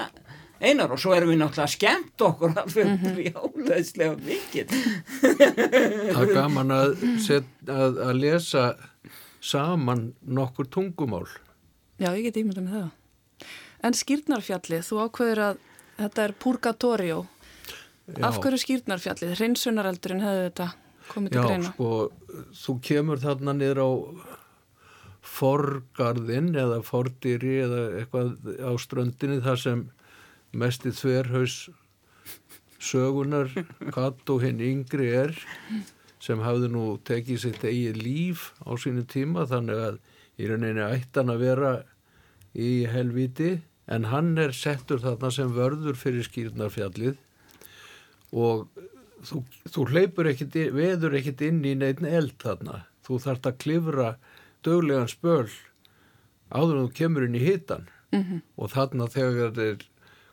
einar 0.63 0.95
og 0.95 1.03
svo 1.03 1.15
erum 1.17 1.33
við 1.33 1.41
náttúrulega 1.43 1.75
skemmt 1.75 2.25
okkur 2.29 2.57
alveg 2.63 2.87
mm 2.87 2.97
-hmm. 3.03 3.17
jáleðslega 3.33 4.17
mikið 4.29 4.67
Það 6.13 6.23
er 6.23 6.35
gaman 6.35 6.71
að, 6.71 6.97
set, 7.27 7.49
að, 7.67 8.01
að 8.09 8.15
lesa 8.21 8.65
saman 9.41 10.15
nokkur 10.23 10.67
tungumál 10.67 11.29
Já, 11.99 12.15
ég 12.17 12.23
get 12.25 12.37
ímyndað 12.37 12.65
með 12.65 12.81
það 12.81 12.91
En 13.83 13.97
skýrnarfjallið, 13.99 14.85
þú 14.87 14.99
ákveður 15.03 15.41
að 15.43 15.63
þetta 15.99 16.27
er 16.27 16.35
purgatorio. 16.45 17.17
Af 18.23 18.39
hverju 18.43 18.61
skýrnarfjallið? 18.63 19.35
Hreinsunareldurinn 19.39 20.23
hefði 20.23 20.45
þetta 20.49 20.69
komið 21.09 21.35
til 21.35 21.43
greina. 21.47 21.65
Já, 21.67 21.73
sko, 21.73 22.39
þú 22.63 22.77
kemur 22.87 23.23
þarna 23.23 23.57
niður 23.59 23.83
á 23.83 23.91
forgarðinn 25.33 26.53
eða 26.59 26.79
fordýri 26.87 27.57
eða 27.65 27.83
eitthvað 28.01 28.33
á 28.59 28.73
ströndinni 28.83 29.43
þar 29.43 29.61
sem 29.63 29.85
mestið 30.53 30.99
þverhaus 30.99 31.57
sögunar 32.83 33.51
Katt 33.95 34.31
og 34.33 34.43
hinn 34.45 34.61
yngri 34.63 35.09
er 35.15 35.37
sem 36.23 36.43
hafði 36.43 36.71
nú 36.73 36.85
tekið 37.07 37.43
sitt 37.45 37.65
eigi 37.67 37.93
líf 37.97 38.51
á 38.63 38.75
sínu 38.79 39.07
tíma 39.11 39.47
þannig 39.51 39.85
að 39.89 39.99
í 40.39 40.49
rauninni 40.51 40.87
ættan 40.87 41.33
að 41.33 41.45
vera 41.47 41.73
í 42.55 42.85
helviti 42.91 43.57
en 43.93 44.09
hann 44.13 44.37
er 44.39 44.55
settur 44.57 45.03
þarna 45.03 45.31
sem 45.35 45.53
vörður 45.55 45.99
fyrir 45.99 46.27
skýrnarfjallið 46.27 47.19
og 48.33 48.69
þú, 49.27 49.43
þú 49.69 49.87
hleypur 49.91 50.31
ekkit, 50.31 50.59
veður 50.75 51.19
ekkit 51.19 51.45
inn 51.49 51.63
í 51.67 51.75
neitt 51.79 52.03
eld 52.07 52.37
þarna. 52.43 52.85
Þú 53.03 53.19
þarfst 53.25 53.49
að 53.49 53.59
klifra 53.65 54.09
döglegan 54.67 55.11
spöl 55.11 55.51
áður 56.53 56.77
en 56.77 56.87
þú 56.87 56.93
kemur 56.99 57.27
inn 57.27 57.39
í 57.39 57.43
hitan 57.43 57.89
mm 58.13 58.23
-hmm. 58.23 58.41
og 58.57 58.71
þarna 58.71 59.09
þegar 59.11 59.53
þeir 59.59 59.87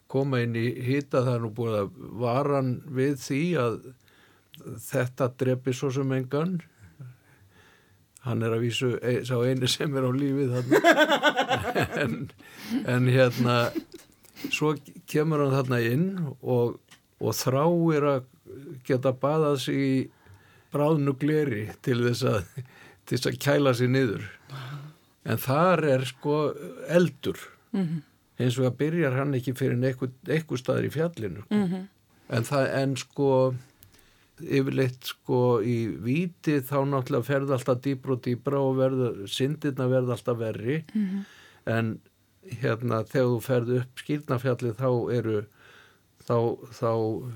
koma 0.09 0.41
inn 0.43 0.57
í 0.57 0.67
hita 0.85 1.23
það 1.25 1.35
er 1.35 1.43
nú 1.43 1.51
búin 1.55 1.77
að 1.77 1.91
varan 2.21 2.73
við 2.97 3.15
því 3.23 3.43
að 3.61 3.79
þetta 4.89 5.29
drepi 5.39 5.73
svo 5.75 5.91
sem 5.93 6.11
engan. 6.15 6.57
Hann 8.25 8.43
er 8.43 8.55
að 8.57 8.65
vísu 8.65 8.89
e, 8.99 9.21
sá 9.23 9.37
eini 9.47 9.69
sem 9.71 9.93
er 9.95 10.09
á 10.09 10.11
lífið 10.11 10.73
en, 12.03 12.17
en 12.83 13.07
hérna 13.07 13.59
svo 14.49 14.73
kemur 15.09 15.45
hann 15.45 15.55
þarna 15.55 15.79
inn 15.87 16.09
og, 16.41 16.75
og 17.23 17.37
þráir 17.39 18.09
að 18.11 18.27
geta 18.87 19.13
baðað 19.15 19.61
sig 19.63 19.79
í 19.79 19.93
bráðnu 20.73 21.15
gleri 21.21 21.69
til 21.85 22.01
þess 22.03 22.27
að 22.27 22.43
til 23.09 23.17
þess 23.17 23.29
að 23.31 23.39
kæla 23.41 23.73
sig 23.73 23.89
niður. 23.89 24.27
En 25.25 25.41
þar 25.41 25.85
er 25.95 26.05
sko 26.05 26.35
eldur. 26.87 27.39
Mm 27.73 27.85
-hmm. 27.85 28.01
Eins 28.39 28.59
og 28.59 28.69
að 28.69 28.77
byrjar 28.83 29.17
hann 29.19 29.35
ekki 29.37 29.55
fyrir 29.57 29.81
eitthvað 29.83 30.61
staður 30.61 30.87
í 30.87 30.93
fjallinu 30.93 31.43
sko. 31.43 31.55
mm 31.55 31.65
-hmm. 31.67 31.87
en 32.37 32.47
það 32.51 32.69
en 32.81 32.95
sko 32.97 33.31
yfirleitt 34.39 35.11
sko 35.11 35.59
í 35.61 35.77
víti 35.99 36.59
þá 36.63 36.77
náttúrulega 36.87 37.27
ferði 37.27 37.55
alltaf 37.55 37.81
dýbra 37.83 38.15
og 38.15 38.21
dýbra 38.23 38.61
og 38.63 38.77
verður, 38.77 39.27
syndirna 39.27 39.87
verði 39.91 40.15
alltaf 40.15 40.37
verri 40.39 40.83
mm 40.93 41.05
-hmm. 41.05 41.23
en 41.65 41.99
hérna 42.61 43.03
þegar 43.03 43.31
þú 43.33 43.39
ferði 43.41 43.79
upp 43.81 44.03
skýrnafjalli 44.03 44.71
þá 44.79 44.89
eru 45.17 45.45
þá, 46.23 46.37
þá 46.71 46.91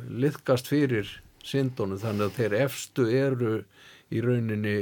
liðkast 0.09 0.67
fyrir 0.67 1.09
syndónu 1.43 1.99
þannig 1.99 2.29
að 2.29 2.37
þeir 2.37 2.53
efstu 2.63 3.07
eru 3.11 3.53
í 4.13 4.21
rauninni 4.23 4.77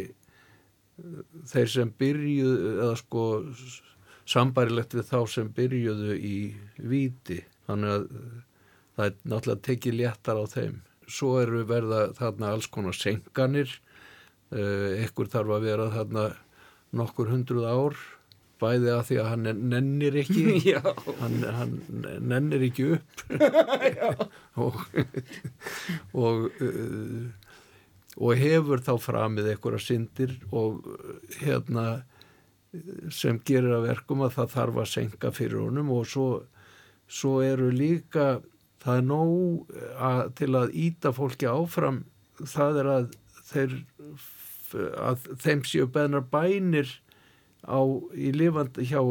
þeir 1.49 1.72
sem 1.74 1.93
byrjuðu 1.97 2.74
eða 2.76 2.95
sko 2.99 3.24
sambarilegt 4.32 4.95
við 4.95 5.09
þá 5.11 5.19
sem 5.34 5.51
byrjuðu 5.57 6.15
í 6.17 6.38
víti. 6.91 7.41
Þannig 7.67 7.95
að 7.95 8.07
það 8.95 9.05
er 9.05 9.17
náttúrulega 9.34 9.65
tekið 9.67 9.99
léttar 9.99 10.39
á 10.39 10.45
þeim. 10.51 10.79
Svo 11.11 11.36
eru 11.41 11.65
verða 11.67 12.05
þarna 12.15 12.53
alls 12.55 12.69
konar 12.71 12.95
senkanir 12.95 13.73
ekkur 14.51 15.27
eh, 15.27 15.32
þarf 15.32 15.53
að 15.55 15.67
vera 15.67 15.91
þarna 15.91 16.25
nokkur 16.99 17.32
hundruð 17.32 17.67
ár 17.71 18.01
bæði 18.61 18.91
að 18.93 19.03
því 19.07 19.17
að 19.21 19.29
hann 19.32 19.47
nennir 19.71 20.17
ekki. 20.21 20.73
Hann, 21.21 21.38
hann 21.55 21.77
nennir 22.29 22.65
ekki 22.67 22.91
upp. 22.97 23.23
Og 24.61 24.77
og, 26.25 26.47
uh, 26.61 27.29
og 28.19 28.41
hefur 28.41 28.84
þá 28.84 28.91
framið 28.99 29.53
einhverja 29.53 29.82
syndir 29.82 30.34
og 30.51 30.84
hérna 31.39 32.03
sem 33.11 33.39
gerir 33.47 33.76
að 33.76 33.88
verkum 33.89 34.24
að 34.26 34.36
það 34.38 34.53
þarf 34.55 34.82
að 34.82 34.91
senka 34.93 35.32
fyrir 35.36 35.59
honum 35.65 35.91
og 35.91 36.05
svo, 36.07 36.28
svo 37.11 37.39
eru 37.43 37.69
líka 37.74 38.39
það 38.82 38.97
er 38.97 39.07
nóg 39.09 39.74
að, 39.99 40.22
til 40.39 40.51
að 40.57 40.76
íta 40.88 41.11
fólki 41.15 41.49
áfram 41.51 42.03
það 42.39 42.82
er 42.82 42.91
að 42.95 43.09
þeir 43.51 43.76
að 44.80 45.26
þeim 45.43 45.63
séu 45.67 45.88
beðnar 45.91 46.24
bænir 46.32 46.91
á, 47.67 47.82
í 48.15 48.32
lifandi, 48.34 48.88
hjá 48.88 49.01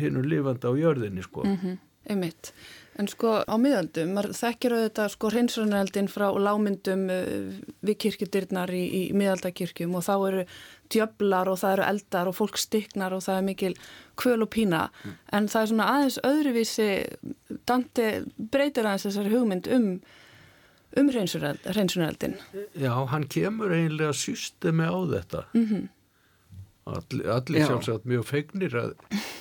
hinnum 0.00 0.24
lifandi 0.26 0.68
á 0.68 0.72
jörðinni 0.74 1.24
sko. 1.26 1.44
Mm 1.46 1.78
Einmitt. 2.10 2.52
En 3.00 3.08
sko 3.08 3.38
á 3.40 3.54
miðaldum, 3.56 4.10
maður 4.12 4.34
þekkir 4.36 4.74
auðvitað 4.76 5.12
sko 5.14 5.30
hreinsunareldin 5.32 6.10
frá 6.12 6.26
lámyndum 6.36 7.06
uh, 7.12 7.52
við 7.80 7.98
kirkjudyrnar 8.04 8.72
í, 8.76 8.82
í 8.98 9.02
miðaldakirkjum 9.16 9.94
og 9.96 10.04
þá 10.04 10.12
eru 10.28 10.42
djöflar 10.92 11.48
og 11.48 11.60
það 11.62 11.76
eru 11.76 11.86
eldar 11.88 12.28
og 12.28 12.36
fólk 12.36 12.60
stiknar 12.60 13.16
og 13.16 13.24
það 13.24 13.38
er 13.40 13.46
mikil 13.46 13.72
kvöl 14.20 14.44
og 14.44 14.52
pína. 14.52 14.82
Mm. 14.92 15.14
En 15.38 15.48
það 15.54 15.62
er 15.62 15.72
svona 15.72 15.88
aðeins 15.94 16.20
öðruvísi, 16.28 16.90
Dante 17.68 18.10
breytir 18.36 18.88
aðeins 18.90 19.08
þessari 19.08 19.32
hugmynd 19.32 19.72
um, 19.72 19.88
um 21.00 21.10
hreinsunareldin. 21.16 22.36
Já, 22.76 22.92
hann 23.14 23.26
kemur 23.32 23.72
eiginlega 23.72 24.12
systemi 24.12 24.84
á 24.84 24.96
þetta. 25.16 25.48
Mhm. 25.56 25.80
Mm 25.80 25.90
allir, 26.88 27.26
allir 27.30 27.66
sjálfsagt 27.66 28.06
mjög 28.10 28.24
feignir 28.26 28.74
að 28.78 28.94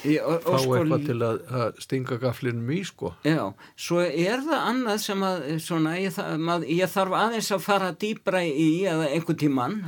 Já, 0.05 0.21
og, 0.25 0.43
fá 0.45 0.57
sko, 0.61 0.75
eitthvað 0.77 1.05
til 1.07 1.17
að, 1.25 1.39
að 1.61 1.79
stinga 1.85 2.17
gaflinum 2.21 2.69
í 2.73 2.79
sko. 2.85 3.13
Já, 3.25 3.41
svo 3.77 4.01
er 4.05 4.43
það 4.45 4.67
annað 4.71 4.99
sem 5.03 5.25
að 5.25 5.45
svona, 5.65 5.95
ég, 6.01 6.19
mað, 6.41 6.67
ég 6.69 6.91
þarf 6.93 7.17
aðeins 7.21 7.51
að 7.53 7.63
fara 7.65 7.91
dýbra 8.03 8.43
í 8.45 8.69
eða 8.89 9.09
einhvern 9.09 9.41
tíman, 9.41 9.79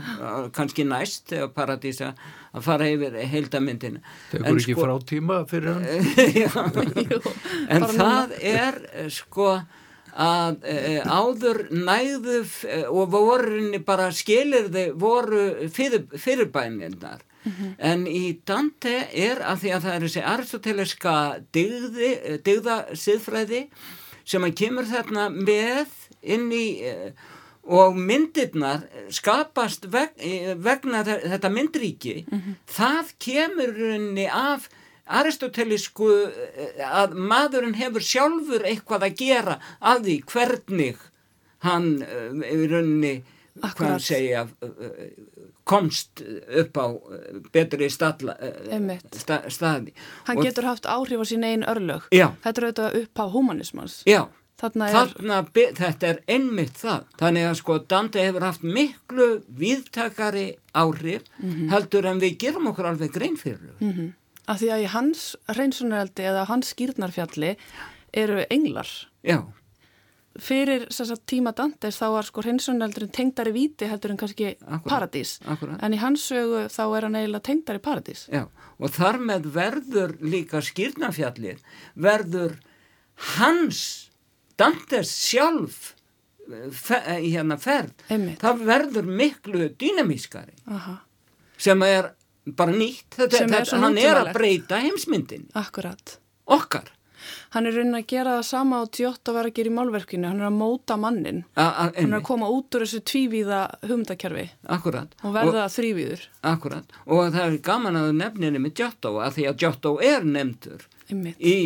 kannski 0.56 0.88
næst 0.90 1.34
eða 1.34 1.52
paradísa 1.54 2.14
að 2.54 2.66
fara 2.68 2.90
yfir 2.94 3.16
heildamyndin 3.32 4.02
Tekur 4.32 4.50
ekki 4.52 4.76
sko, 4.76 4.86
frá 4.86 5.08
tíma 5.10 5.40
fyrir 5.50 5.74
hann? 5.74 5.88
Já, 6.44 6.52
en 7.74 7.88
það 7.94 8.36
er 8.42 8.84
sko 9.14 9.48
að 10.14 10.66
e, 10.70 11.02
áður 11.02 11.68
næðu 11.72 12.40
og 12.90 13.12
voru 13.12 13.80
bara 13.86 14.12
skilirði 14.12 14.92
voru 15.00 15.70
fyrir, 15.74 16.08
fyrirbæninnar 16.18 17.22
Mm 17.44 17.52
-hmm. 17.52 17.76
En 17.78 18.08
í 18.08 18.40
Dante 18.48 19.08
er 19.12 19.38
að 19.44 19.58
því 19.60 19.70
að 19.76 19.82
það 19.84 19.94
er 19.96 20.02
þessi 20.02 20.22
aristoteliska 20.24 21.16
dygði, 21.52 22.40
dygða 22.44 22.96
siðfræði 22.96 23.68
sem 24.24 24.44
að 24.44 24.56
kemur 24.56 24.86
þarna 24.88 25.30
með 25.30 25.88
inn 26.22 26.52
í 26.52 26.68
og 27.64 27.96
myndirnar 27.96 28.84
skapast 29.10 29.88
veg, 29.92 30.10
vegna 30.60 31.04
þetta 31.04 31.50
myndríki 31.50 32.26
mm 32.28 32.40
-hmm. 32.40 32.56
það 32.68 33.14
kemur 33.20 33.72
unni 33.96 34.28
af 34.28 34.70
aristotelisku 35.06 36.10
að 36.88 37.16
maðurinn 37.18 37.76
hefur 37.76 38.06
sjálfur 38.06 38.66
eitthvað 38.68 39.08
að 39.10 39.18
gera 39.20 39.60
að 39.80 40.06
því 40.08 40.18
hvernig 40.32 41.02
hann 41.64 41.90
í 42.04 42.68
rauninni 42.68 43.16
hvað 43.62 43.98
segja 44.02 44.46
komst 45.64 46.22
upp 46.60 46.78
á 46.80 46.88
betri 47.54 47.90
stadla, 47.92 48.36
sta, 49.16 49.44
staði. 49.48 49.94
Hann 50.28 50.40
og 50.40 50.48
getur 50.48 50.68
haft 50.68 50.88
áhrif 50.90 51.24
á 51.24 51.26
sín 51.28 51.46
einn 51.48 51.68
örlög. 51.68 52.08
Já. 52.12 52.34
Þetta 52.44 52.60
er 52.60 52.68
auðvitað 52.68 52.98
upp 53.04 53.22
á 53.22 53.26
humanismans. 53.36 54.00
Já. 54.10 54.26
Þarna 54.64 54.88
er... 54.88 54.96
Þarna, 54.96 55.38
þetta 55.80 56.10
er 56.10 56.20
einmitt 56.36 56.76
það. 56.80 57.06
Þannig 57.20 57.48
að 57.50 57.56
sko 57.60 57.78
Dante 57.94 58.26
hefur 58.26 58.46
haft 58.48 58.66
miklu 58.66 59.30
viðtakari 59.60 60.46
áhrif 60.74 61.24
mm 61.38 61.50
-hmm. 61.50 61.72
heldur 61.74 62.10
en 62.12 62.22
við 62.22 62.38
gerum 62.44 62.70
okkur 62.72 62.92
alveg 62.92 63.14
grein 63.14 63.38
fyrir. 63.38 63.74
Mm 63.80 63.94
-hmm. 63.94 64.12
Af 64.48 64.60
því 64.62 64.70
að 64.76 64.84
í 64.84 64.88
hans 64.92 65.26
reynsunaraldi 65.56 66.26
eða 66.28 66.46
hans 66.50 66.74
skýrnarfjalli 66.76 67.54
eru 68.14 68.46
englar. 68.50 68.90
Já 69.24 69.42
fyrir 70.42 70.88
sagt, 70.90 71.28
tíma 71.30 71.52
Dantes 71.54 72.00
þá 72.02 72.08
var 72.16 72.26
sko 72.26 72.42
hreinsunaldurinn 72.42 73.12
tengdari 73.14 73.52
víti 73.54 73.86
heldur 73.86 74.14
en 74.14 74.18
kannski 74.18 74.48
akkurat, 74.66 74.88
paradís 74.90 75.36
akkurat. 75.46 75.78
en 75.86 75.94
í 75.94 76.00
hans 76.02 76.24
sögu 76.26 76.64
þá 76.74 76.82
er 76.98 77.06
hann 77.06 77.18
eiginlega 77.20 77.46
tengdari 77.46 77.82
paradís 77.86 78.24
Já, 78.34 78.48
og 78.82 78.90
þar 78.96 79.20
með 79.30 79.46
verður 79.54 80.16
líka 80.26 80.62
skýrnafjallir 80.66 81.62
verður 81.94 82.56
hans 83.38 84.10
Dantes 84.58 85.14
sjálf 85.30 85.94
fe, 86.74 86.98
hérna 87.30 87.60
ferð 87.62 87.94
Einmitt. 88.10 88.42
það 88.42 88.66
verður 88.74 89.14
miklu 89.22 89.70
dýnamískari 89.78 90.58
Aha. 90.66 90.98
sem 91.62 91.86
er 91.86 92.10
bara 92.46 92.76
nýtt. 92.76 93.08
Þetta, 93.16 93.46
þetta, 93.48 93.80
hann 93.84 94.02
er 94.02 94.20
að 94.20 94.34
breyta 94.36 94.82
heimsmyndin 94.84 95.48
Akkurat. 95.60 96.18
Okkar. 96.52 96.92
Hann 97.54 97.68
er 97.70 97.76
raunin 97.78 97.96
að 97.98 98.08
gera 98.10 98.38
það 98.38 98.46
sama 98.48 98.80
á 98.82 98.84
Giotto 98.98 99.34
var 99.36 99.48
að 99.48 99.56
gera 99.60 99.72
í 99.72 99.76
málverkinu, 99.78 100.28
hann 100.28 100.42
er 100.42 100.50
að 100.50 100.58
móta 100.58 100.98
mannin 101.00 101.44
a, 101.56 101.68
hann 101.86 102.10
er 102.10 102.18
að 102.18 102.26
koma 102.28 102.50
út 102.52 102.76
úr 102.76 102.86
þessu 102.86 103.00
tvívíða 103.08 103.62
humdakerfi 103.88 104.46
Akkurat. 104.76 105.16
og 105.24 105.36
verða 105.38 105.68
þrývíður 105.72 106.26
Akkurat, 106.52 106.98
og 107.08 107.32
það 107.36 107.46
er 107.46 107.58
gaman 107.70 108.00
að 108.02 108.12
nefninu 108.20 108.64
með 108.64 108.76
Giotto 108.82 109.16
að 109.24 109.38
því 109.38 109.48
að 109.52 109.58
Giotto 109.64 109.96
er 110.04 110.28
nefndur 110.28 110.88
í, 111.38 111.58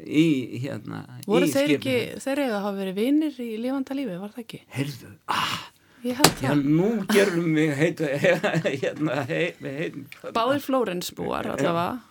í 0.00 0.26
hérna 0.64 1.04
voru 1.26 1.48
í 1.48 1.54
þeir 1.54 1.76
ekki, 1.76 1.96
þeir 2.22 2.44
að 2.46 2.58
hafa 2.60 2.76
verið 2.80 3.00
vinnir 3.02 3.40
í 3.42 3.52
lífanda 3.60 3.98
lífi, 3.98 4.20
var 4.22 4.36
það 4.36 4.46
ekki? 4.46 4.62
Ah 4.64 4.76
held 4.78 5.00
það. 5.02 5.16
Já, 6.04 6.52
nú 6.54 6.90
gerum 7.10 7.54
við 7.56 7.72
heit, 7.78 8.02
hérna, 8.82 9.22
heit, 9.26 9.62
heit, 9.64 9.96
Báðir 10.36 10.62
Flórensbúar 10.62 11.48
allavega. 11.54 12.02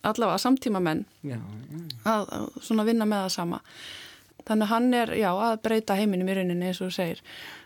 Allavega 0.00 0.40
samtíma 0.40 0.80
menn 0.80 1.04
já, 1.20 1.36
já. 1.36 1.80
Að, 2.08 2.28
að 2.36 2.46
svona 2.64 2.86
vinna 2.88 3.06
með 3.08 3.26
það 3.26 3.34
sama. 3.36 3.62
Þannig 4.48 4.64
að 4.66 4.70
hann 4.72 4.94
er, 4.96 5.14
já, 5.20 5.30
að 5.30 5.56
breyta 5.66 5.96
heiminum 5.98 6.30
í 6.32 6.36
rauninni 6.38 6.70
eins 6.70 6.80
og 6.80 6.88
þú 6.88 6.96
segir. 6.96 7.24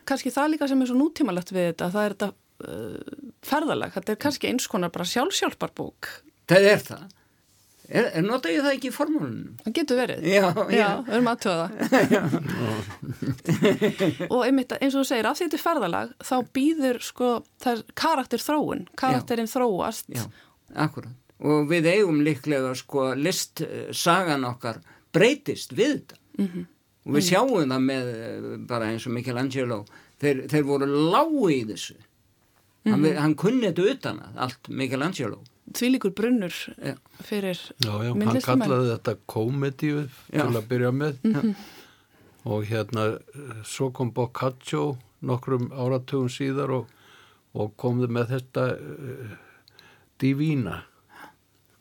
Kannski 0.08 0.32
það 0.34 0.50
líka 0.54 0.68
sem 0.70 0.82
er 0.82 0.90
svo 0.90 0.98
nútímalegt 0.98 1.54
við 1.54 1.68
þetta 1.70 1.90
það 1.94 2.08
er 2.08 2.16
þetta 2.16 2.30
uh, 2.68 3.18
ferðalag. 3.46 3.94
Þetta 3.94 4.14
er 4.14 4.22
kannski 4.26 4.50
eins 4.50 4.66
konar 4.70 4.92
bara 4.94 5.06
sjálfsjálfarbók 5.08 6.10
það 6.50 6.70
er 6.70 6.82
það 6.84 7.04
er, 7.88 8.08
er 8.18 8.24
nota 8.24 8.50
ég 8.52 8.64
það 8.64 8.76
ekki 8.76 8.90
í 8.90 8.94
formúlunum? 8.94 9.56
það 9.64 9.76
getur 9.78 10.00
verið, 10.00 10.24
já, 10.28 10.46
já, 10.72 10.88
við 11.04 11.14
erum 11.18 11.30
aðtöða 11.32 11.66
og 14.34 14.40
einmitt 14.46 14.72
eins 14.78 14.94
og 14.94 15.02
þú 15.02 15.06
segir, 15.08 15.28
af 15.28 15.38
því 15.38 15.48
þetta 15.48 15.58
er 15.58 15.64
ferðalag 15.64 16.14
þá 16.24 16.34
býður 16.56 17.00
sko, 17.04 17.30
það 17.62 17.76
er 17.76 17.84
karakter 18.04 18.44
þróun 18.44 18.84
karakterinn 18.98 19.50
þróast. 19.50 20.08
Já, 20.12 20.24
akkurat. 20.86 21.12
Og 21.44 21.66
við 21.68 21.88
eigum 21.90 22.22
líklega 22.24 22.72
sko 22.78 23.10
listsagan 23.18 24.46
okkar 24.48 24.80
breytist 25.14 25.74
við 25.76 25.98
þetta. 25.98 26.20
Mm 26.38 26.46
-hmm. 26.46 26.66
og 27.04 27.16
við 27.16 27.26
sjáum 27.28 27.70
það 27.74 27.82
með 27.90 28.10
eh, 28.14 28.58
bara 28.68 28.90
eins 28.90 29.06
og 29.06 29.14
Michelangelo. 29.14 29.84
Þeir, 30.20 30.46
þeir 30.50 30.64
voru 30.64 30.86
lágu 30.86 31.50
í 31.50 31.64
þessu. 31.68 31.94
Mm 31.94 32.00
-hmm. 32.84 32.90
hann, 32.92 33.00
mhm. 33.00 33.18
hann 33.22 33.34
kunni 33.34 33.66
þetta 33.66 33.90
utan 33.90 34.20
að 34.20 34.38
allt 34.46 34.68
Michelangelo 34.68 35.42
Því 35.72 35.88
líkur 35.94 36.12
brunnur 36.12 36.52
ja. 36.76 36.94
fyrir 37.24 37.56
Já, 37.80 37.92
já, 38.04 38.10
hann 38.12 38.40
kallaði 38.44 38.90
þetta 38.90 39.14
komedíu 39.26 40.02
til 40.28 40.44
að 40.50 40.66
byrja 40.68 40.90
með 40.92 41.22
mm 41.24 41.34
-hmm. 41.34 41.54
og 42.44 42.66
hérna 42.68 43.04
svo 43.64 43.90
kom 43.90 44.12
Boccaccio 44.12 44.98
nokkrum 45.20 45.70
áratugum 45.72 46.28
síðar 46.28 46.70
og, 46.70 46.90
og 47.54 47.72
komði 47.80 48.10
með 48.12 48.34
þetta 48.34 48.66
uh, 48.76 49.36
divína 50.20 50.82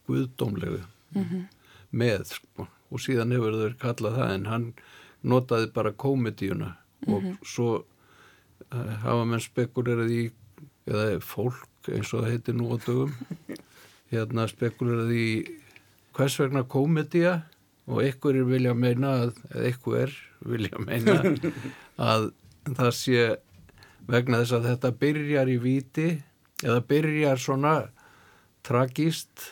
guðdómlegu 0.08 0.80
mm 1.16 1.24
-hmm. 1.24 1.44
með 1.92 2.24
sko. 2.24 2.68
og 2.90 3.00
síðan 3.00 3.32
hefur 3.32 3.60
þau 3.60 3.78
kallað 3.80 4.16
það 4.16 4.34
en 4.34 4.46
hann 4.46 4.74
notaði 5.22 5.68
bara 5.74 5.92
komedíuna 5.92 6.76
mm 7.08 7.14
-hmm. 7.14 7.14
og 7.14 7.48
svo 7.48 7.86
uh, 8.72 8.94
hafa 9.04 9.26
menn 9.26 9.40
spekulerað 9.40 10.12
í 10.12 10.32
eða 10.88 11.20
fólk 11.20 11.68
eins 11.88 12.14
og 12.14 12.24
það 12.24 12.32
heitir 12.32 12.56
nú 12.56 12.72
á 12.72 12.78
dögum 12.86 13.12
hérna 14.14 14.48
spekulerað 14.50 15.12
í 15.16 15.28
hvers 16.14 16.38
vegna 16.40 16.64
komedía 16.70 17.42
og 17.90 18.04
ykkur 18.06 18.38
er 18.40 18.48
vilja 18.48 18.76
meina 18.78 19.16
að, 19.24 19.34
eða 19.52 19.72
ykkur 19.74 19.98
er 20.04 20.14
vilja 20.54 20.84
meina 20.84 21.18
að 22.12 22.30
það 22.70 22.94
sé 23.00 23.26
vegna 24.08 24.40
þess 24.44 24.58
að 24.58 24.70
þetta 24.70 24.94
byrjar 25.04 25.52
í 25.52 25.58
viti 25.64 26.08
eða 26.64 26.80
byrjar 26.88 27.42
svona 27.42 27.74
tragist 28.64 29.50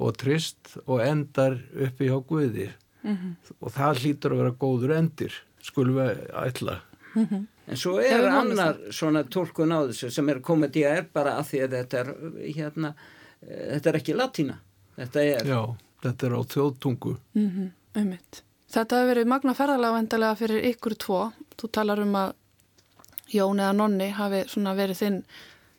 og 0.00 0.16
trist 0.20 0.76
og 0.86 1.02
endar 1.04 1.58
uppi 1.76 2.08
hjá 2.08 2.20
Guði 2.24 2.70
mm 3.02 3.16
-hmm. 3.16 3.32
og 3.60 3.72
það 3.72 4.02
hlýtur 4.02 4.32
að 4.32 4.42
vera 4.42 4.58
góður 4.64 4.96
endir 4.96 5.32
skulum 5.60 5.96
við 6.00 6.26
ætla 6.32 6.80
mm 7.14 7.26
-hmm. 7.26 7.46
En 7.70 7.76
svo 7.76 8.00
er 8.02 8.24
annar 8.26 8.78
svona 8.90 9.22
tólkun 9.22 9.70
á 9.70 9.86
þessu 9.86 10.10
sem 10.10 10.28
er 10.28 10.40
komedía 10.40 10.90
er 10.98 11.06
bara 11.12 11.36
að 11.38 11.44
því 11.50 11.58
að 11.64 11.70
þetta 11.70 11.98
er 11.98 12.08
hérna, 12.56 12.94
þetta 13.46 13.92
er 13.92 14.00
ekki 14.00 14.16
latína. 14.16 14.58
Þetta 14.96 15.24
er 15.24 15.48
Já, 15.48 15.60
þetta 16.04 16.26
er 16.26 16.36
á 16.36 16.40
þjóðtungu. 16.54 17.16
Mm 17.34 17.50
-hmm. 17.50 18.16
Þetta 18.70 19.00
hefur 19.00 19.10
verið 19.10 19.26
magna 19.26 19.54
ferðalega 19.54 19.96
vendalega 19.98 20.34
fyrir 20.38 20.66
ykkur 20.70 20.94
tvo. 20.94 21.32
Þú 21.58 21.70
talar 21.72 22.00
um 22.00 22.14
að 22.14 22.34
Jón 23.30 23.60
eða 23.62 23.72
Nonni 23.72 24.10
hafi 24.10 24.42
svona 24.50 24.74
verið 24.74 24.98
þinn 24.98 25.22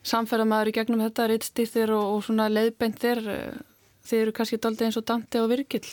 samferðamaður 0.07 0.71
í 0.71 0.73
gegnum 0.77 1.03
þetta 1.03 1.27
rittstýrðir 1.29 1.91
og, 1.95 2.05
og 2.15 2.23
svona 2.25 2.47
leiðbeint 2.49 2.99
þér 3.01 3.19
þið 4.07 4.23
eru 4.23 4.33
kannski 4.37 4.59
doldið 4.61 4.85
eins 4.87 4.97
og 4.97 5.05
Dante 5.05 5.41
og 5.43 5.49
Virgil 5.51 5.81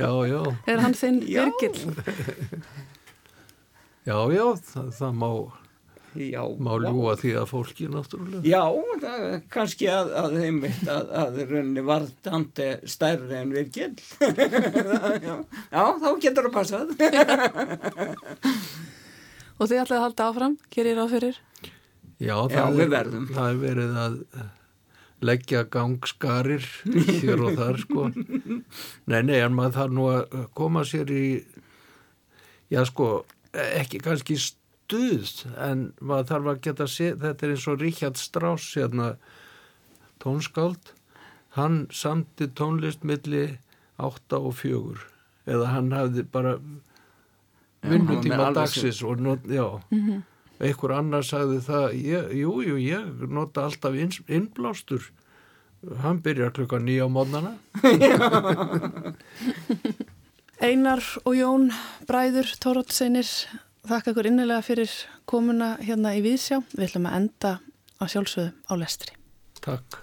já, 0.00 0.10
já 0.30 0.40
er 0.70 0.78
hann 0.84 0.94
þinn 0.94 1.18
já. 1.26 1.42
Virgil 1.42 1.74
já, 4.06 4.18
já 4.36 4.46
það, 4.70 4.86
það 5.00 5.12
má 5.22 5.30
Já, 6.14 6.42
má 6.62 6.72
ljúa 6.78 7.14
því 7.18 7.30
að 7.40 7.46
fólki 7.50 7.88
náttúrulega 7.90 8.46
Já, 8.46 8.62
það, 9.02 9.24
kannski 9.50 9.88
að, 9.90 10.12
að 10.20 10.36
heimitt 10.44 10.84
að, 10.90 11.08
að 11.22 11.40
raunni 11.50 11.82
var 11.88 12.04
Dante 12.22 12.68
stærri 12.86 13.34
en 13.40 13.50
Virgil 13.54 13.92
já, 15.26 15.34
já, 15.74 15.82
þá 16.04 16.08
getur 16.22 16.46
það 16.46 16.54
passað 16.54 16.94
Og 19.54 19.68
þið 19.70 19.80
ætlaði 19.84 19.98
að 20.00 20.04
halda 20.04 20.24
áfram, 20.30 20.54
gerir 20.74 20.98
á 20.98 21.06
fyrir? 21.10 21.36
Já, 22.18 22.34
það, 22.50 22.56
Já 22.58 22.64
við 22.74 22.88
verðum. 22.94 23.26
það 23.34 23.46
er 23.50 23.58
verið 23.62 23.98
að 24.04 24.16
leggja 25.24 25.60
gangskarir 25.72 26.64
hér 27.22 27.42
og 27.46 27.54
þar 27.58 27.78
sko. 27.80 28.08
Nei, 29.10 29.20
nei, 29.24 29.38
en 29.40 29.54
maður 29.56 29.76
þarf 29.78 29.94
nú 29.96 30.08
að 30.10 30.34
koma 30.58 30.82
sér 30.88 31.12
í, 31.14 31.26
já 32.74 32.82
sko, 32.88 33.08
ekki 33.54 34.02
kannski 34.04 34.36
stuð, 34.84 35.44
en 35.60 35.86
maður 36.00 36.28
þarf 36.30 36.50
að 36.52 36.60
geta 36.66 36.86
séð, 36.90 37.16
þetta 37.22 37.46
er 37.46 37.54
eins 37.54 37.66
og 37.70 37.80
Ríkjard 37.80 38.20
Strauss, 38.20 38.74
hérna, 38.76 39.14
tónskáld, 40.22 40.92
hann 41.56 41.84
samti 41.94 42.48
tónlist 42.58 43.04
milli 43.06 43.58
átta 44.02 44.40
og 44.40 44.56
fjögur, 44.60 45.00
eða 45.46 45.72
hann 45.72 45.92
hafði 45.94 46.26
bara 46.34 46.58
vinnutíma 47.84 48.52
dagsins 48.56 49.02
og 49.04 49.20
not, 49.20 49.44
já, 49.44 49.80
mm 49.90 50.00
-hmm. 50.00 50.22
einhver 50.60 50.92
annar 50.92 51.22
sagði 51.22 51.60
það, 51.60 51.92
ég, 51.92 52.32
jú, 52.40 52.62
jú, 52.62 52.76
ég 52.76 53.28
nota 53.28 53.64
alltaf 53.64 53.94
inn, 53.94 54.12
innblástur. 54.28 55.10
Hann 56.00 56.22
byrjar 56.22 56.50
klukka 56.50 56.78
nýja 56.78 57.04
á 57.04 57.08
módnana 57.12 57.58
Einar 60.64 61.02
og 61.24 61.34
Jón 61.36 61.72
Bræður 62.06 62.48
Tórótseinir 62.62 63.28
þakka 63.88 64.14
ykkur 64.14 64.28
innilega 64.30 64.64
fyrir 64.64 64.92
komuna 65.28 65.74
hérna 65.82 66.14
í 66.16 66.24
Víðsjá. 66.24 66.62
Við 66.72 66.88
ætlum 66.88 67.08
að 67.10 67.16
enda 67.20 67.54
á 68.00 68.04
sjálfsögðu 68.08 68.52
á 68.68 68.72
lestri. 68.80 69.16
Takk. 69.64 70.02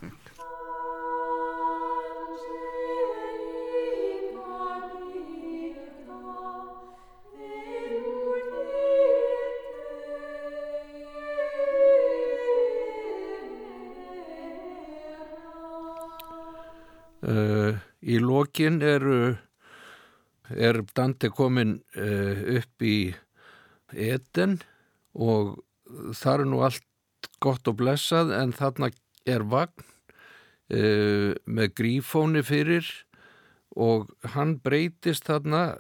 Uh, 17.22 17.78
í 18.02 18.18
lokin 18.18 18.80
eru 18.82 19.36
er 20.50 20.82
Dante 20.98 21.30
komin 21.30 21.78
uh, 21.94 22.58
upp 22.58 22.82
í 22.82 23.14
Eden 23.94 24.60
og 25.14 25.60
það 26.16 26.34
er 26.34 26.50
nú 26.50 26.62
allt 26.66 27.30
gott 27.44 27.68
og 27.68 27.80
blessað 27.82 28.34
en 28.38 28.54
þarna 28.56 28.92
er 29.30 29.46
vagn 29.52 29.86
uh, 30.74 31.34
með 31.46 31.74
grífóni 31.78 32.44
fyrir 32.46 32.88
og 33.76 34.10
hann 34.36 34.58
breytist 34.64 35.30
þarna 35.30 35.80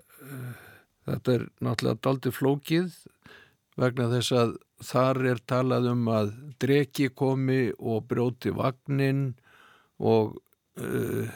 þetta 1.08 1.34
er 1.34 1.48
náttúrulega 1.60 2.04
daldi 2.06 2.32
flókið 2.32 2.94
vegna 3.80 4.08
þess 4.12 4.36
að 4.38 4.54
þar 4.86 5.20
er 5.32 5.42
talað 5.50 5.90
um 5.92 6.08
að 6.12 6.32
dreki 6.62 7.10
komi 7.18 7.64
og 7.78 8.06
brjóti 8.10 8.54
vagnin 8.56 9.34
og 10.00 10.38
Uh, 10.80 11.28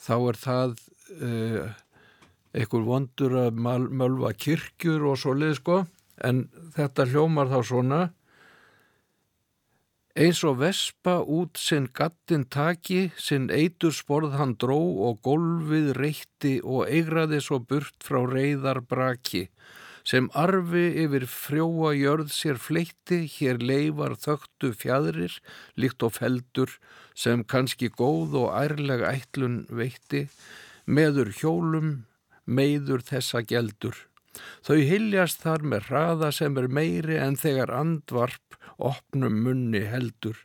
þá 0.00 0.14
er 0.30 0.36
það 0.40 0.70
uh, 1.20 1.72
einhver 2.56 2.86
vondur 2.86 3.34
að 3.42 3.58
mölva 3.60 4.30
kirkjur 4.32 5.04
og 5.10 5.18
svo 5.20 5.34
leið 5.36 5.58
sko 5.58 5.76
en 6.22 6.46
þetta 6.76 7.08
hljómar 7.10 7.50
þá 7.52 7.60
svona 7.68 8.00
eins 10.12 10.42
og 10.44 10.58
vespa 10.60 11.20
út 11.24 11.56
sinn 11.56 11.88
gattin 11.96 12.44
taki 12.44 13.06
sinn 13.16 13.48
eitur 13.50 13.94
sporð 13.96 14.36
hann 14.36 14.56
dró 14.60 14.80
og 15.08 15.22
golfið 15.24 15.94
reytti 15.96 16.58
og 16.62 16.84
eigraði 16.88 17.40
svo 17.40 17.62
burt 17.64 18.04
frá 18.04 18.20
reyðar 18.28 18.82
braki 18.84 19.46
sem 20.04 20.28
arfi 20.34 20.84
yfir 21.04 21.26
frjóa 21.30 21.92
jörð 21.94 22.32
sér 22.34 22.58
fleitti, 22.58 23.22
hér 23.30 23.62
leifar 23.62 24.16
þögtu 24.18 24.72
fjadrir, 24.74 25.34
líkt 25.78 26.02
og 26.02 26.16
feldur, 26.18 26.70
sem 27.14 27.44
kannski 27.44 27.90
góð 27.94 28.34
og 28.44 28.48
ærleg 28.58 29.04
ætlun 29.06 29.62
veitti, 29.70 30.26
meður 30.86 31.30
hjólum, 31.38 31.92
meiður 32.46 33.04
þessa 33.06 33.44
geldur. 33.46 33.94
Þau 34.66 34.78
hyljast 34.88 35.42
þar 35.44 35.66
með 35.72 35.88
hraða 35.90 36.30
sem 36.32 36.56
er 36.60 36.68
meiri 36.68 37.18
en 37.20 37.36
þegar 37.36 37.74
andvarp 37.76 38.56
opnum 38.78 39.42
munni 39.44 39.84
heldur. 39.92 40.38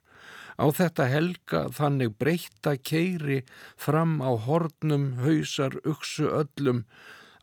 Á 0.57 0.65
þetta 0.73 1.05
helga 1.11 1.67
þannig 1.77 2.17
breyta 2.17 2.73
keiri 2.77 3.43
fram 3.77 4.17
á 4.25 4.33
hornum 4.47 5.13
hausar 5.21 5.77
uksu 5.85 6.31
öllum 6.33 6.83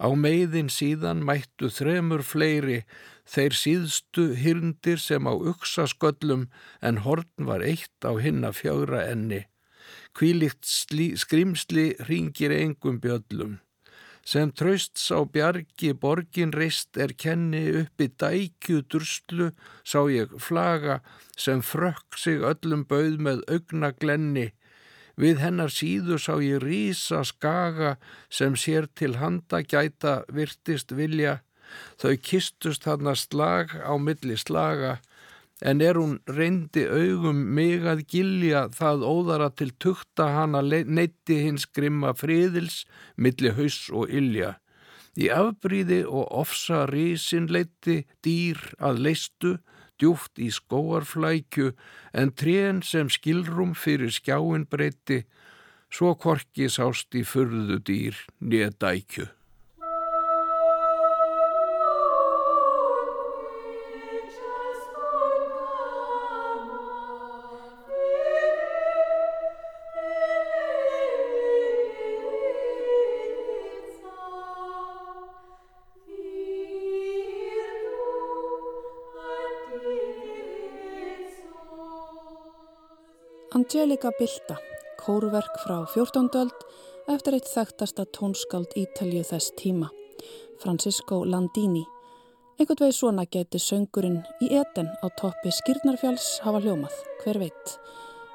Á 0.03 0.11
meiðin 0.19 0.71
síðan 0.73 1.23
mættu 1.23 1.71
þremur 1.71 2.25
fleiri, 2.27 2.83
þeir 3.25 3.55
síðstu 3.55 4.25
hyrndir 4.37 4.99
sem 4.99 5.27
á 5.31 5.33
uksa 5.33 5.87
sköllum 5.87 6.49
en 6.83 7.03
horn 7.07 7.49
var 7.49 7.63
eitt 7.63 8.03
á 8.03 8.13
hinna 8.19 8.51
fjögra 8.53 9.05
enni. 9.13 9.45
Kvílikt 10.15 10.67
skrimsli 10.67 11.95
ringir 12.09 12.55
engum 12.55 12.99
bjöllum. 13.01 13.61
Sem 14.25 14.51
trausts 14.57 15.11
á 15.13 15.21
bjargi 15.29 15.93
borgin 16.03 16.53
reist 16.57 16.97
er 16.97 17.13
kenni 17.13 17.65
uppi 17.83 18.09
dækju 18.09 18.83
durslu, 18.89 19.51
sá 19.85 20.01
ég 20.09 20.33
flaga 20.41 21.01
sem 21.37 21.61
frökk 21.61 22.17
sig 22.17 22.41
öllum 22.41 22.87
bauð 22.89 23.21
með 23.21 23.45
augna 23.53 23.93
glenni, 23.93 24.53
Við 25.15 25.39
hennar 25.39 25.71
síðu 25.71 26.19
sá 26.19 26.35
ég 26.43 26.63
rísa 26.63 27.21
skaga 27.27 27.95
sem 28.31 28.57
sér 28.59 28.89
til 28.99 29.15
handa 29.21 29.63
gæta 29.63 30.23
virtist 30.27 30.95
vilja. 30.99 31.39
Þau 32.03 32.15
kistust 32.19 32.87
hann 32.89 33.07
að 33.11 33.21
slag 33.23 33.77
á 33.79 33.95
milli 33.99 34.37
slaga 34.39 34.99
en 35.63 35.81
er 35.81 35.99
hún 36.01 36.19
reyndi 36.27 36.85
augum 36.89 37.39
mig 37.55 37.87
að 37.87 38.05
gilja 38.11 38.67
það 38.75 39.07
óðara 39.07 39.51
til 39.55 39.71
tukta 39.79 40.27
hana 40.35 40.63
neytti 40.63 41.39
hins 41.45 41.67
grimma 41.67 42.15
friðils 42.19 42.83
milli 43.17 43.55
haus 43.55 43.79
og 43.91 44.11
ilja. 44.11 44.57
Í 45.15 45.31
afbríði 45.31 46.03
og 46.11 46.27
ofsa 46.43 46.85
rísin 46.91 47.47
leitti 47.47 48.03
dýr 48.27 48.59
að 48.83 48.99
leistu 49.07 49.53
djúft 50.01 50.41
í 50.43 50.51
skóarflækju 50.51 51.71
en 52.19 52.35
trén 52.35 52.83
sem 52.83 53.11
skilrum 53.11 53.77
fyrir 53.79 54.11
skjáin 54.11 54.67
breyti, 54.67 55.23
svo 55.87 56.17
korki 56.19 56.67
sást 56.67 57.15
í 57.15 57.23
furðu 57.23 57.79
dýr 57.79 58.19
nýja 58.43 58.73
dækju. 58.75 59.31
Angelica 83.55 84.11
Bilta, 84.19 84.57
kórverk 84.99 85.59
frá 85.63 85.77
14. 85.87 86.27
öld 86.41 86.63
eftir 87.15 87.37
eitt 87.37 87.47
þekktasta 87.47 88.03
tónskáld 88.17 88.73
Ítalju 88.75 89.21
þess 89.29 89.53
tíma, 89.61 89.93
Francisco 90.59 91.21
Landini. 91.23 91.85
Einhvern 92.59 92.81
veginn 92.83 92.97
svona 92.97 93.27
geti 93.37 93.61
söngurinn 93.63 94.25
í 94.43 94.49
eten 94.59 94.91
á 94.91 95.07
toppi 95.21 95.55
Skirnarfjáls 95.55 96.41
hafa 96.43 96.65
hljómað, 96.65 96.97
hver 97.23 97.39
veit. 97.45 97.77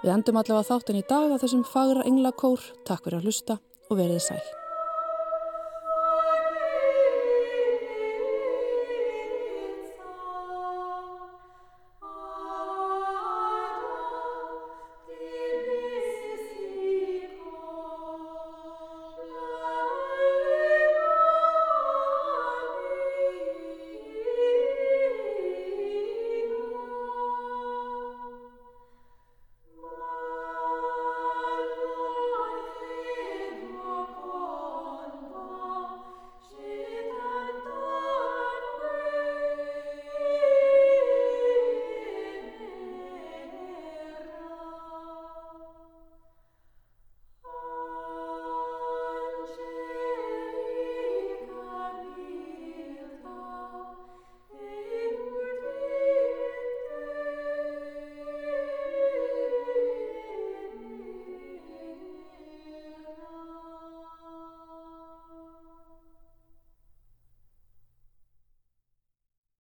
Við 0.06 0.14
endum 0.14 0.40
allavega 0.40 0.70
þáttin 0.70 1.02
í 1.02 1.04
dag 1.12 1.36
á 1.36 1.42
þessum 1.44 1.68
fagra 1.68 2.08
englakór, 2.08 2.64
takk 2.88 3.04
fyrir 3.04 3.20
að 3.20 3.28
hlusta 3.28 3.60
og 3.90 4.00
verið 4.00 4.24
sæl. 4.24 4.59